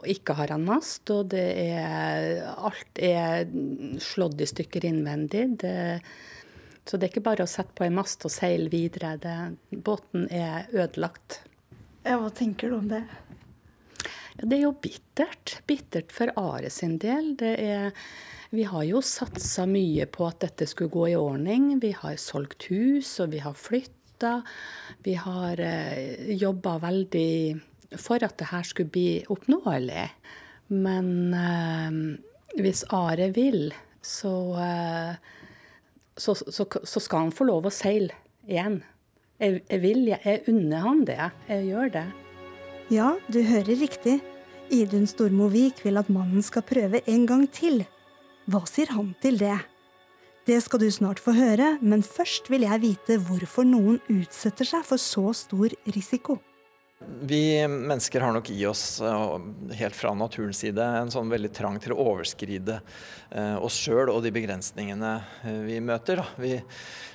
Ikke 0.09 0.33
har 0.39 0.55
han 0.55 0.65
mast, 0.65 1.05
og 1.13 1.29
det 1.35 1.45
er, 1.67 2.41
alt 2.49 2.97
er 2.97 3.45
slått 4.01 4.41
i 4.41 4.49
stykker 4.49 4.89
innvendig. 4.89 5.45
Det, 5.61 5.77
så 6.87 6.97
det 6.97 7.07
er 7.07 7.13
ikke 7.13 7.25
bare 7.29 7.45
å 7.45 7.49
sette 7.49 7.75
på 7.77 7.85
en 7.85 7.97
mast 7.97 8.25
og 8.27 8.33
seile 8.33 8.71
videre. 8.71 9.15
Det, 9.21 9.35
båten 9.85 10.27
er 10.33 10.69
ødelagt. 10.73 11.41
Ja, 12.03 12.17
hva 12.17 12.31
tenker 12.33 12.71
du 12.71 12.79
om 12.79 12.89
det? 12.89 13.03
Ja, 14.39 14.43
det 14.43 14.57
er 14.57 14.63
jo 14.65 14.75
bittert. 14.81 15.59
Bittert 15.69 16.13
for 16.15 16.33
Are 16.39 16.71
sin 16.73 16.97
del. 17.01 17.35
Det 17.39 17.55
er 17.61 17.95
vi 18.51 18.65
har 18.67 18.83
jo 18.83 18.99
satsa 18.99 19.63
mye 19.63 20.03
på 20.11 20.25
at 20.27 20.41
dette 20.43 20.65
skulle 20.67 20.91
gå 20.91 21.05
i 21.13 21.15
ordning. 21.15 21.77
Vi 21.79 21.93
har 21.95 22.17
solgt 22.19 22.65
hus, 22.67 23.13
og 23.23 23.31
vi 23.31 23.39
har 23.39 23.55
flytta. 23.55 24.41
Vi 25.05 25.13
har 25.15 25.61
eh, 25.63 26.33
jobba 26.35 26.73
veldig 26.83 27.95
for 27.95 28.19
at 28.27 28.35
det 28.41 28.49
her 28.51 28.67
skulle 28.67 28.91
bli 28.91 29.21
oppnåelig. 29.31 30.03
Men 30.83 31.07
eh, 31.31 32.01
hvis 32.59 32.83
Are 32.91 33.29
vil, 33.31 33.71
så, 34.03 34.35
eh, 34.59 35.15
så, 36.17 36.35
så, 36.35 36.65
så, 36.65 36.99
skal 36.99 37.27
han 37.27 37.35
få 37.35 37.47
lov 37.49 37.67
å 37.67 37.73
seile 37.73 38.15
igjen. 38.47 38.81
Jeg, 39.41 39.61
jeg 39.69 39.81
vil, 39.83 40.03
jeg, 40.11 40.19
jeg 40.25 40.43
unner 40.51 40.85
han 40.85 41.05
det. 41.07 41.17
Jeg 41.49 41.65
gjør 41.71 41.93
det. 41.95 42.05
Ja, 42.91 43.13
du 43.31 43.41
hører 43.47 43.79
riktig. 43.79 44.19
Idun 44.71 45.07
Stormo 45.09 45.49
Vik 45.51 45.81
vil 45.85 45.99
at 45.99 46.11
mannen 46.11 46.43
skal 46.45 46.65
prøve 46.67 47.01
en 47.09 47.25
gang 47.27 47.47
til. 47.51 47.83
Hva 48.51 48.63
sier 48.69 48.91
han 48.95 49.13
til 49.23 49.39
det? 49.41 49.57
Det 50.47 50.57
skal 50.63 50.81
du 50.81 50.87
snart 50.91 51.19
få 51.21 51.35
høre, 51.37 51.75
men 51.81 52.01
først 52.01 52.49
vil 52.49 52.65
jeg 52.65 52.81
vite 52.81 53.19
hvorfor 53.21 53.67
noen 53.67 53.99
utsetter 54.09 54.67
seg 54.67 54.85
for 54.87 55.01
så 55.01 55.31
stor 55.37 55.75
risiko. 55.93 56.39
Vi 57.21 57.67
mennesker 57.67 58.21
har 58.21 58.33
nok 58.33 58.49
i 58.49 58.65
oss, 58.65 59.01
eh, 59.01 59.39
helt 59.77 59.95
fra 59.95 60.13
naturens 60.13 60.57
side, 60.57 60.83
en 60.83 61.11
sånn 61.11 61.29
veldig 61.29 61.51
trang 61.53 61.79
til 61.81 61.93
å 61.95 61.99
overskride 62.01 62.79
eh, 63.29 63.57
oss 63.61 63.77
sjøl 63.77 64.09
og 64.13 64.21
de 64.25 64.31
begrensningene 64.33 65.11
eh, 65.43 65.59
vi 65.65 65.79
møter. 65.81 66.21
Vi, 66.41 66.55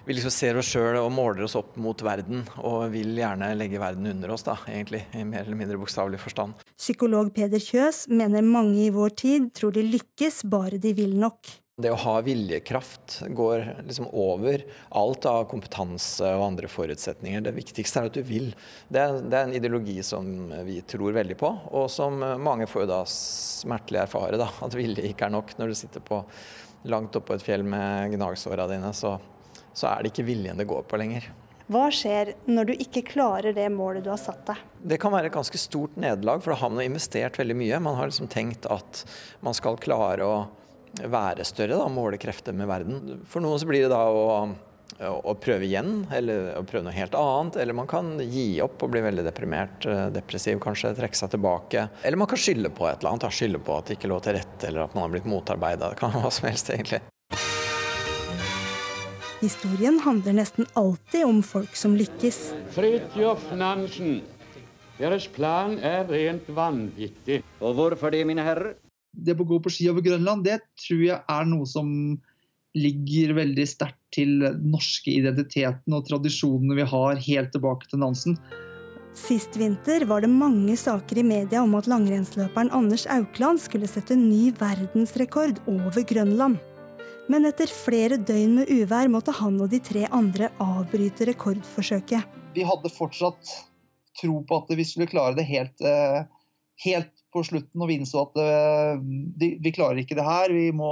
vi 0.06 0.16
liksom 0.16 0.34
ser 0.34 0.58
oss 0.60 0.70
sjøl 0.70 0.98
og 1.00 1.10
måler 1.14 1.46
oss 1.46 1.56
opp 1.58 1.76
mot 1.80 2.02
verden, 2.06 2.44
og 2.62 2.88
vil 2.94 3.14
gjerne 3.18 3.52
legge 3.58 3.82
verden 3.82 4.10
under 4.10 4.34
oss, 4.34 4.46
da, 4.46 4.56
egentlig, 4.70 5.04
i 5.14 5.26
mer 5.26 5.44
eller 5.44 5.58
mindre 5.58 5.78
bokstavelig 5.82 6.22
forstand. 6.22 6.66
Psykolog 6.76 7.30
Peder 7.34 7.62
Kjøs 7.62 8.06
mener 8.12 8.46
mange 8.46 8.88
i 8.88 8.90
vår 8.94 9.14
tid 9.22 9.52
tror 9.56 9.74
de 9.76 9.86
lykkes 9.86 10.44
bare 10.50 10.82
de 10.82 10.94
vil 10.98 11.14
nok. 11.18 11.56
Det 11.76 11.90
å 11.92 11.96
ha 12.00 12.22
viljekraft 12.24 13.18
går 13.36 13.82
liksom 13.84 14.06
over 14.16 14.62
alt 14.96 15.26
av 15.28 15.42
kompetanse 15.50 16.30
og 16.38 16.44
andre 16.46 16.70
forutsetninger. 16.72 17.42
Det 17.44 17.52
viktigste 17.52 18.00
er 18.00 18.08
at 18.08 18.16
du 18.16 18.22
vil. 18.24 18.46
Det 18.88 19.02
er, 19.02 19.18
det 19.20 19.36
er, 19.36 19.44
en 19.44 19.52
ideologi 19.58 19.98
som 20.00 20.30
vi 20.64 20.78
tror 20.88 21.12
veldig 21.18 21.36
på, 21.36 21.52
og 21.76 21.90
som 21.92 22.16
mange 22.40 22.64
får 22.64 22.88
da 22.88 23.02
smertelig 23.12 24.06
erfare. 24.06 24.40
Da, 24.40 24.48
at 24.64 24.78
vilje 24.78 25.04
ikke 25.04 25.28
er 25.28 25.36
nok. 25.36 25.52
Når 25.60 25.68
du 25.68 25.78
sitter 25.82 26.08
på, 26.08 26.22
langt 26.88 27.20
oppå 27.20 27.36
et 27.36 27.44
fjell 27.44 27.68
med 27.68 28.16
gnagsåra 28.16 28.70
dine, 28.72 28.96
så, 28.96 29.18
så 29.76 29.92
er 29.92 30.00
det 30.00 30.16
ikke 30.16 30.30
viljen 30.32 30.56
det 30.56 30.70
går 30.72 30.88
på 30.88 31.04
lenger. 31.04 31.28
Hva 31.68 31.90
skjer 31.92 32.38
når 32.48 32.70
du 32.70 32.76
ikke 32.78 33.04
klarer 33.12 33.52
det 33.52 33.68
målet 33.74 34.00
du 34.00 34.14
har 34.14 34.22
satt 34.24 34.46
deg? 34.48 34.64
Det 34.80 34.96
kan 35.02 35.12
være 35.12 35.28
et 35.28 35.36
ganske 35.36 35.60
stort 35.60 36.00
nederlag, 36.00 36.40
for 36.40 36.56
da 36.56 36.62
har 36.64 36.72
man 36.72 36.88
investert 36.88 37.36
veldig 37.36 37.62
mye. 37.66 37.84
Man 37.84 38.00
har 38.00 38.08
liksom 38.08 38.32
tenkt 38.32 38.64
at 38.64 39.04
man 39.44 39.52
skal 39.52 39.76
klare 39.76 40.24
å 40.24 40.46
være 41.04 41.44
større, 41.46 41.76
da, 41.78 41.88
måle 41.92 42.18
krefter 42.20 42.56
med 42.56 42.68
verden. 42.70 43.20
For 43.28 43.44
noen 43.44 43.60
så 43.60 43.68
blir 43.68 43.86
det 43.86 43.92
da 43.92 44.02
å, 44.08 44.46
å, 45.10 45.34
prøve 45.42 45.66
igjen, 45.66 46.06
eller 46.14 46.52
å 46.56 46.64
prøve 46.68 46.86
noe 46.86 46.96
helt 46.96 47.16
annet. 47.18 47.58
Eller 47.62 47.76
man 47.76 47.90
kan 47.90 48.14
gi 48.22 48.60
opp 48.64 48.82
og 48.86 48.94
bli 48.94 49.02
veldig 49.04 49.26
deprimert, 49.26 49.86
eh, 49.90 50.06
depressiv 50.14 50.60
kanskje, 50.62 50.94
trekke 50.96 51.18
seg 51.18 51.34
tilbake. 51.34 51.88
Eller 52.02 52.20
man 52.20 52.30
kan 52.30 52.40
skylde 52.40 52.72
på 52.72 52.88
et 52.88 53.00
eller 53.00 53.14
annet, 53.14 53.28
skylde 53.34 53.62
på 53.66 53.76
at 53.76 53.90
det 53.90 53.98
ikke 53.98 54.12
lå 54.12 54.22
til 54.24 54.38
rette, 54.38 54.62
eller 54.70 54.86
at 54.86 54.96
man 54.96 55.06
har 55.06 55.14
blitt 55.16 55.28
motarbeida. 55.30 55.92
Det 55.92 56.00
kan 56.00 56.14
være 56.14 56.26
hva 56.26 56.32
som 56.38 56.48
helst, 56.50 56.72
egentlig. 56.74 57.02
Historien 59.42 60.00
handler 60.00 60.32
nesten 60.38 60.64
alltid 60.80 61.26
om 61.26 61.42
folk 61.44 61.76
som 61.76 61.92
lykkes. 61.98 62.38
Fridtjof 62.72 63.50
Nansen. 63.52 64.22
Deres 64.96 65.26
plan 65.28 65.76
er 65.84 66.06
rent 66.08 66.48
vanvittig. 66.56 67.42
Og 67.60 67.76
hvorfor 67.76 68.14
det, 68.14 68.22
mine 68.24 68.46
herrer? 68.46 68.78
Det 69.16 69.36
å 69.36 69.48
gå 69.48 69.58
på 69.62 69.72
ski 69.72 69.88
over 69.90 70.04
Grønland, 70.04 70.44
det 70.44 70.60
tror 70.86 71.02
jeg 71.02 71.20
er 71.20 71.48
noe 71.48 71.66
som 71.68 71.88
ligger 72.76 73.32
veldig 73.38 73.64
sterkt 73.68 74.00
til 74.12 74.38
den 74.42 74.70
norske 74.74 75.12
identiteten 75.14 75.96
og 75.96 76.04
tradisjonene 76.08 76.76
vi 76.76 76.84
har 76.90 77.20
helt 77.24 77.52
tilbake 77.54 77.88
til 77.88 78.02
Nansen. 78.02 78.36
Sist 79.16 79.56
vinter 79.56 80.04
var 80.04 80.20
det 80.20 80.28
mange 80.28 80.74
saker 80.76 81.22
i 81.22 81.24
media 81.24 81.62
om 81.64 81.72
at 81.78 81.88
langrennsløperen 81.88 82.68
Anders 82.76 83.06
Aukland 83.08 83.62
skulle 83.62 83.88
sette 83.88 84.16
ny 84.18 84.50
verdensrekord 84.60 85.62
over 85.72 86.04
Grønland. 86.04 86.58
Men 87.32 87.48
etter 87.48 87.70
flere 87.72 88.20
døgn 88.20 88.58
med 88.60 88.68
uvær 88.70 89.08
måtte 89.10 89.32
han 89.34 89.56
og 89.64 89.72
de 89.72 89.80
tre 89.82 90.04
andre 90.14 90.50
avbryte 90.62 91.30
rekordforsøket. 91.30 92.28
Vi 92.54 92.66
hadde 92.68 92.92
fortsatt 92.92 93.56
tro 94.20 94.36
på 94.46 94.60
at 94.60 94.76
vi 94.76 94.84
skulle 94.86 95.08
klare 95.10 95.34
det 95.38 95.48
helt, 95.48 95.80
eh, 95.80 96.28
helt 96.84 97.15
på 97.36 97.44
slutten 97.44 97.82
og 97.82 97.90
vi 97.90 97.98
innså 98.00 98.24
at 98.24 98.38
uh, 98.40 99.00
de, 99.40 99.54
vi 99.62 99.72
klarer 99.74 100.00
ikke 100.00 100.16
det 100.18 100.26
her, 100.26 100.52
vi 100.54 100.70
må 100.74 100.90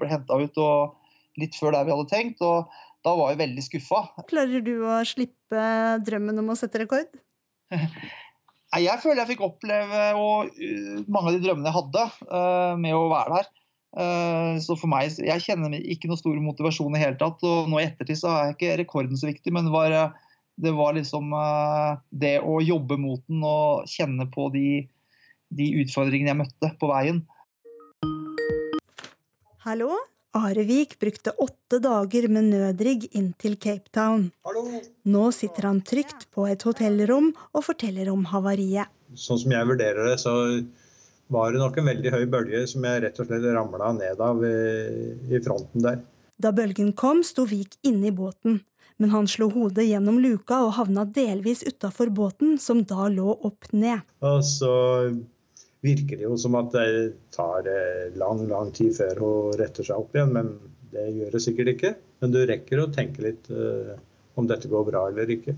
bli 0.00 0.10
henta 0.10 0.38
ut 0.38 0.60
og 0.60 0.98
litt 1.40 1.56
før 1.56 1.76
der 1.76 1.86
vi 1.88 1.94
hadde 1.94 2.10
tenkt. 2.10 2.44
og 2.44 2.68
Da 3.04 3.14
var 3.18 3.32
jeg 3.32 3.40
veldig 3.40 3.64
skuffa. 3.64 4.02
Klarer 4.30 4.64
du 4.64 4.74
å 4.84 5.00
slippe 5.08 5.62
drømmen 6.04 6.42
om 6.42 6.52
å 6.52 6.58
sette 6.58 6.82
rekord? 6.84 7.08
jeg 8.82 9.00
føler 9.02 9.22
jeg 9.22 9.30
fikk 9.34 9.46
oppleve 9.48 10.04
og, 10.20 10.52
uh, 10.52 11.00
mange 11.08 11.32
av 11.32 11.38
de 11.38 11.42
drømmene 11.46 11.70
jeg 11.70 11.78
hadde 11.80 12.06
uh, 12.28 12.74
med 12.80 12.98
å 12.98 13.08
være 13.12 13.40
der. 13.40 13.52
Så 14.64 14.72
for 14.80 14.88
meg, 14.88 15.18
Jeg 15.20 15.42
kjenner 15.44 15.74
ikke 15.76 16.08
noe 16.08 16.16
stor 16.16 16.32
motivasjon 16.40 16.94
i 16.96 17.00
hele 17.02 17.18
tatt. 17.20 17.42
og 17.44 17.66
Nå 17.68 17.76
i 17.76 17.82
ettertid 17.84 18.16
så 18.16 18.30
er 18.32 18.54
ikke 18.54 18.78
rekorden 18.80 19.18
så 19.20 19.28
viktig, 19.28 19.52
men 19.52 19.66
det 19.68 19.72
var, 19.74 20.14
det 20.64 20.72
var 20.72 20.96
liksom 20.96 21.28
det 22.08 22.38
å 22.40 22.54
jobbe 22.64 22.96
mot 22.96 23.20
den 23.28 23.44
og 23.44 23.84
kjenne 23.92 24.24
på 24.32 24.46
de 24.54 24.64
de 25.56 25.68
utfordringene 25.82 26.32
jeg 26.32 26.40
møtte 26.40 26.72
på 26.80 26.90
veien. 26.90 27.22
Hallo? 29.66 29.94
Arevik 30.32 30.94
brukte 31.00 31.34
åtte 31.44 31.76
dager 31.84 32.24
med 32.32 32.48
nødrigg 32.54 33.04
inn 33.12 33.34
til 33.38 33.58
Cape 33.60 33.92
Town. 33.92 34.30
Hallo. 34.48 34.64
Nå 35.04 35.26
sitter 35.36 35.68
han 35.68 35.82
trygt 35.84 36.24
på 36.32 36.46
et 36.48 36.64
hotellrom 36.64 37.34
og 37.52 37.66
forteller 37.66 38.08
om 38.12 38.24
havariet. 38.30 38.88
Sånn 39.12 39.42
som 39.42 39.52
jeg 39.52 39.68
vurderer 39.68 40.08
det, 40.08 40.16
så 40.22 40.32
var 41.32 41.52
det 41.52 41.60
nok 41.60 41.76
en 41.78 41.90
veldig 41.92 42.14
høy 42.14 42.24
bølge 42.32 42.64
som 42.70 42.88
jeg 42.88 43.04
rett 43.04 43.20
og 43.20 43.28
slett 43.28 43.44
ramla 43.52 43.92
ned 43.98 44.24
av 44.24 44.40
i 44.42 45.40
fronten 45.44 45.84
der. 45.84 46.00
Da 46.42 46.50
bølgen 46.56 46.94
kom, 46.96 47.20
sto 47.22 47.44
Vik 47.46 47.76
inne 47.86 48.08
i 48.08 48.16
båten. 48.16 48.62
Men 49.00 49.10
han 49.10 49.28
slo 49.28 49.48
hodet 49.50 49.84
gjennom 49.88 50.18
luka 50.22 50.60
og 50.66 50.76
havna 50.76 51.04
delvis 51.08 51.64
utafor 51.66 52.12
båten, 52.14 52.56
som 52.60 52.82
da 52.88 53.08
lå 53.10 53.34
opp 53.34 53.68
ned. 53.72 54.02
Og 54.22 54.44
så 54.46 54.72
virker 55.82 56.20
det 56.20 56.28
jo 56.28 56.36
som 56.38 56.56
at 56.58 56.70
det 56.74 56.86
tar 57.34 57.66
eh, 57.68 58.14
lang, 58.18 58.44
lang 58.50 58.70
tid 58.74 58.94
før 58.96 59.22
hun 59.22 59.58
retter 59.60 59.86
seg 59.86 59.98
opp 59.98 60.14
igjen. 60.16 60.32
Men 60.36 60.54
det 60.92 61.08
gjør 61.16 61.34
det 61.34 61.42
sikkert 61.42 61.74
ikke. 61.74 61.92
Men 62.22 62.34
du 62.34 62.40
rekker 62.46 62.82
å 62.82 62.90
tenke 62.94 63.24
litt 63.24 63.48
uh, 63.50 63.96
om 64.38 64.46
dette 64.46 64.70
går 64.70 64.84
bra 64.86 65.06
eller 65.10 65.30
ikke. 65.34 65.56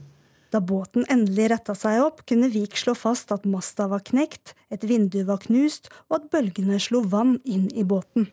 Da 0.55 0.61
båten 0.63 1.05
endelig 1.11 1.49
retta 1.51 1.75
seg 1.77 1.99
opp, 2.05 2.23
kunne 2.31 2.49
Vik 2.53 2.79
slå 2.79 2.95
fast 2.95 3.33
at 3.35 3.45
masta 3.51 3.89
var 3.91 4.05
knekt, 4.07 4.55
et 4.71 4.87
vindu 4.87 5.19
var 5.27 5.43
knust, 5.43 5.91
og 6.07 6.21
at 6.21 6.29
bølgene 6.31 6.79
slo 6.81 7.03
vann 7.11 7.41
inn 7.43 7.67
i 7.75 7.83
båten. 7.83 8.29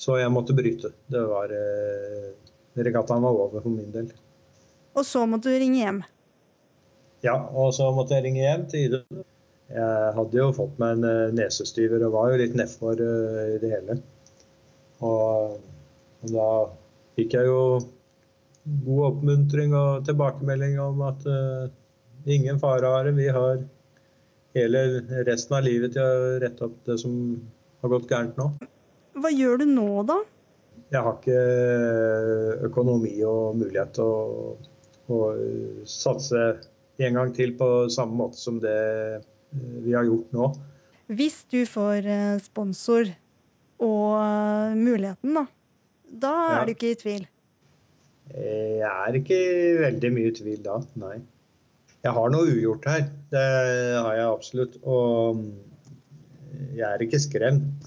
Så 0.00 0.16
jeg 0.16 0.32
måtte 0.32 0.56
bryte. 0.56 0.94
Det 1.12 1.20
var 1.28 1.52
eh, 1.52 2.32
Regattaen 2.76 3.24
var 3.24 3.36
over 3.44 3.60
for 3.60 3.72
min 3.72 3.92
del. 3.92 4.08
Og 4.96 5.04
så 5.04 5.26
måtte 5.28 5.52
du 5.52 5.60
ringe 5.60 5.82
hjem? 5.82 6.02
Ja, 7.24 7.36
og 7.52 7.74
så 7.76 7.90
måtte 7.92 8.16
jeg 8.16 8.26
ringe 8.26 8.42
hjem 8.44 8.66
til 8.72 8.88
Idun. 8.88 9.24
Jeg 9.72 10.12
hadde 10.14 10.38
jo 10.38 10.50
fått 10.54 10.76
meg 10.82 10.96
en 10.96 11.08
eh, 11.08 11.34
nesestyver 11.34 12.04
og 12.06 12.14
var 12.14 12.32
jo 12.32 12.40
litt 12.42 12.54
nedfor 12.58 13.00
eh, 13.02 13.40
i 13.56 13.60
det 13.62 13.72
hele. 13.72 13.96
Og, 15.04 15.56
og, 16.22 16.28
da 16.30 16.50
fikk 17.18 17.34
jeg 17.38 17.50
jo 17.50 17.62
god 18.86 19.02
oppmuntring 19.10 19.74
og 19.78 20.06
tilbakemelding 20.06 20.78
om 20.82 21.02
at 21.06 21.26
uh, 21.30 21.66
ingen 22.26 22.58
fare 22.58 22.88
har 22.90 23.06
det. 23.06 23.12
Vi 23.18 23.28
har 23.30 23.60
hele 24.58 24.80
resten 25.28 25.58
av 25.58 25.66
livet 25.66 25.94
til 25.94 26.02
å 26.02 26.38
rette 26.42 26.66
opp 26.66 26.80
det 26.88 26.96
som 27.02 27.12
har 27.82 27.92
gått 27.92 28.08
gærent 28.10 28.40
nå. 28.40 28.48
Hva 29.22 29.30
gjør 29.32 29.62
du 29.62 29.68
nå, 29.70 29.86
da? 30.08 30.18
jeg 30.92 31.02
har 31.02 31.16
ikke 31.18 32.66
økonomi 32.68 33.14
og 33.26 33.58
mulighet 33.58 33.96
til 33.96 34.06
å, 34.06 34.56
å 35.10 35.20
satse 35.90 36.42
en 37.02 37.18
gang 37.18 37.32
til 37.36 37.54
på 37.58 37.68
samme 37.92 38.16
måte 38.20 38.38
som 38.40 38.60
det 38.62 38.76
vi 39.52 39.92
har 39.96 40.04
gjort 40.08 40.32
nå. 40.36 40.48
Hvis 41.06 41.44
du 41.52 41.60
får 41.68 42.06
eh, 42.10 42.38
sponsor 42.42 43.12
og 43.78 44.16
eh, 44.18 44.74
muligheten, 44.78 45.34
da, 45.36 45.46
da 46.10 46.34
Ja. 46.50 46.60
er 46.62 46.66
du 46.66 46.72
ikke 46.74 46.90
i 46.94 46.98
tvil. 47.00 47.26
Jeg 48.36 48.82
er 48.90 49.14
ikke 49.20 49.38
veldig 49.84 50.10
mye 50.16 50.30
i 50.32 50.34
tvil 50.34 50.62
da, 50.64 50.80
nei. 50.98 51.20
Jeg 52.02 52.12
har 52.14 52.30
noe 52.30 52.50
ugjort 52.50 52.84
her, 52.90 53.06
det 53.30 53.44
har 54.02 54.14
jeg 54.18 54.26
absolutt. 54.32 54.76
Og 54.86 55.44
jeg 56.74 56.86
er 56.86 57.02
ikke 57.06 57.20
skremt. 57.22 57.86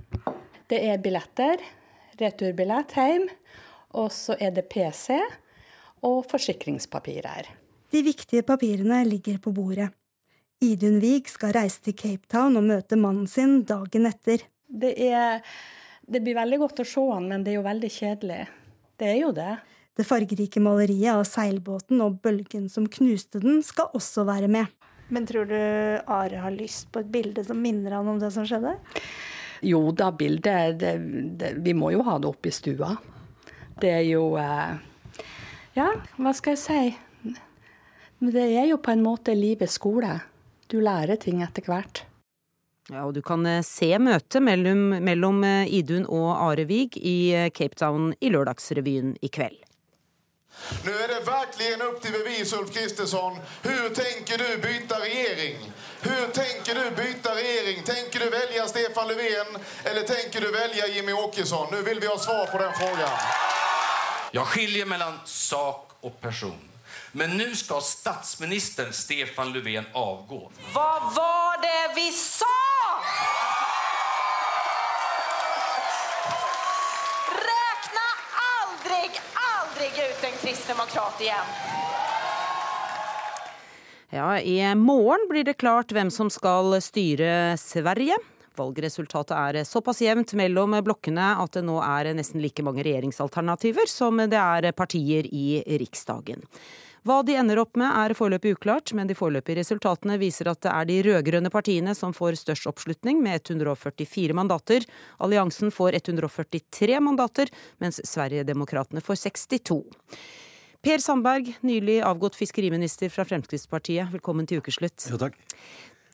Det 0.69 0.79
er 0.87 0.97
billetter, 1.03 1.61
returbillett 2.19 2.95
hjem, 2.95 3.27
og 3.99 4.09
så 4.15 4.35
er 4.39 4.51
det 4.55 4.67
PC 4.71 5.17
og 6.07 6.23
forsikringspapirer. 6.31 7.47
De 7.91 8.03
viktige 8.05 8.43
papirene 8.45 9.01
ligger 9.07 9.39
på 9.43 9.51
bordet. 9.55 9.89
Idun 10.59 10.97
Wiig 10.99 11.29
skal 11.31 11.53
reise 11.55 11.79
til 11.85 11.95
Cape 11.95 12.27
Town 12.27 12.57
og 12.59 12.65
møte 12.67 12.97
mannen 12.99 13.27
sin 13.31 13.61
dagen 13.67 14.07
etter. 14.09 14.41
Det, 14.67 14.91
er, 14.99 15.39
det 16.03 16.19
blir 16.25 16.35
veldig 16.35 16.57
godt 16.65 16.81
å 16.83 16.85
se 16.87 17.03
han, 17.13 17.29
men 17.31 17.45
det 17.45 17.53
er 17.53 17.61
jo 17.61 17.67
veldig 17.67 17.91
kjedelig. 17.95 18.39
Det 18.99 19.07
er 19.07 19.21
jo 19.21 19.29
det. 19.35 19.53
Det 19.95 20.03
fargerike 20.07 20.59
maleriet 20.63 21.13
av 21.13 21.23
seilbåten 21.27 22.03
og 22.03 22.19
bølgen 22.23 22.67
som 22.71 22.89
knuste 22.91 23.39
den, 23.43 23.61
skal 23.63 23.87
også 23.95 24.25
være 24.27 24.49
med. 24.51 24.67
Men 25.09 25.25
tror 25.29 25.47
du 25.47 25.55
Are 25.55 26.41
har 26.43 26.53
lyst 26.53 26.91
på 26.91 27.01
et 27.01 27.11
bilde 27.11 27.43
som 27.47 27.59
minner 27.63 27.95
han 27.95 28.09
om 28.11 28.19
det 28.19 28.29
som 28.35 28.45
skjedde? 28.47 28.75
Jo 29.65 29.79
da, 29.95 30.11
bildet 30.15 30.79
det, 30.79 30.91
det, 31.39 31.53
Vi 31.63 31.73
må 31.75 31.89
jo 31.91 32.03
ha 32.07 32.17
det 32.19 32.29
oppe 32.29 32.51
i 32.51 32.55
stua. 32.55 32.93
Det 33.79 33.91
er 33.95 34.05
jo 34.11 34.35
eh, 34.39 34.75
Ja, 35.79 35.87
hva 36.19 36.35
skal 36.35 36.55
jeg 36.55 36.61
si? 36.63 37.39
Det 38.19 38.43
er 38.43 38.67
jo 38.67 38.77
på 38.83 38.91
en 38.91 39.03
måte 39.03 39.31
livets 39.35 39.79
skole. 39.79 40.19
Du 40.69 40.77
lærer 40.85 41.17
ting 41.17 41.41
etter 41.41 41.65
hvert. 41.65 42.03
Ja, 42.89 43.05
og 43.05 43.13
Du 43.13 43.21
kan 43.25 43.45
eh, 43.45 43.63
se 43.65 43.91
møtet 44.01 44.41
mellom, 44.41 45.01
mellom 45.05 45.43
eh, 45.45 45.73
Idun 45.79 46.05
og 46.09 46.29
Arevig 46.33 46.97
i 46.97 47.33
eh, 47.33 47.49
Cape 47.53 47.77
Town 47.77 48.13
i 48.21 48.31
Lørdagsrevyen 48.33 49.15
i 49.21 49.29
kveld. 49.33 49.57
Nå 50.83 50.91
er 50.91 51.11
det 51.13 51.19
verkligen 51.27 51.83
opp 51.85 51.99
til 52.03 52.15
bevis 52.17 52.51
Ulf 52.57 52.71
Kristersson. 52.73 53.37
Hvordan 53.63 53.93
tenker 53.95 54.41
du 54.41 54.47
bytte 54.63 54.97
regjering? 54.99 55.61
Hvordan 56.01 56.33
tenker 56.35 56.79
du 56.79 56.95
bytte 56.97 57.35
regjering? 57.37 57.83
Tenker 57.85 58.25
du 58.25 58.33
velge 58.33 58.65
Stefan 58.67 59.07
Löfven 59.07 59.59
eller 59.85 60.09
tenker 60.09 60.41
du 60.41 60.51
velge 60.51 60.89
Jimmy 60.95 61.13
Åkesson? 61.13 61.69
Nå 61.71 61.83
vil 61.85 62.01
vi 62.01 62.09
ha 62.09 62.17
svar 62.17 62.49
på 62.51 62.57
den 62.61 62.73
frågan. 62.81 63.29
Jeg 64.33 64.45
skiljer 64.53 64.89
mellom 64.89 65.21
sak 65.25 65.95
og 66.01 66.19
person. 66.21 66.68
Men 67.11 67.37
nu 67.37 67.55
ska 67.55 67.81
statsminister 67.81 68.91
Stefan 68.91 69.53
Löfven 69.53 69.85
avgå. 69.93 70.51
Vad 70.73 71.01
var 71.01 71.61
det 71.61 71.95
vi 71.95 72.11
sa? 72.11 72.45
Räkna 77.31 78.07
aldrig, 78.61 79.11
aldrig 79.33 80.09
ut 80.09 80.23
en 80.23 80.37
kristdemokrat 80.41 81.21
igen. 81.21 81.45
Ja, 84.09 84.39
I 84.39 84.75
morgen 84.75 85.27
blir 85.29 85.43
det 85.43 85.53
klart 85.53 85.91
hvem 85.91 86.11
som 86.11 86.29
skal 86.29 86.81
styre 86.81 87.57
Sverige. 87.57 88.17
Valgresultatet 88.55 89.37
er 89.37 89.63
såpass 89.63 90.01
jevnt 90.01 90.33
mellom 90.33 90.75
blokkene 90.83 91.31
at 91.41 91.53
det 91.57 91.63
nå 91.65 91.77
er 91.81 92.11
nesten 92.13 92.41
like 92.43 92.65
mange 92.65 92.83
regjeringsalternativer 92.83 93.89
som 93.89 94.17
det 94.17 94.37
er 94.37 94.71
partier 94.77 95.29
i 95.33 95.63
Riksdagen. 95.79 96.43
Hva 97.07 97.21
de 97.23 97.35
ender 97.39 97.61
opp 97.61 97.77
med 97.79 97.87
er 97.87 98.15
foreløpig 98.17 98.57
uklart, 98.57 98.91
men 98.97 99.07
de 99.07 99.15
foreløpige 99.15 99.61
resultatene 99.61 100.17
viser 100.19 100.49
at 100.51 100.61
det 100.65 100.73
er 100.73 100.89
de 100.89 100.97
rød-grønne 101.07 101.51
partiene 101.53 101.95
som 101.95 102.15
får 102.15 102.39
størst 102.41 102.67
oppslutning, 102.71 103.21
med 103.23 103.39
144 103.45 104.35
mandater. 104.35 104.87
Alliansen 105.23 105.71
får 105.71 106.01
143 106.01 106.99
mandater, 107.03 107.51
mens 107.79 108.01
Sverigedemokraterna 108.03 109.03
får 109.05 109.21
62. 109.29 109.79
Per 110.83 111.03
Sandberg, 111.03 111.53
nylig 111.67 111.99
avgått 112.07 112.37
fiskeriminister 112.39 113.11
fra 113.11 113.25
Fremskrittspartiet, 113.27 114.11
velkommen 114.13 114.47
til 114.47 114.61
ukeslutt. 114.63 115.07
Jo, 115.11 115.19
takk. 115.19 115.39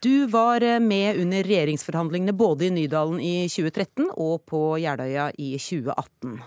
Du 0.05 0.27
var 0.29 0.61
med 0.81 1.17
under 1.21 1.45
regjeringsforhandlingene 1.45 2.33
både 2.37 2.67
i 2.67 2.73
Nydalen 2.73 3.17
i 3.21 3.47
2013 3.49 4.11
og 4.11 4.43
på 4.49 4.61
Jeløya 4.81 5.31
i 5.41 5.55
2018. 5.57 6.39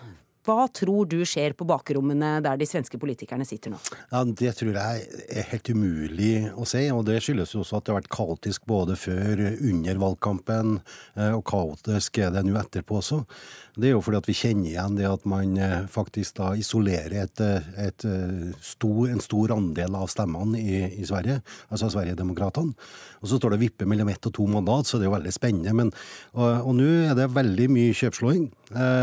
Hva 0.48 0.64
tror 0.72 1.04
du 1.04 1.18
skjer 1.28 1.52
på 1.52 1.66
bakrommene 1.68 2.38
der 2.40 2.56
de 2.56 2.64
svenske 2.68 2.96
politikerne 3.00 3.44
sitter 3.44 3.74
nå? 3.74 3.78
Ja, 4.08 4.24
Det 4.24 4.54
tror 4.56 4.72
jeg 4.78 5.24
er 5.28 5.48
helt 5.50 5.68
umulig 5.68 6.48
å 6.56 6.64
si, 6.68 6.86
og 6.94 7.04
det 7.04 7.18
skyldes 7.20 7.52
jo 7.52 7.60
også 7.60 7.76
at 7.78 7.84
det 7.84 7.92
har 7.92 7.98
vært 7.98 8.14
kaotisk 8.14 8.64
både 8.68 8.96
før, 8.96 9.42
under 9.68 10.00
valgkampen, 10.00 10.78
eh, 11.18 11.34
og 11.36 11.44
kaotisk 11.48 12.20
er 12.24 12.32
det 12.32 12.46
nå 12.46 12.56
etterpå 12.56 12.96
også. 13.02 13.20
Det 13.78 13.90
er 13.90 13.92
jo 13.92 14.00
fordi 14.02 14.18
at 14.22 14.30
vi 14.30 14.36
kjenner 14.38 14.70
igjen 14.70 14.96
det 14.96 15.06
at 15.10 15.26
man 15.28 15.52
eh, 15.60 15.84
faktisk 15.92 16.38
da 16.40 16.54
isolerer 16.56 17.18
et, 17.26 17.44
eh, 17.44 17.68
et 17.84 18.08
stor, 18.64 19.04
en 19.12 19.20
stor 19.20 19.52
andel 19.58 20.00
av 20.00 20.08
stemmene 20.08 20.62
i, 20.62 20.80
i 20.96 21.04
Sverige, 21.08 21.42
altså 21.68 21.92
Sverigedemokraterna. 21.92 22.72
Og 23.20 23.28
så 23.28 23.36
står 23.36 23.54
det 23.54 23.62
vippe 23.66 23.86
mellom 23.90 24.08
ett 24.08 24.30
og 24.30 24.32
to 24.38 24.48
mandat, 24.48 24.88
så 24.88 24.96
det 24.96 25.04
er 25.04 25.10
jo 25.10 25.16
veldig 25.18 25.34
spennende. 25.34 25.76
Men, 25.76 25.92
og 26.38 26.68
og 26.68 26.74
nå 26.76 26.88
er 27.10 27.14
det 27.16 27.28
veldig 27.32 27.68
mye 27.72 27.94
kjøpslåing, 27.96 28.48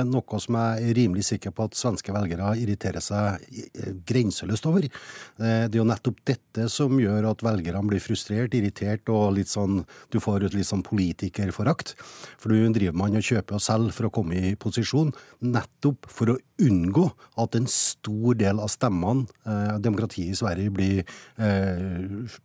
noe 0.10 0.40
som 0.42 0.58
jeg 0.60 0.90
er 0.90 0.98
rimelig 0.98 1.24
sikker 1.26 1.35
på 1.56 1.68
at 1.68 1.78
svenske 1.78 2.14
velgere 2.16 2.54
irriterer 2.62 3.04
seg 3.04 3.44
eh, 3.52 3.94
grenseløst 4.08 4.68
over. 4.70 4.88
Eh, 4.88 5.66
det 5.68 5.76
er 5.76 5.82
jo 5.82 5.88
nettopp 5.90 6.22
dette 6.28 6.68
som 6.72 6.98
gjør 7.02 7.30
at 7.32 7.44
velgerne 7.46 7.84
blir 7.90 8.04
frustrert, 8.04 8.56
irritert 8.58 9.10
og 9.14 9.36
litt 9.38 9.52
sånn 9.52 9.84
Du 10.12 10.20
får 10.24 10.48
ut 10.48 10.56
litt 10.56 10.68
sånn 10.68 10.86
politikerforakt. 10.86 11.96
For 12.42 12.54
du 12.54 12.74
driver 12.76 12.98
man 12.98 13.18
og 13.18 13.26
kjøper 13.26 13.58
og 13.58 13.64
selger 13.64 13.96
for 13.96 14.10
å 14.10 14.14
komme 14.14 14.40
i 14.52 14.56
posisjon, 14.60 15.14
nettopp 15.46 16.10
for 16.12 16.34
å 16.34 16.40
unngå 16.62 17.08
at 17.42 17.56
en 17.58 17.68
stor 17.72 18.38
del 18.40 18.62
av 18.64 18.72
stemmene, 18.72 19.28
eh, 19.46 19.78
demokratiet 19.84 20.34
i 20.34 20.40
Sverige, 20.40 20.74
blir 20.76 21.04
eh, 21.38 22.36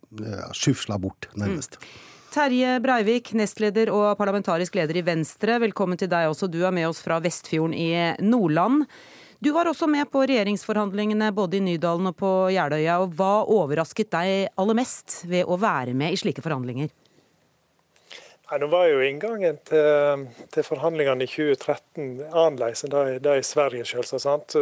skyfsla 0.57 0.99
bort, 1.01 1.29
nærmest. 1.35 1.79
Terje 2.31 2.77
Breivik, 2.79 3.33
nestleder 3.35 3.89
og 3.91 4.13
parlamentarisk 4.15 4.77
leder 4.77 4.95
i 4.95 5.03
Venstre, 5.03 5.57
velkommen 5.59 5.99
til 5.99 6.07
deg 6.07 6.29
også. 6.29 6.47
Du 6.47 6.61
er 6.63 6.71
med 6.71 6.87
oss 6.87 7.01
fra 7.03 7.17
Vestfjorden 7.19 7.73
i 7.75 7.89
Nordland. 8.23 8.85
Du 9.43 9.49
var 9.51 9.67
også 9.67 9.89
med 9.91 10.07
på 10.13 10.21
regjeringsforhandlingene 10.23 11.33
både 11.35 11.59
i 11.59 11.63
Nydalen 11.65 12.07
og 12.07 12.15
på 12.21 12.29
Jeløya. 12.55 13.01
Hva 13.19 13.33
overrasket 13.43 14.13
deg 14.15 14.47
aller 14.55 14.79
mest 14.79 15.25
ved 15.27 15.43
å 15.43 15.57
være 15.59 15.91
med 15.91 16.15
i 16.15 16.21
slike 16.21 16.45
forhandlinger? 16.45 16.93
Nei, 18.47 18.61
nå 18.63 18.71
var 18.71 18.87
jo 18.87 19.03
inngangen 19.03 19.59
til, 19.67 20.23
til 20.55 20.67
forhandlingene 20.69 21.27
i 21.27 21.33
2013 21.35 22.31
annerledes 22.31 22.87
enn 22.87 22.95
det 23.27 23.35
i 23.41 23.43
Sverige, 23.43 23.91
selvsagt. 23.91 24.55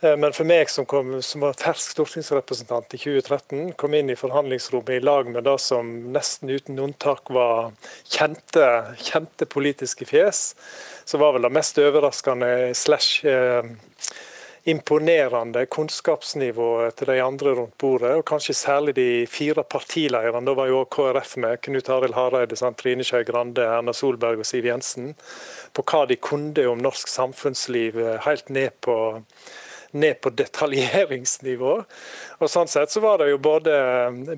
Eh, 0.00 0.16
Men 0.16 0.32
for 0.32 0.48
meg 0.48 0.70
som, 0.70 0.86
kom, 0.88 1.18
som 1.22 1.44
var 1.44 1.58
fersk 1.60 1.92
stortingsrepresentant 1.92 2.94
i 2.96 3.00
2013, 3.00 3.74
kom 3.80 3.94
inn 3.94 4.10
i 4.10 4.16
forhandlingsrommet 4.16 4.96
i 4.96 5.04
lag 5.04 5.28
med 5.28 5.44
det 5.44 5.58
som 5.60 5.92
nesten 6.14 6.50
uten 6.50 6.80
unntak 6.80 7.30
var 7.34 7.72
kjente, 8.08 8.66
kjente 8.96 9.46
politiske 9.46 10.08
fjes, 10.08 10.54
så 11.04 11.20
var 11.20 11.36
vel 11.36 11.44
det 11.44 11.52
mest 11.52 11.80
overraskende 11.80 12.72
slash 12.74 13.28
eh, 13.28 13.68
imponerende 14.68 15.66
kunnskapsnivået 15.72 16.96
til 16.96 17.08
de 17.08 17.20
andre 17.24 17.54
rundt 17.56 17.76
bordet, 17.80 18.12
og 18.16 18.26
kanskje 18.28 18.54
særlig 18.56 18.96
de 18.96 19.08
fire 19.28 19.64
partilederne. 19.64 20.44
Da 20.46 20.56
var 20.56 20.68
jo 20.68 20.82
òg 20.82 20.90
KrF 20.96 21.36
med, 21.40 21.60
Knut 21.64 21.88
Arild 21.92 22.16
Hareide, 22.16 22.56
Trine 22.76 23.04
Skei 23.04 23.24
Grande, 23.24 23.64
Erna 23.64 23.92
Solberg 23.96 24.40
og 24.40 24.48
Siv 24.48 24.68
Jensen, 24.68 25.14
på 25.72 25.84
hva 25.84 26.06
de 26.08 26.20
kunne 26.20 26.68
om 26.68 26.80
norsk 26.80 27.08
samfunnsliv, 27.08 28.00
eh, 28.00 28.20
helt 28.24 28.48
ned 28.48 28.80
på 28.80 28.96
ned 29.90 30.20
på 30.20 30.30
detaljeringsnivå. 30.30 31.74
Og 32.38 32.50
Sånn 32.50 32.70
sett 32.70 32.92
så 32.92 33.02
var 33.04 33.20
det 33.20 33.30
jo 33.32 33.40
både, 33.42 33.74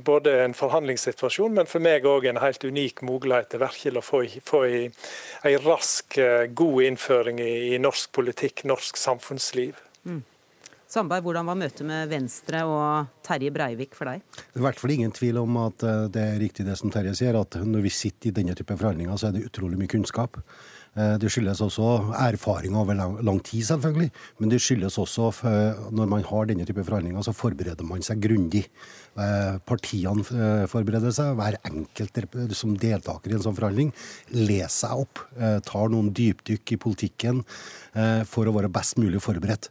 både 0.05 0.35
en 0.47 0.57
forhandlingssituasjon, 0.57 1.55
men 1.59 1.71
for 1.71 1.85
meg 1.85 2.09
òg 2.09 2.29
en 2.31 2.43
helt 2.43 2.65
unik 2.65 3.05
mulighet 3.07 3.53
til 3.53 3.63
virkelig 3.63 4.03
å 4.03 4.07
få, 4.07 4.25
få 4.47 4.65
i, 4.67 4.83
en 5.53 5.65
rask, 5.67 6.19
eh, 6.19 6.49
god 6.49 6.83
innføring 6.91 7.41
i, 7.43 7.55
i 7.75 7.81
norsk 7.83 8.13
politikk, 8.17 8.65
norsk 8.69 9.01
samfunnsliv. 9.01 9.81
Mm. 10.09 10.23
Sandberg, 10.93 11.23
hvordan 11.25 11.49
var 11.49 11.57
møtet 11.57 11.87
med 11.89 12.11
Venstre 12.11 12.67
og 12.69 13.13
Terje 13.25 13.53
Breivik 13.55 13.95
for 13.97 14.11
deg? 14.11 14.21
Det 14.37 14.59
er 14.59 14.61
i 14.61 14.67
hvert 14.67 14.81
fall 14.83 14.93
ingen 14.93 15.15
tvil 15.17 15.39
om 15.41 15.57
at 15.63 15.85
eh, 15.89 16.05
det 16.13 16.27
er 16.35 16.43
riktig 16.43 16.67
det 16.69 16.77
som 16.81 16.93
Terje 16.93 17.15
sier, 17.17 17.39
at 17.39 17.57
når 17.65 17.87
vi 17.87 17.93
sitter 17.97 18.29
i 18.29 18.37
denne 18.37 18.57
type 18.59 18.77
forhandlinger, 18.77 19.17
så 19.17 19.31
er 19.31 19.39
det 19.39 19.47
utrolig 19.49 19.81
mye 19.81 19.89
kunnskap. 19.89 20.37
Eh, 20.93 21.15
det 21.17 21.31
skyldes 21.33 21.63
også 21.65 21.87
erfaring 22.21 22.75
over 22.77 22.97
lang, 22.97 23.41
tid, 23.45 23.65
selvfølgelig. 23.65 24.11
Men 24.39 24.53
det 24.53 24.61
skyldes 24.61 24.99
også 25.01 25.31
når 25.91 26.11
man 26.11 26.25
har 26.29 26.49
denne 26.49 26.67
type 26.69 26.85
forhandlinger, 26.85 27.25
så 27.25 27.33
forbereder 27.33 27.87
man 27.89 28.05
seg 28.05 28.21
grundig. 28.21 28.67
Eh, 29.17 29.57
partiene 29.69 30.25
eh, 30.25 30.67
forbereder 30.69 31.15
seg. 31.15 31.33
Hver 31.39 31.57
enkelt 31.69 32.21
som 32.57 32.77
deltaker 32.77 33.33
i 33.33 33.39
en 33.39 33.45
sånn 33.45 33.57
forhandling 33.57 33.93
leser 34.37 34.73
seg 34.73 35.05
opp. 35.05 35.25
Tar 35.67 35.91
noen 35.93 36.13
dypdykk 36.17 36.75
i 36.75 36.79
politikken 36.81 37.43
for 38.29 38.49
å 38.49 38.55
være 38.55 38.71
best 38.73 38.97
mulig 38.97 39.21
forberedt. 39.21 39.69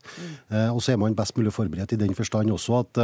Og 0.70 0.78
så 0.84 0.94
er 0.94 1.00
man 1.02 1.16
best 1.18 1.34
mulig 1.38 1.54
forberedt 1.56 1.96
i 1.96 2.00
den 2.00 2.14
forstand 2.18 2.54
også 2.54 2.78
at 2.84 3.00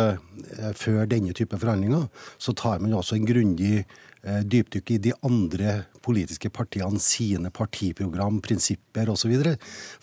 før 0.78 1.10
denne 1.10 1.34
type 1.38 1.58
forhandlinger 1.58 2.06
så 2.38 2.54
tar 2.58 2.84
man 2.84 2.94
også 3.00 3.18
en 3.18 3.26
grundig 3.26 3.82
Eh, 4.28 4.42
dypdykk 4.44 4.90
i 4.92 4.98
de 5.00 5.14
andre 5.24 5.74
politiske 6.04 6.50
partiene 6.52 7.00
sine 7.00 7.48
partiprogram, 7.54 8.42
prinsipper 8.44 9.08
osv. 9.14 9.36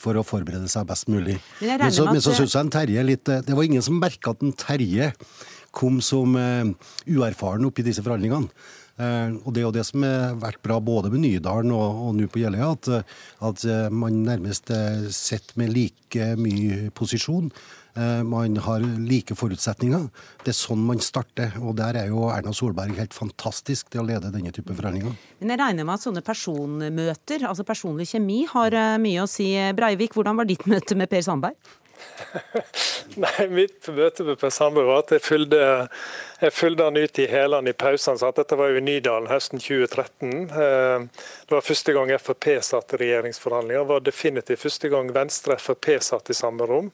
for 0.00 0.16
å 0.16 0.22
forberede 0.24 0.70
seg 0.72 0.86
best 0.88 1.10
mulig. 1.12 1.36
Men, 1.60 1.82
men 1.82 1.92
så, 1.92 2.06
men 2.08 2.24
så 2.24 2.32
syns 2.32 2.54
jeg 2.54 2.64
en 2.64 2.72
Terje 2.72 3.04
litt 3.04 3.28
eh, 3.28 3.42
Det 3.44 3.56
var 3.56 3.68
ingen 3.68 3.84
som 3.84 3.98
merka 4.00 4.32
at 4.32 4.40
en 4.44 4.54
Terje 4.56 5.10
kom 5.74 5.98
som 6.04 6.36
uh, 6.38 6.70
uerfaren 7.10 7.66
oppi 7.66 7.82
disse 7.82 8.02
forhandlingene. 8.04 8.46
Uh, 8.94 9.40
og 9.42 9.54
Det 9.54 9.62
er 9.62 9.66
jo 9.66 9.74
det 9.74 9.86
som 9.88 10.04
har 10.06 10.36
vært 10.38 10.62
bra 10.62 10.78
både 10.78 11.10
med 11.10 11.24
Nydalen 11.24 11.72
og, 11.74 12.02
og 12.08 12.18
nå 12.18 12.28
på 12.30 12.44
Jeløya, 12.44 12.72
at, 12.76 12.90
at 13.48 13.64
uh, 13.66 13.88
man 13.90 14.22
nærmest 14.26 14.70
sitter 15.10 15.58
med 15.58 15.74
like 15.74 16.34
mye 16.38 16.92
posisjon 16.94 17.50
Eh, 17.96 18.22
man 18.22 18.56
har 18.56 18.82
like 19.08 19.34
forutsetninger. 19.38 20.08
Det 20.42 20.50
er 20.50 20.56
sånn 20.58 20.82
man 20.82 21.00
starter. 21.02 21.54
Og 21.62 21.76
der 21.78 22.00
er 22.00 22.10
jo 22.10 22.26
Erna 22.34 22.54
Solberg 22.54 22.96
helt 22.98 23.14
fantastisk 23.14 23.92
til 23.92 24.02
å 24.02 24.08
lede 24.08 24.32
denne 24.34 24.50
type 24.54 24.74
forhandlinger. 24.74 25.14
Men 25.40 25.54
jeg 25.54 25.62
regner 25.62 25.86
med 25.86 25.94
at 25.94 26.06
sånne 26.06 26.24
personmøter, 26.26 27.46
altså 27.46 27.66
personlig 27.66 28.08
kjemi, 28.10 28.42
har 28.50 28.74
eh, 28.74 28.98
mye 29.02 29.22
å 29.22 29.30
si. 29.30 29.52
Breivik, 29.78 30.18
hvordan 30.18 30.40
var 30.40 30.50
ditt 30.50 30.66
møte 30.70 30.98
med 30.98 31.12
Per 31.12 31.22
Sandberg? 31.26 31.74
Nei, 33.24 33.46
Mitt 33.50 33.88
møte 33.94 34.26
med 34.26 34.38
Per 34.40 34.52
Sandberg 34.54 34.88
var 34.88 35.02
at 35.04 35.12
jeg 35.14 35.24
fulgte, 35.24 35.60
jeg 36.40 36.54
fulgte 36.54 36.88
han 36.88 36.98
ut 36.98 37.20
i 37.22 37.28
hælene 37.30 37.72
i 37.72 37.76
pausene. 37.78 38.32
Dette 38.38 38.58
var 38.58 38.72
jo 38.72 38.80
i 38.80 38.84
Nydalen 38.84 39.30
høsten 39.30 39.62
2013. 39.62 40.32
Eh, 40.48 41.06
det 41.48 41.56
var 41.56 41.66
første 41.66 41.96
gang 41.96 42.12
Frp 42.18 42.50
satt 42.66 42.96
i 42.96 43.02
regjeringsforhandlinger. 43.04 43.84
Det 43.84 43.92
var 43.92 44.08
definitivt 44.08 44.64
første 44.66 44.90
gang 44.92 45.12
Venstre 45.14 45.58
og 45.58 45.64
Frp 45.64 45.90
satt 46.04 46.32
i 46.32 46.38
samme 46.38 46.68
rom. 46.70 46.90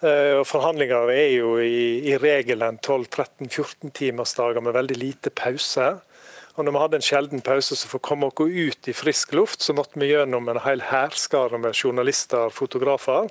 Eh, 0.00 0.36
og 0.40 0.46
Forhandlinger 0.48 1.12
er 1.12 1.26
jo 1.34 1.56
i, 1.60 2.00
i 2.08 2.16
regelen 2.20 2.80
12-13-14 2.80 3.92
timers 3.96 4.32
dager 4.38 4.64
med 4.64 4.76
veldig 4.78 5.00
lite 5.00 5.34
pause. 5.34 5.92
Og 6.56 6.64
når 6.66 6.74
vi 6.74 6.80
hadde 6.82 6.98
en 6.98 7.04
sjelden 7.04 7.42
pause, 7.44 7.76
så 7.76 7.88
for 7.88 8.00
å 8.00 8.04
komme 8.04 8.28
oss 8.28 8.40
ut 8.40 8.88
i 8.90 8.96
frisk 8.96 9.34
luft, 9.36 9.62
så 9.64 9.72
måtte 9.76 10.00
vi 10.00 10.10
gjennom 10.10 10.48
en 10.50 10.60
hel 10.64 10.82
hærskare 10.90 11.60
med 11.60 11.76
journalister 11.76 12.50
og 12.50 12.56
fotografer. 12.56 13.30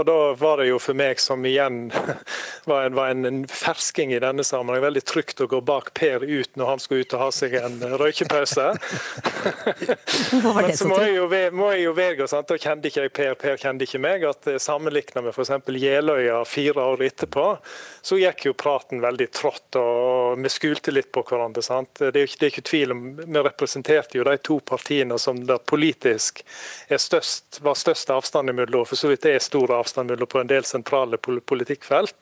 Og 0.00 0.06
Da 0.06 0.32
var 0.34 0.56
det 0.56 0.70
jo 0.70 0.78
for 0.80 0.96
meg 0.96 1.20
som 1.20 1.44
igjen 1.44 1.90
var 2.70 2.86
en, 2.86 2.94
var 2.96 3.12
en 3.12 3.42
fersking 3.44 4.14
i 4.14 4.20
denne 4.22 4.44
sammenheng, 4.46 4.80
veldig 4.86 5.02
trygt 5.04 5.42
å 5.44 5.48
gå 5.50 5.60
bak 5.60 5.92
Per 5.96 6.24
ut 6.24 6.56
når 6.56 6.70
han 6.70 6.80
skulle 6.80 7.04
ut 7.04 7.16
og 7.18 7.24
ha 7.26 7.28
seg 7.34 7.56
en 7.58 7.76
røykepause. 8.00 8.66
Men 10.40 10.72
så 10.76 10.88
må 10.88 11.00
jeg 11.04 11.18
jo, 11.18 11.26
må 11.52 11.68
jeg 11.74 11.84
jo 11.84 11.92
vedgå, 11.96 12.28
da 12.30 12.56
kjente 12.56 12.88
ikke 12.88 13.04
jeg 13.04 13.12
Per, 13.18 13.36
Per 13.42 13.60
kjente 13.60 13.84
ikke 13.84 14.00
meg, 14.00 14.24
at 14.24 14.48
Sammenligna 14.62 15.24
med 15.26 15.36
f.eks. 15.36 15.52
Jeløya 15.80 16.40
fire 16.48 16.86
år 16.94 17.04
etterpå, 17.10 17.44
så 18.00 18.16
gikk 18.20 18.46
jo 18.48 18.56
praten 18.56 19.04
veldig 19.04 19.28
trått, 19.36 19.76
og 19.76 20.40
vi 20.40 20.52
skulte 20.52 20.94
litt 20.94 21.10
på 21.12 21.24
hverandre. 21.28 21.64
sant? 21.64 21.92
Det 22.00 22.14
er 22.14 22.24
jo 22.24 22.30
ikke, 22.30 22.40
det 22.40 22.48
er 22.48 22.54
ikke 22.54 22.68
tvil 22.70 22.96
om, 22.96 23.04
Vi 23.20 23.44
representerte 23.44 24.16
jo 24.16 24.24
de 24.24 24.36
to 24.40 24.60
partiene 24.64 25.20
som 25.20 25.44
det 25.44 25.60
politisk 25.68 26.40
størst, 26.88 27.60
var 27.64 27.76
størst 27.76 28.16
avstand 28.16 28.54
imellom, 28.54 28.88
for 28.88 28.96
så 28.96 29.12
vidt 29.12 29.28
det 29.28 29.36
er 29.36 29.44
stor 29.44 29.76
avstand 29.76 29.89
avstand 29.90 30.10
mellom 30.10 30.26
på 30.26 30.40
en 30.40 30.46
del 30.46 30.64
sentrale 30.64 31.18
politikkfelt. 31.18 32.14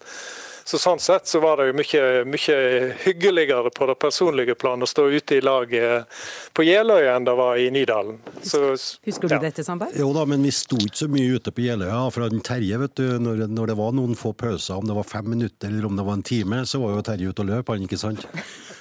Så 0.69 0.77
Sånn 0.77 0.99
sett 1.01 1.27
så 1.27 1.41
var 1.41 1.57
det 1.57 1.71
jo 1.71 1.75
mye, 1.79 2.25
mye 2.29 2.57
hyggeligere 3.01 3.71
på 3.73 3.87
det 3.89 3.95
personlige 3.97 4.53
plan 4.55 4.83
å 4.85 4.87
stå 4.87 5.07
ute 5.09 5.39
i 5.39 5.41
laget 5.41 6.05
på 6.53 6.67
Jeløya 6.67 7.15
enn 7.17 7.25
det 7.25 7.35
var 7.39 7.57
i 7.57 7.71
Nydalen. 7.73 8.19
Så, 8.43 8.75
Husker 9.09 9.31
du 9.31 9.35
ja. 9.35 9.41
dette, 9.41 9.65
Sandberg? 9.65 9.97
Jo 9.97 10.11
da, 10.13 10.27
men 10.29 10.45
vi 10.45 10.53
sto 10.53 10.77
ikke 10.77 11.07
så 11.07 11.09
mye 11.09 11.39
ute 11.41 11.55
på 11.57 11.65
Jeløya. 11.65 12.03
Fra 12.13 12.29
Terje, 12.29 12.83
vet 12.85 13.01
du, 13.01 13.07
når, 13.17 13.47
når, 13.49 13.73
det 13.73 13.79
var 13.81 13.97
noen 13.97 14.13
få 14.19 14.35
pauser, 14.37 14.77
om 14.77 14.85
det 14.85 14.99
var 14.99 15.09
fem 15.09 15.33
minutter 15.33 15.73
eller 15.73 15.89
om 15.89 15.97
det 15.97 16.05
var 16.05 16.21
en 16.21 16.27
time, 16.35 16.61
så 16.69 16.83
var 16.85 16.99
jo 16.99 17.07
Terje 17.09 17.33
ute 17.33 17.47
og 17.47 17.49
løp, 17.49 17.73
han 17.73 17.89
ikke 17.89 18.01
sant? 18.05 18.29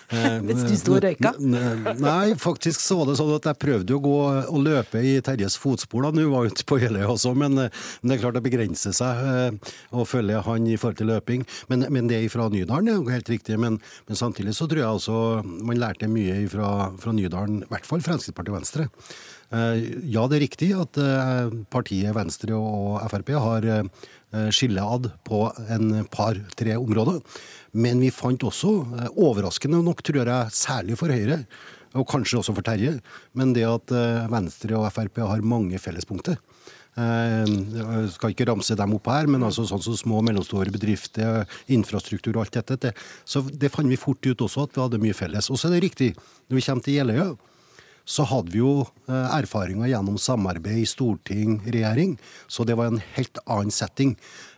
Eh, 0.08 0.38
Mens 0.39 0.64
du 0.64 0.76
sto 0.80 0.93
og 0.95 1.01
røyka? 1.03 1.34
Nei, 1.99 2.32
faktisk 2.39 2.80
så 2.80 2.95
var 3.01 3.10
det 3.10 3.18
sånn 3.20 3.34
at 3.36 3.49
jeg 3.49 3.60
prøvde 3.60 3.95
å 3.97 4.03
gå 4.03 4.16
og 4.53 4.62
løpe 4.64 5.01
i 5.03 5.18
Terjes 5.24 5.58
fotspor 5.60 6.05
da 6.05 6.14
nå 6.16 6.30
var 6.32 6.47
ute 6.47 6.64
på 6.68 6.80
Jeløya 6.80 7.10
også, 7.12 7.34
men, 7.36 7.58
eh, 7.60 7.74
men, 7.99 8.12
det 8.12 8.16
er 8.16 8.22
klart 8.24 8.38
det 8.38 8.45
begrenser 8.45 8.95
seg 8.95 9.24
eh, 9.34 9.74
å 9.91 10.08
følge 10.08 10.43
han 10.45 10.70
i 10.70 10.78
forhold 10.80 11.01
til 11.01 11.12
løping. 11.12 11.43
Men, 11.68 11.88
men 11.91 12.08
det 12.12 12.22
fra 12.32 12.47
Nydalen 12.53 12.93
er 12.93 13.01
jo 13.01 13.12
helt 13.12 13.32
riktig, 13.34 13.60
men, 13.60 13.82
men, 14.08 14.20
samtidig 14.20 14.55
så 14.55 14.70
tror 14.70 14.84
jeg 14.84 14.93
altså 14.93 15.18
man 15.43 15.82
lærte 15.82 16.08
mye 16.12 16.39
fra, 16.51 16.93
fra 17.01 17.16
Nydalen, 17.16 17.66
i 17.66 17.72
hvert 17.74 17.89
fall 17.89 18.05
Fremskrittspartiet 18.05 18.53
og 18.53 18.62
Venstre. 18.62 18.88
Ja, 19.47 20.26
det 20.28 20.36
er 20.36 20.41
riktig 20.43 20.74
at 20.76 20.97
partiet 21.72 22.12
Venstre 22.18 22.58
og 22.58 22.97
Frp 23.08 23.30
har 23.39 23.68
skillead 24.51 25.08
på 25.24 25.45
en 25.72 26.01
par-tre 26.12 26.76
områder. 26.76 27.22
Men 27.76 27.99
vi 27.99 28.11
fant 28.13 28.43
også, 28.47 28.74
eh, 28.97 29.09
overraskende 29.18 29.82
nok 29.84 30.03
tror 30.05 30.24
jeg, 30.24 30.53
særlig 30.55 30.97
for 30.99 31.11
Høyre, 31.11 31.43
og 31.97 32.07
kanskje 32.07 32.39
også 32.39 32.55
for 32.55 32.65
Terje, 32.65 32.99
men 33.34 33.53
det 33.53 33.65
at 33.68 33.91
eh, 33.91 34.28
Venstre 34.32 34.78
og 34.78 34.91
Frp 34.93 35.20
har 35.26 35.41
mange 35.41 35.80
fellespunkter. 35.82 36.38
Jeg 36.97 37.49
eh, 37.78 38.07
skal 38.13 38.34
ikke 38.34 38.47
ramse 38.49 38.78
dem 38.78 38.95
opp 38.97 39.09
her, 39.11 39.28
men 39.30 39.43
altså 39.45 39.68
sånn 39.68 39.84
som 39.84 39.97
små 39.97 40.22
og 40.22 40.30
mellomstore 40.30 40.74
bedrifter, 40.74 41.45
infrastruktur 41.68 42.38
og 42.38 42.45
alt 42.45 42.61
dette. 42.72 42.93
Så 43.26 43.43
det 43.45 43.72
fant 43.74 43.89
vi 43.89 43.99
fort 43.99 44.24
ut 44.26 44.41
også, 44.47 44.65
at 44.65 44.74
vi 44.74 44.82
hadde 44.82 45.03
mye 45.03 45.18
felles. 45.18 45.51
Og 45.51 45.59
så 45.59 45.70
er 45.70 45.78
det 45.78 45.86
riktig, 45.89 46.15
når 46.47 46.57
vi 46.57 46.65
kommer 46.65 46.88
til 46.88 46.97
Jeløya, 46.97 47.30
så 48.07 48.24
hadde 48.24 48.53
vi 48.53 48.61
jo 48.61 48.86
erfaringer 49.11 49.89
gjennom 49.91 50.15
samarbeid 50.15 50.80
i 50.80 50.88
storting, 50.88 51.57
regjering, 51.68 52.13
så 52.47 52.63
det 52.63 52.78
var 52.80 52.88
en 52.88 53.01
helt 53.18 53.41
annen 53.43 53.74
setting. 53.76 54.13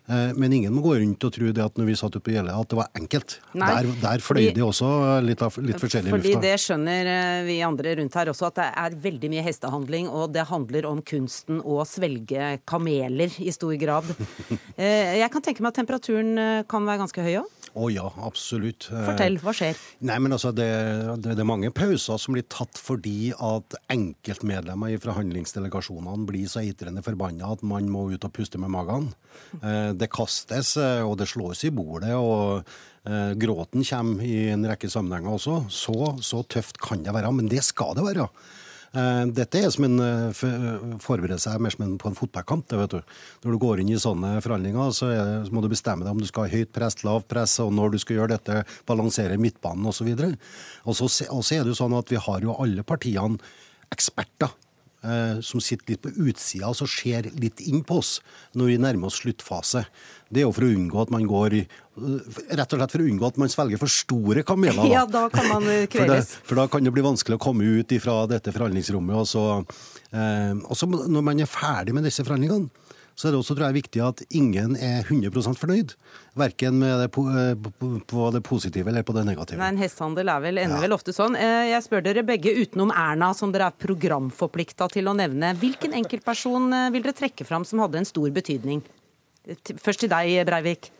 Eh, 0.10 0.32
men 0.36 0.54
ingen 0.54 0.74
må 0.74 0.82
gå 0.82 0.96
rundt 0.98 1.26
og 1.28 1.34
tro 1.36 1.52
det 1.54 1.62
at 1.62 1.76
når 1.78 1.90
vi 1.92 1.96
satt 2.00 2.16
oppe 2.18 2.32
i 2.32 2.38
Jeløya 2.38 2.58
at 2.64 2.72
det 2.72 2.80
var 2.80 2.88
enkelt. 2.98 3.36
Der, 3.54 3.90
der, 4.02 4.24
fløy 4.26 4.48
det 4.56 4.64
også 4.66 4.90
litt, 5.22 5.44
av, 5.46 5.60
litt 5.62 5.82
forskjellig 5.82 6.10
i 6.10 6.16
lufta. 6.16 6.32
Fordi 6.34 6.48
det 6.48 6.54
skjønner 6.64 7.12
eh, 7.14 7.42
vi 7.46 7.60
andre 7.66 7.94
rundt 8.00 8.18
her 8.18 8.32
også, 8.34 8.50
at 8.50 8.58
det 8.58 8.68
er 8.84 8.98
veldig 9.06 9.32
mye 9.36 9.46
hestehandling. 9.46 10.10
Og 10.10 10.34
det 10.34 10.48
handler 10.50 10.90
om 10.90 11.04
kunsten 11.06 11.62
å 11.62 11.84
svelge 11.86 12.56
kameler 12.70 13.38
i 13.44 13.54
stor 13.56 13.76
grad. 13.82 14.10
Eh, 14.80 15.18
jeg 15.20 15.28
kan 15.34 15.44
tenke 15.44 15.60
meg 15.60 15.74
at 15.74 15.78
temperaturen 15.82 16.38
kan 16.72 16.86
være 16.88 17.02
ganske 17.02 17.24
høy 17.26 17.42
òg? 17.42 17.59
Å 17.80 17.86
oh, 17.86 17.92
ja, 17.94 18.10
absolutt. 18.28 18.90
Fortell, 18.92 19.38
hva 19.40 19.54
skjer? 19.56 19.78
Nei, 20.04 20.18
men 20.20 20.36
altså, 20.36 20.52
det, 20.52 20.68
det, 21.24 21.32
det, 21.32 21.40
er 21.40 21.48
mange 21.48 21.72
pauser 21.72 22.20
som 22.20 22.36
blir 22.36 22.44
tatt 22.52 22.76
fordi 22.76 23.32
at 23.32 23.78
enkeltmedlemmer 23.94 24.92
i 24.92 25.00
forhandlingsdelegasjonene 25.00 26.28
blir 26.28 26.50
så 26.52 26.60
eitrende 26.60 27.04
forbanna 27.06 27.54
at 27.56 27.64
man 27.64 27.88
må 27.88 28.10
ut 28.12 28.28
og 28.28 28.36
puste 28.36 28.60
med 28.60 28.74
magen. 28.74 29.08
Det 29.96 30.12
kastes, 30.12 30.74
og 31.08 31.16
det 31.22 31.30
slås 31.32 31.64
i 31.70 31.72
bordet. 31.72 32.12
og 32.20 32.68
Gråten 33.40 33.88
kommer 33.88 34.28
i 34.28 34.50
en 34.52 34.68
rekke 34.68 34.92
sammenhenger 34.92 35.38
også. 35.38 35.62
Så, 35.72 35.96
så 36.26 36.44
tøft 36.52 36.82
kan 36.84 37.06
det 37.06 37.16
være, 37.16 37.32
men 37.32 37.48
det 37.52 37.64
skal 37.64 37.96
det 37.96 38.10
være. 38.10 38.28
Eh, 38.90 39.24
dette 39.38 39.62
er 39.62 39.70
som 39.74 39.86
en 39.86 40.00
forbereder 40.34 41.42
seg 41.42 41.60
mer 41.62 41.74
som 41.76 41.86
en, 41.86 41.98
på 42.02 42.10
en 42.10 42.18
fotballkamp. 42.18 42.68
Det, 42.70 42.80
vet 42.80 42.96
du. 42.96 43.18
Når 43.46 43.56
du 43.56 43.62
går 43.62 43.84
inn 43.84 43.92
i 43.94 44.00
sånne 44.02 44.36
forhandlinger, 44.46 44.94
så, 44.96 45.12
er, 45.14 45.34
så, 45.46 45.54
må 45.56 45.64
du 45.66 45.70
bestemme 45.72 46.06
deg 46.06 46.16
om 46.16 46.24
du 46.24 46.30
skal 46.30 46.48
ha 46.48 46.54
høyt 46.54 46.74
press, 46.76 47.02
lavt 47.06 47.30
press, 47.32 47.60
og 47.64 47.74
når 47.78 47.94
du 47.94 48.00
skal 48.02 48.20
gjøre 48.20 48.36
dette, 48.38 48.64
balansere 48.90 49.40
midtbanen 49.42 49.90
osv. 49.92 50.10
Og 50.86 50.98
så 50.98 51.10
er 51.58 51.62
det 51.64 51.74
jo 51.74 51.80
sånn 51.84 51.98
at 52.00 52.14
vi 52.14 52.22
har 52.22 52.46
jo 52.46 52.58
alle 52.62 52.86
partiene 52.88 53.38
eksperter 53.94 54.50
eh, 54.50 54.69
som 55.46 55.62
sitter 55.64 55.94
litt 55.94 56.02
på 56.04 56.12
utsida 56.28 56.68
og 56.68 56.90
ser 56.92 57.30
litt 57.40 57.62
inn 57.64 57.86
på 57.88 58.02
oss 58.02 58.18
når 58.60 58.72
vi 58.74 58.80
nærmer 58.84 59.08
oss 59.08 59.22
sluttfase. 59.22 59.86
Det 60.28 60.42
er 60.42 60.46
jo 60.48 60.52
for 60.54 60.68
å 60.68 60.72
unngå 60.76 61.00
at 61.02 61.14
man 61.14 61.24
går 61.30 61.56
Rett 62.00 62.72
og 62.72 62.80
slett 62.80 62.94
for 62.94 63.02
å 63.04 63.08
unngå 63.12 63.28
at 63.28 63.40
man 63.42 63.52
svelger 63.52 63.80
for 63.82 63.92
store 63.92 64.44
kameler. 64.48 64.78
Da. 64.80 64.92
Ja, 64.98 65.06
da 65.10 65.26
kan 65.32 65.50
man 65.52 65.66
kveles. 65.92 65.92
For, 65.92 66.12
det, 66.14 66.46
for, 66.48 66.60
da 66.62 66.68
kan 66.72 66.86
det 66.86 66.94
bli 66.96 67.04
vanskelig 67.04 67.36
å 67.40 67.44
komme 67.44 67.68
ut 67.80 67.92
fra 68.04 68.22
dette 68.30 68.54
forhandlingsrommet. 68.56 69.18
Og 69.20 69.28
så, 69.28 69.44
eh, 70.16 70.76
så 70.80 70.88
når 70.88 71.26
man 71.32 71.44
er 71.44 71.50
ferdig 71.50 71.96
med 71.98 72.08
disse 72.08 72.24
forhandlingene, 72.24 72.72
så 73.20 73.28
er 73.28 73.34
det 73.36 73.40
også 73.42 73.56
tror 73.58 73.68
jeg, 73.68 73.76
viktig 73.82 74.00
at 74.00 74.22
ingen 74.32 74.78
er 74.80 75.02
100% 75.04 75.60
fornøyd. 75.60 75.92
Verken 76.40 76.78
med 76.80 77.02
det, 77.02 77.10
på, 77.12 77.26
eh, 77.28 77.52
på 78.08 78.30
det 78.32 78.40
positive 78.48 78.88
eller 78.88 79.04
på 79.04 79.16
det 79.18 79.26
negative. 79.28 79.60
Nei, 79.60 79.74
En 79.74 79.82
hestehandel 79.82 80.32
er 80.32 80.46
vel, 80.46 80.62
ender 80.62 80.80
ja. 80.80 80.84
vel 80.86 80.96
ofte 80.96 81.12
sånn. 81.16 81.36
Eh, 81.36 81.66
jeg 81.74 81.84
spør 81.84 82.06
dere 82.06 82.24
begge, 82.24 82.54
utenom 82.62 82.94
Erna, 82.96 83.34
som 83.36 83.52
dere 83.52 83.68
er 83.74 83.76
programforplikta 83.84 84.88
til 84.96 85.12
å 85.12 85.18
nevne. 85.20 85.52
Hvilken 85.60 85.98
enkeltperson 86.00 86.72
eh, 86.78 86.88
vil 86.96 87.04
dere 87.04 87.18
trekke 87.20 87.48
fram 87.50 87.68
som 87.68 87.84
hadde 87.84 88.00
en 88.00 88.08
stor 88.08 88.32
betydning? 88.40 88.86
Først 89.84 90.06
til 90.06 90.14
deg, 90.14 90.40
Breivik. 90.48 90.94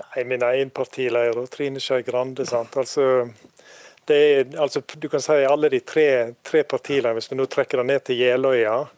Nei, 0.00 0.24
Min 0.26 0.42
egen 0.42 0.74
partileder, 0.74 1.46
Trine 1.46 1.78
Skei 1.78 2.02
Grande. 2.02 2.46
sant? 2.48 2.74
Altså, 2.80 3.30
det 4.10 4.16
er, 4.16 4.46
altså, 4.58 4.82
du 4.98 5.08
kan 5.08 5.22
si 5.22 5.36
alle 5.46 5.70
de 5.70 5.80
tre, 5.86 6.34
tre 6.42 6.64
partiene, 6.66 7.12
hvis 7.14 7.30
vi 7.30 7.38
nå 7.38 7.46
trekker 7.46 7.78
det 7.78 7.86
ned 7.86 8.04
til 8.08 8.18
Jeløya 8.18 8.78
eh, 8.80 8.88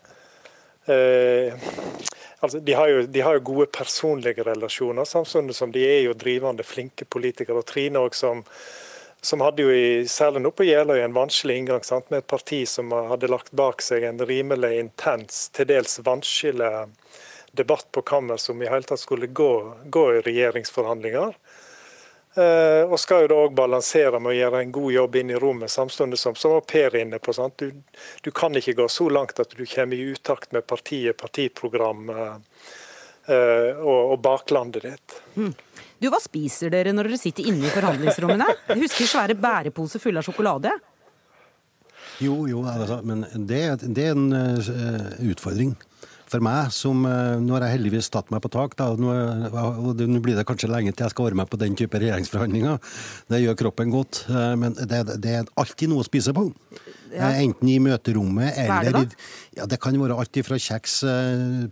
altså, 0.87 2.59
de, 2.59 2.73
har 2.75 2.89
jo, 2.89 3.03
de, 3.07 3.21
har 3.21 3.39
jo, 3.39 3.45
gode 3.53 3.67
personlige 3.67 4.43
relasjoner, 4.47 5.05
samtidig 5.05 5.55
som 5.55 5.73
de 5.73 5.85
er 5.87 6.01
jo 6.07 6.17
drivende 6.19 6.67
flinke 6.67 7.05
politikere. 7.05 7.63
og 7.63 7.67
Trine 7.67 8.03
også, 8.03 8.27
som, 8.27 8.45
som 9.23 9.45
hadde 9.47 9.63
jo 9.63 9.71
i, 9.71 10.05
særlig 10.11 10.43
nå 10.43 10.51
på 10.51 10.67
Jeløya 10.67 11.07
en 11.07 11.15
vanskelig 11.17 11.61
inngang 11.61 11.85
sant, 11.87 12.11
med 12.11 12.25
et 12.25 12.31
parti 12.31 12.65
som 12.67 12.91
hadde 12.93 13.31
lagt 13.31 13.53
bak 13.55 13.83
seg 13.85 14.07
en 14.09 14.23
rimelig 14.27 14.75
intens, 14.81 15.49
til 15.55 15.71
dels 15.71 16.01
vanskelig 16.03 16.73
debatt 17.53 17.87
på 17.93 18.03
kammer 18.03 18.41
som 18.41 18.63
i 18.63 18.71
hele 18.71 18.89
tatt 18.89 19.03
skulle 19.03 19.29
gå, 19.29 19.53
gå 19.93 20.07
i 20.17 20.25
regjeringsforhandlinger. 20.25 21.37
Eh, 22.35 22.83
og 22.89 22.97
skal 23.01 23.27
jo 23.27 23.29
da 23.29 23.39
òg 23.45 23.57
balansere 23.57 24.17
med 24.17 24.33
å 24.33 24.37
gjøre 24.37 24.63
en 24.65 24.71
god 24.73 24.93
jobb 24.95 25.17
inn 25.21 25.33
i 25.35 25.41
rommet, 25.41 25.71
samtidig 25.71 26.17
som, 26.17 26.37
som 26.39 26.55
Per 26.65 26.95
er 26.95 27.03
inne 27.03 27.19
på. 27.21 27.35
Du, 27.61 27.67
du, 28.25 28.31
kan 28.33 28.57
ikke 28.57 28.79
gå 28.79 28.87
så 28.89 29.11
langt 29.13 29.43
at 29.43 29.53
du 29.53 29.67
kommer 29.67 29.97
i 29.99 30.15
utakt 30.15 30.55
med 30.57 30.65
partiet, 30.67 31.19
partiprogram 31.21 32.09
eh, 32.09 32.39
eh, 33.27 33.69
og, 33.77 34.15
og, 34.15 34.17
baklandet 34.25 34.89
ditt. 34.89 35.19
Mm. 35.37 35.53
Du, 36.01 36.09
Hva 36.09 36.23
spiser 36.25 36.73
dere 36.73 36.97
når 36.97 37.13
dere 37.13 37.21
sitter 37.21 37.53
inne 37.53 37.69
i 37.69 37.75
forhandlingsrommene? 37.75 38.49
Jeg 38.73 38.81
husker 38.87 39.13
svære 39.13 39.37
bæreposer 39.37 40.01
fulle 40.01 40.23
av 40.23 40.27
sjokolade. 40.27 40.73
Jo, 42.23 42.47
jo, 42.49 42.65
altså, 42.65 43.03
men 43.05 43.27
det, 43.49 43.65
det 43.83 44.09
er 44.09 44.17
en 44.17 44.33
uh, 44.33 45.29
utfordring 45.29 45.77
for 46.33 46.45
meg 46.45 46.73
som 46.75 47.05
eh, 47.09 47.37
Nå 47.43 47.57
har 47.57 47.67
jeg 47.67 47.79
heldigvis 47.79 48.11
tatt 48.13 48.33
meg 48.33 48.43
på 48.45 48.51
tak, 48.53 48.77
da, 48.79 48.91
nå, 48.97 49.13
og 49.53 50.01
nå 50.01 50.23
blir 50.25 50.39
det 50.39 50.47
kanskje 50.49 50.71
lenge 50.73 50.95
til 50.95 51.07
jeg 51.07 51.15
skal 51.15 51.29
være 51.29 51.41
med 51.43 51.51
på 51.53 51.61
den 51.61 51.77
type 51.79 52.01
regjeringsforhandlinger. 52.01 52.81
Det 53.33 53.43
gjør 53.43 53.59
kroppen 53.65 53.93
godt. 53.93 54.25
Eh, 54.31 54.55
men 54.61 54.77
det, 54.79 55.03
det 55.23 55.37
er 55.43 55.55
alltid 55.61 55.93
noe 55.93 56.05
å 56.05 56.09
spise 56.09 56.35
på. 56.37 56.49
Ja. 57.13 57.29
Eh, 57.29 57.43
enten 57.45 57.69
i 57.69 57.79
møterommet 57.83 58.57
eller 58.57 58.73
Hva 58.73 58.81
er 58.81 58.99
det, 58.99 59.07
da? 59.13 59.31
Ja, 59.61 59.69
det 59.69 59.81
kan 59.83 59.99
være 60.01 60.17
alt 60.23 60.43
fra 60.47 60.59
kjeks, 60.67 61.01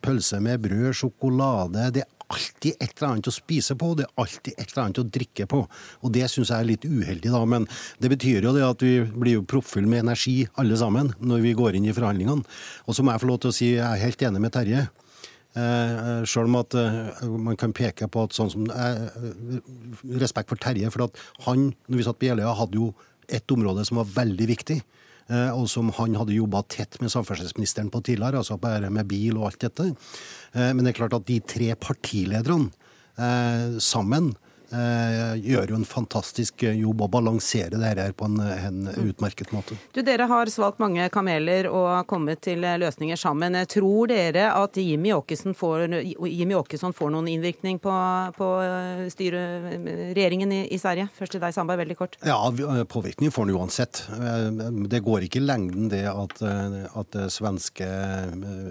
pølse 0.04 0.40
med 0.44 0.60
brød, 0.66 0.90
sjokolade. 1.00 1.88
Det 1.96 2.04
er 2.04 2.19
alltid 2.30 2.76
et 2.78 2.92
eller 2.94 3.08
annet 3.08 3.30
å 3.30 3.34
spise 3.34 3.76
på, 3.78 3.92
det 3.98 4.06
er 4.06 4.22
alltid 4.22 4.54
et 4.54 4.66
eller 4.68 4.84
annet 4.84 5.02
å 5.02 5.06
drikke 5.18 5.46
på. 5.50 5.60
Og 6.04 6.14
det 6.14 6.28
syns 6.30 6.52
jeg 6.52 6.62
er 6.62 6.68
litt 6.68 6.86
uheldig, 6.86 7.32
da. 7.34 7.42
Men 7.48 7.66
det 8.02 8.12
betyr 8.12 8.46
jo 8.46 8.54
det 8.56 8.64
at 8.66 8.84
vi 8.86 8.94
blir 9.02 9.40
jo 9.40 9.46
proppfulle 9.50 9.90
med 9.90 10.04
energi 10.04 10.44
alle 10.60 10.78
sammen 10.80 11.12
når 11.20 11.44
vi 11.46 11.56
går 11.58 11.78
inn 11.78 11.88
i 11.90 11.94
forhandlingene. 11.96 12.46
Og 12.86 12.96
så 12.96 13.04
må 13.04 13.14
jeg 13.14 13.24
få 13.24 13.30
lov 13.32 13.42
til 13.42 13.52
å 13.52 13.56
si 13.56 13.72
jeg 13.74 13.86
er 13.86 14.04
helt 14.04 14.26
enig 14.28 14.44
med 14.44 14.54
Terje. 14.56 14.86
Eh, 15.58 16.22
Sjøl 16.30 16.46
om 16.46 16.60
at 16.60 16.76
eh, 16.78 17.24
man 17.42 17.58
kan 17.58 17.74
peke 17.74 18.06
på 18.06 18.22
at 18.22 18.36
sånn 18.36 18.52
som 18.52 18.68
eh, 18.70 19.00
Respekt 20.22 20.52
for 20.52 20.60
Terje, 20.62 20.92
for 20.94 21.08
at 21.08 21.18
han, 21.48 21.72
når 21.90 21.98
vi 21.98 22.06
satt 22.06 22.20
på 22.20 22.28
Jeløya, 22.28 22.54
hadde 22.54 22.78
jo 22.78 22.92
et 23.30 23.54
område 23.54 23.82
som 23.86 23.98
var 23.98 24.10
veldig 24.14 24.46
viktig. 24.50 24.78
Eh, 25.30 25.50
og 25.54 25.68
som 25.70 25.92
han 25.94 26.16
hadde 26.18 26.34
jobba 26.34 26.64
tett 26.70 26.98
med 27.02 27.12
samferdselsministeren 27.12 27.90
på 27.92 28.02
tidligere, 28.02 28.42
altså 28.42 28.58
bare 28.60 28.90
med 28.90 29.06
bil 29.10 29.38
og 29.38 29.50
alt 29.50 29.62
dette. 29.62 29.90
Eh, 30.52 30.70
men 30.74 30.82
det 30.82 30.92
er 30.92 31.00
klart 31.02 31.16
at 31.16 31.28
de 31.28 31.38
tre 31.46 31.70
partilederne 31.78 32.70
eh, 33.14 33.78
sammen 33.78 34.32
gjør 34.70 35.72
jo 35.72 35.78
en 35.80 35.86
fantastisk 35.88 36.62
jobb 36.62 37.02
å 37.02 37.08
balansere 37.10 37.78
det 37.80 37.90
her 37.90 38.12
på 38.16 38.28
en, 38.28 38.38
en 38.40 38.90
utmerket 39.02 39.52
måte. 39.54 39.76
Du, 39.94 40.02
Dere 40.06 40.28
har 40.30 40.50
svalgt 40.52 40.80
mange 40.82 41.08
kameler 41.12 41.68
og 41.70 42.06
kommet 42.10 42.42
til 42.46 42.62
løsninger 42.62 43.18
sammen. 43.18 43.58
Tror 43.70 44.10
dere 44.10 44.50
at 44.54 44.78
Jimmy 44.80 45.12
Åkesson 45.16 45.56
får, 45.58 45.86
Jimmy 46.28 46.56
Åkesson 46.58 46.94
får 46.96 47.12
noen 47.14 47.28
innvirkning 47.32 47.80
på, 47.82 47.94
på 48.36 48.50
styre, 49.12 49.42
regjeringen 50.14 50.54
i, 50.54 50.60
i, 50.74 50.78
Sverige? 50.80 51.08
Først 51.18 51.36
til 51.36 51.42
deg, 51.42 51.54
Sandberg, 51.56 51.82
veldig 51.84 51.98
kort. 51.98 52.18
Ja, 52.26 52.38
påvirkning 52.90 53.34
får 53.34 53.48
han 53.48 53.56
uansett. 53.58 54.02
Det 54.90 55.02
går 55.06 55.26
ikke 55.26 55.40
i 55.42 55.46
lengden 55.46 55.90
det 55.92 56.04
at, 56.10 56.42
at 56.42 57.18
svenske 57.32 57.88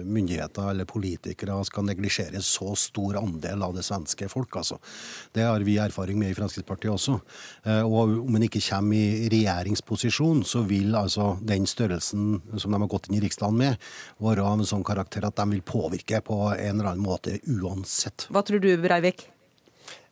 myndigheter 0.04 0.72
eller 0.72 0.88
politikere 0.88 1.58
skal 1.68 1.88
neglisjere 1.88 2.42
så 2.44 2.74
stor 2.78 3.20
andel 3.20 3.64
av 3.66 3.76
det 3.76 3.84
svenske 3.86 4.28
folk. 4.32 4.60
Altså. 4.60 4.80
Det 5.34 5.46
har 5.46 5.66
vi 5.66 5.76
erfaring 5.90 6.18
med 6.20 6.32
i 6.32 6.36
Fremskrittspartiet 6.38 6.92
også. 6.94 7.18
Eh, 7.66 7.82
og 7.82 8.14
om 8.24 8.38
en 8.38 8.46
ikke 8.46 8.62
kommer 8.64 8.96
i 8.96 9.28
regjeringsposisjon, 9.32 10.44
så 10.48 10.64
vil 10.68 10.96
altså 10.98 11.34
den 11.46 11.66
størrelsen 11.70 12.38
som 12.56 12.72
de 12.72 12.80
har 12.80 12.90
gått 12.90 13.10
inn 13.10 13.18
i 13.18 13.24
Riksdagen 13.24 13.58
med, 13.60 13.90
være 14.22 14.46
av 14.46 14.58
en 14.58 14.70
sånn 14.72 14.86
karakter 14.86 15.26
at 15.28 15.36
de 15.36 15.48
vil 15.56 15.66
påvirke 15.66 16.22
på 16.24 16.40
en 16.54 16.80
eller 16.80 16.92
annen 16.92 17.04
måte 17.04 17.38
uansett. 17.50 18.28
Hva 18.32 18.44
tror 18.46 18.62
du, 18.62 18.72
Breivik? 18.80 19.26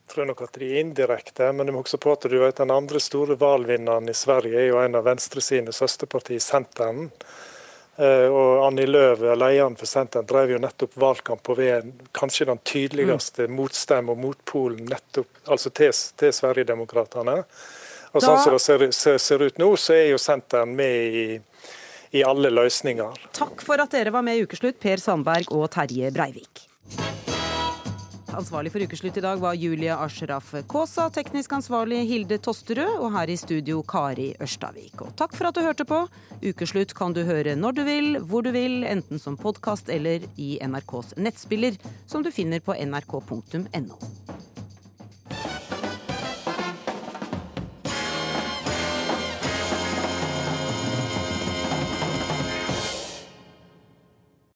Jeg 0.08 0.14
tror 0.14 0.28
nok 0.30 0.40
at 0.46 0.54
de 0.56 0.64
er 0.64 0.80
indirekte, 0.80 1.50
men 1.52 1.68
du 1.68 1.74
må 1.74 1.82
også 1.82 1.98
på 2.00 2.14
at 2.16 2.24
du 2.32 2.38
vet, 2.40 2.56
den 2.56 2.72
andre 2.72 3.00
store 3.02 3.36
valgvinneren 3.36 4.08
i 4.08 4.16
Sverige 4.16 4.56
er 4.56 4.70
jo 4.70 4.78
en 4.80 4.96
av 4.96 5.04
Venstre 5.04 5.42
sine 5.44 5.74
søsterparti, 5.76 6.38
Senteren. 6.40 7.10
Eh, 7.98 8.28
og 8.30 8.66
Annie 8.66 8.86
Løv, 8.86 9.24
lederen 9.34 9.74
for 9.78 9.90
Senteren, 9.90 10.26
drev 10.28 10.52
jo 10.54 10.60
nettopp 10.62 10.94
valgkamp 11.02 11.42
på 11.42 11.56
ved 11.58 11.90
kanskje 12.14 12.46
den 12.46 12.60
tydeligste 12.62 13.48
mm. 13.48 13.56
motstemmen 13.58 14.14
og 14.14 14.22
motpolen 14.22 14.86
nettopp, 14.86 15.42
altså 15.50 15.72
til, 15.74 15.90
til 16.20 16.30
Sverigedemokraterna. 16.36 17.40
Og 18.14 18.22
sånn 18.22 18.38
som 18.40 18.54
det 18.54 18.62
ser, 18.62 18.86
ser, 18.94 19.18
ser, 19.20 19.42
ut 19.42 19.58
nå, 19.58 19.72
så 19.76 19.96
er 19.98 20.06
jo 20.12 20.22
Senteren 20.22 20.76
med 20.78 21.18
i, 21.24 21.26
i 22.20 22.24
alle 22.24 22.54
løsninger. 22.54 23.18
Takk 23.36 23.66
for 23.66 23.82
at 23.82 23.98
dere 23.98 24.14
var 24.14 24.22
med 24.26 24.38
i 24.38 24.46
Ukeslutt, 24.46 24.78
Per 24.80 25.02
Sandberg 25.02 25.50
og 25.58 25.66
Terje 25.74 26.14
Breivik. 26.14 26.68
Ansvarlig 28.38 28.70
for 28.70 28.84
ukeslutt 28.86 29.16
i 29.18 29.22
dag 29.24 29.40
var 29.42 29.56
Julie 29.58 29.90
Ashraf 29.90 30.52
Kaasa, 30.70 31.08
teknisk 31.10 31.56
ansvarlig 31.56 32.04
Hilde 32.06 32.36
Tosterød, 32.38 33.00
og 33.02 33.10
her 33.16 33.32
i 33.32 33.34
studio 33.36 33.80
Kari 33.82 34.28
Ørstavik. 34.38 35.00
Og 35.02 35.10
takk 35.18 35.34
for 35.34 35.48
at 35.48 35.58
du 35.58 35.64
hørte 35.64 35.86
på. 35.88 36.04
Ukeslutt 36.46 36.94
kan 36.94 37.16
du 37.16 37.24
høre 37.26 37.56
når 37.58 37.74
du 37.74 37.82
vil, 37.88 38.20
hvor 38.22 38.46
du 38.46 38.52
vil, 38.54 38.84
enten 38.86 39.18
som 39.18 39.34
podkast 39.34 39.90
eller 39.90 40.22
i 40.38 40.52
NRKs 40.62 41.16
nettspiller, 41.18 41.82
som 42.06 42.22
du 42.22 42.30
finner 42.30 42.62
på 42.62 42.78
nrk.no. 42.78 43.98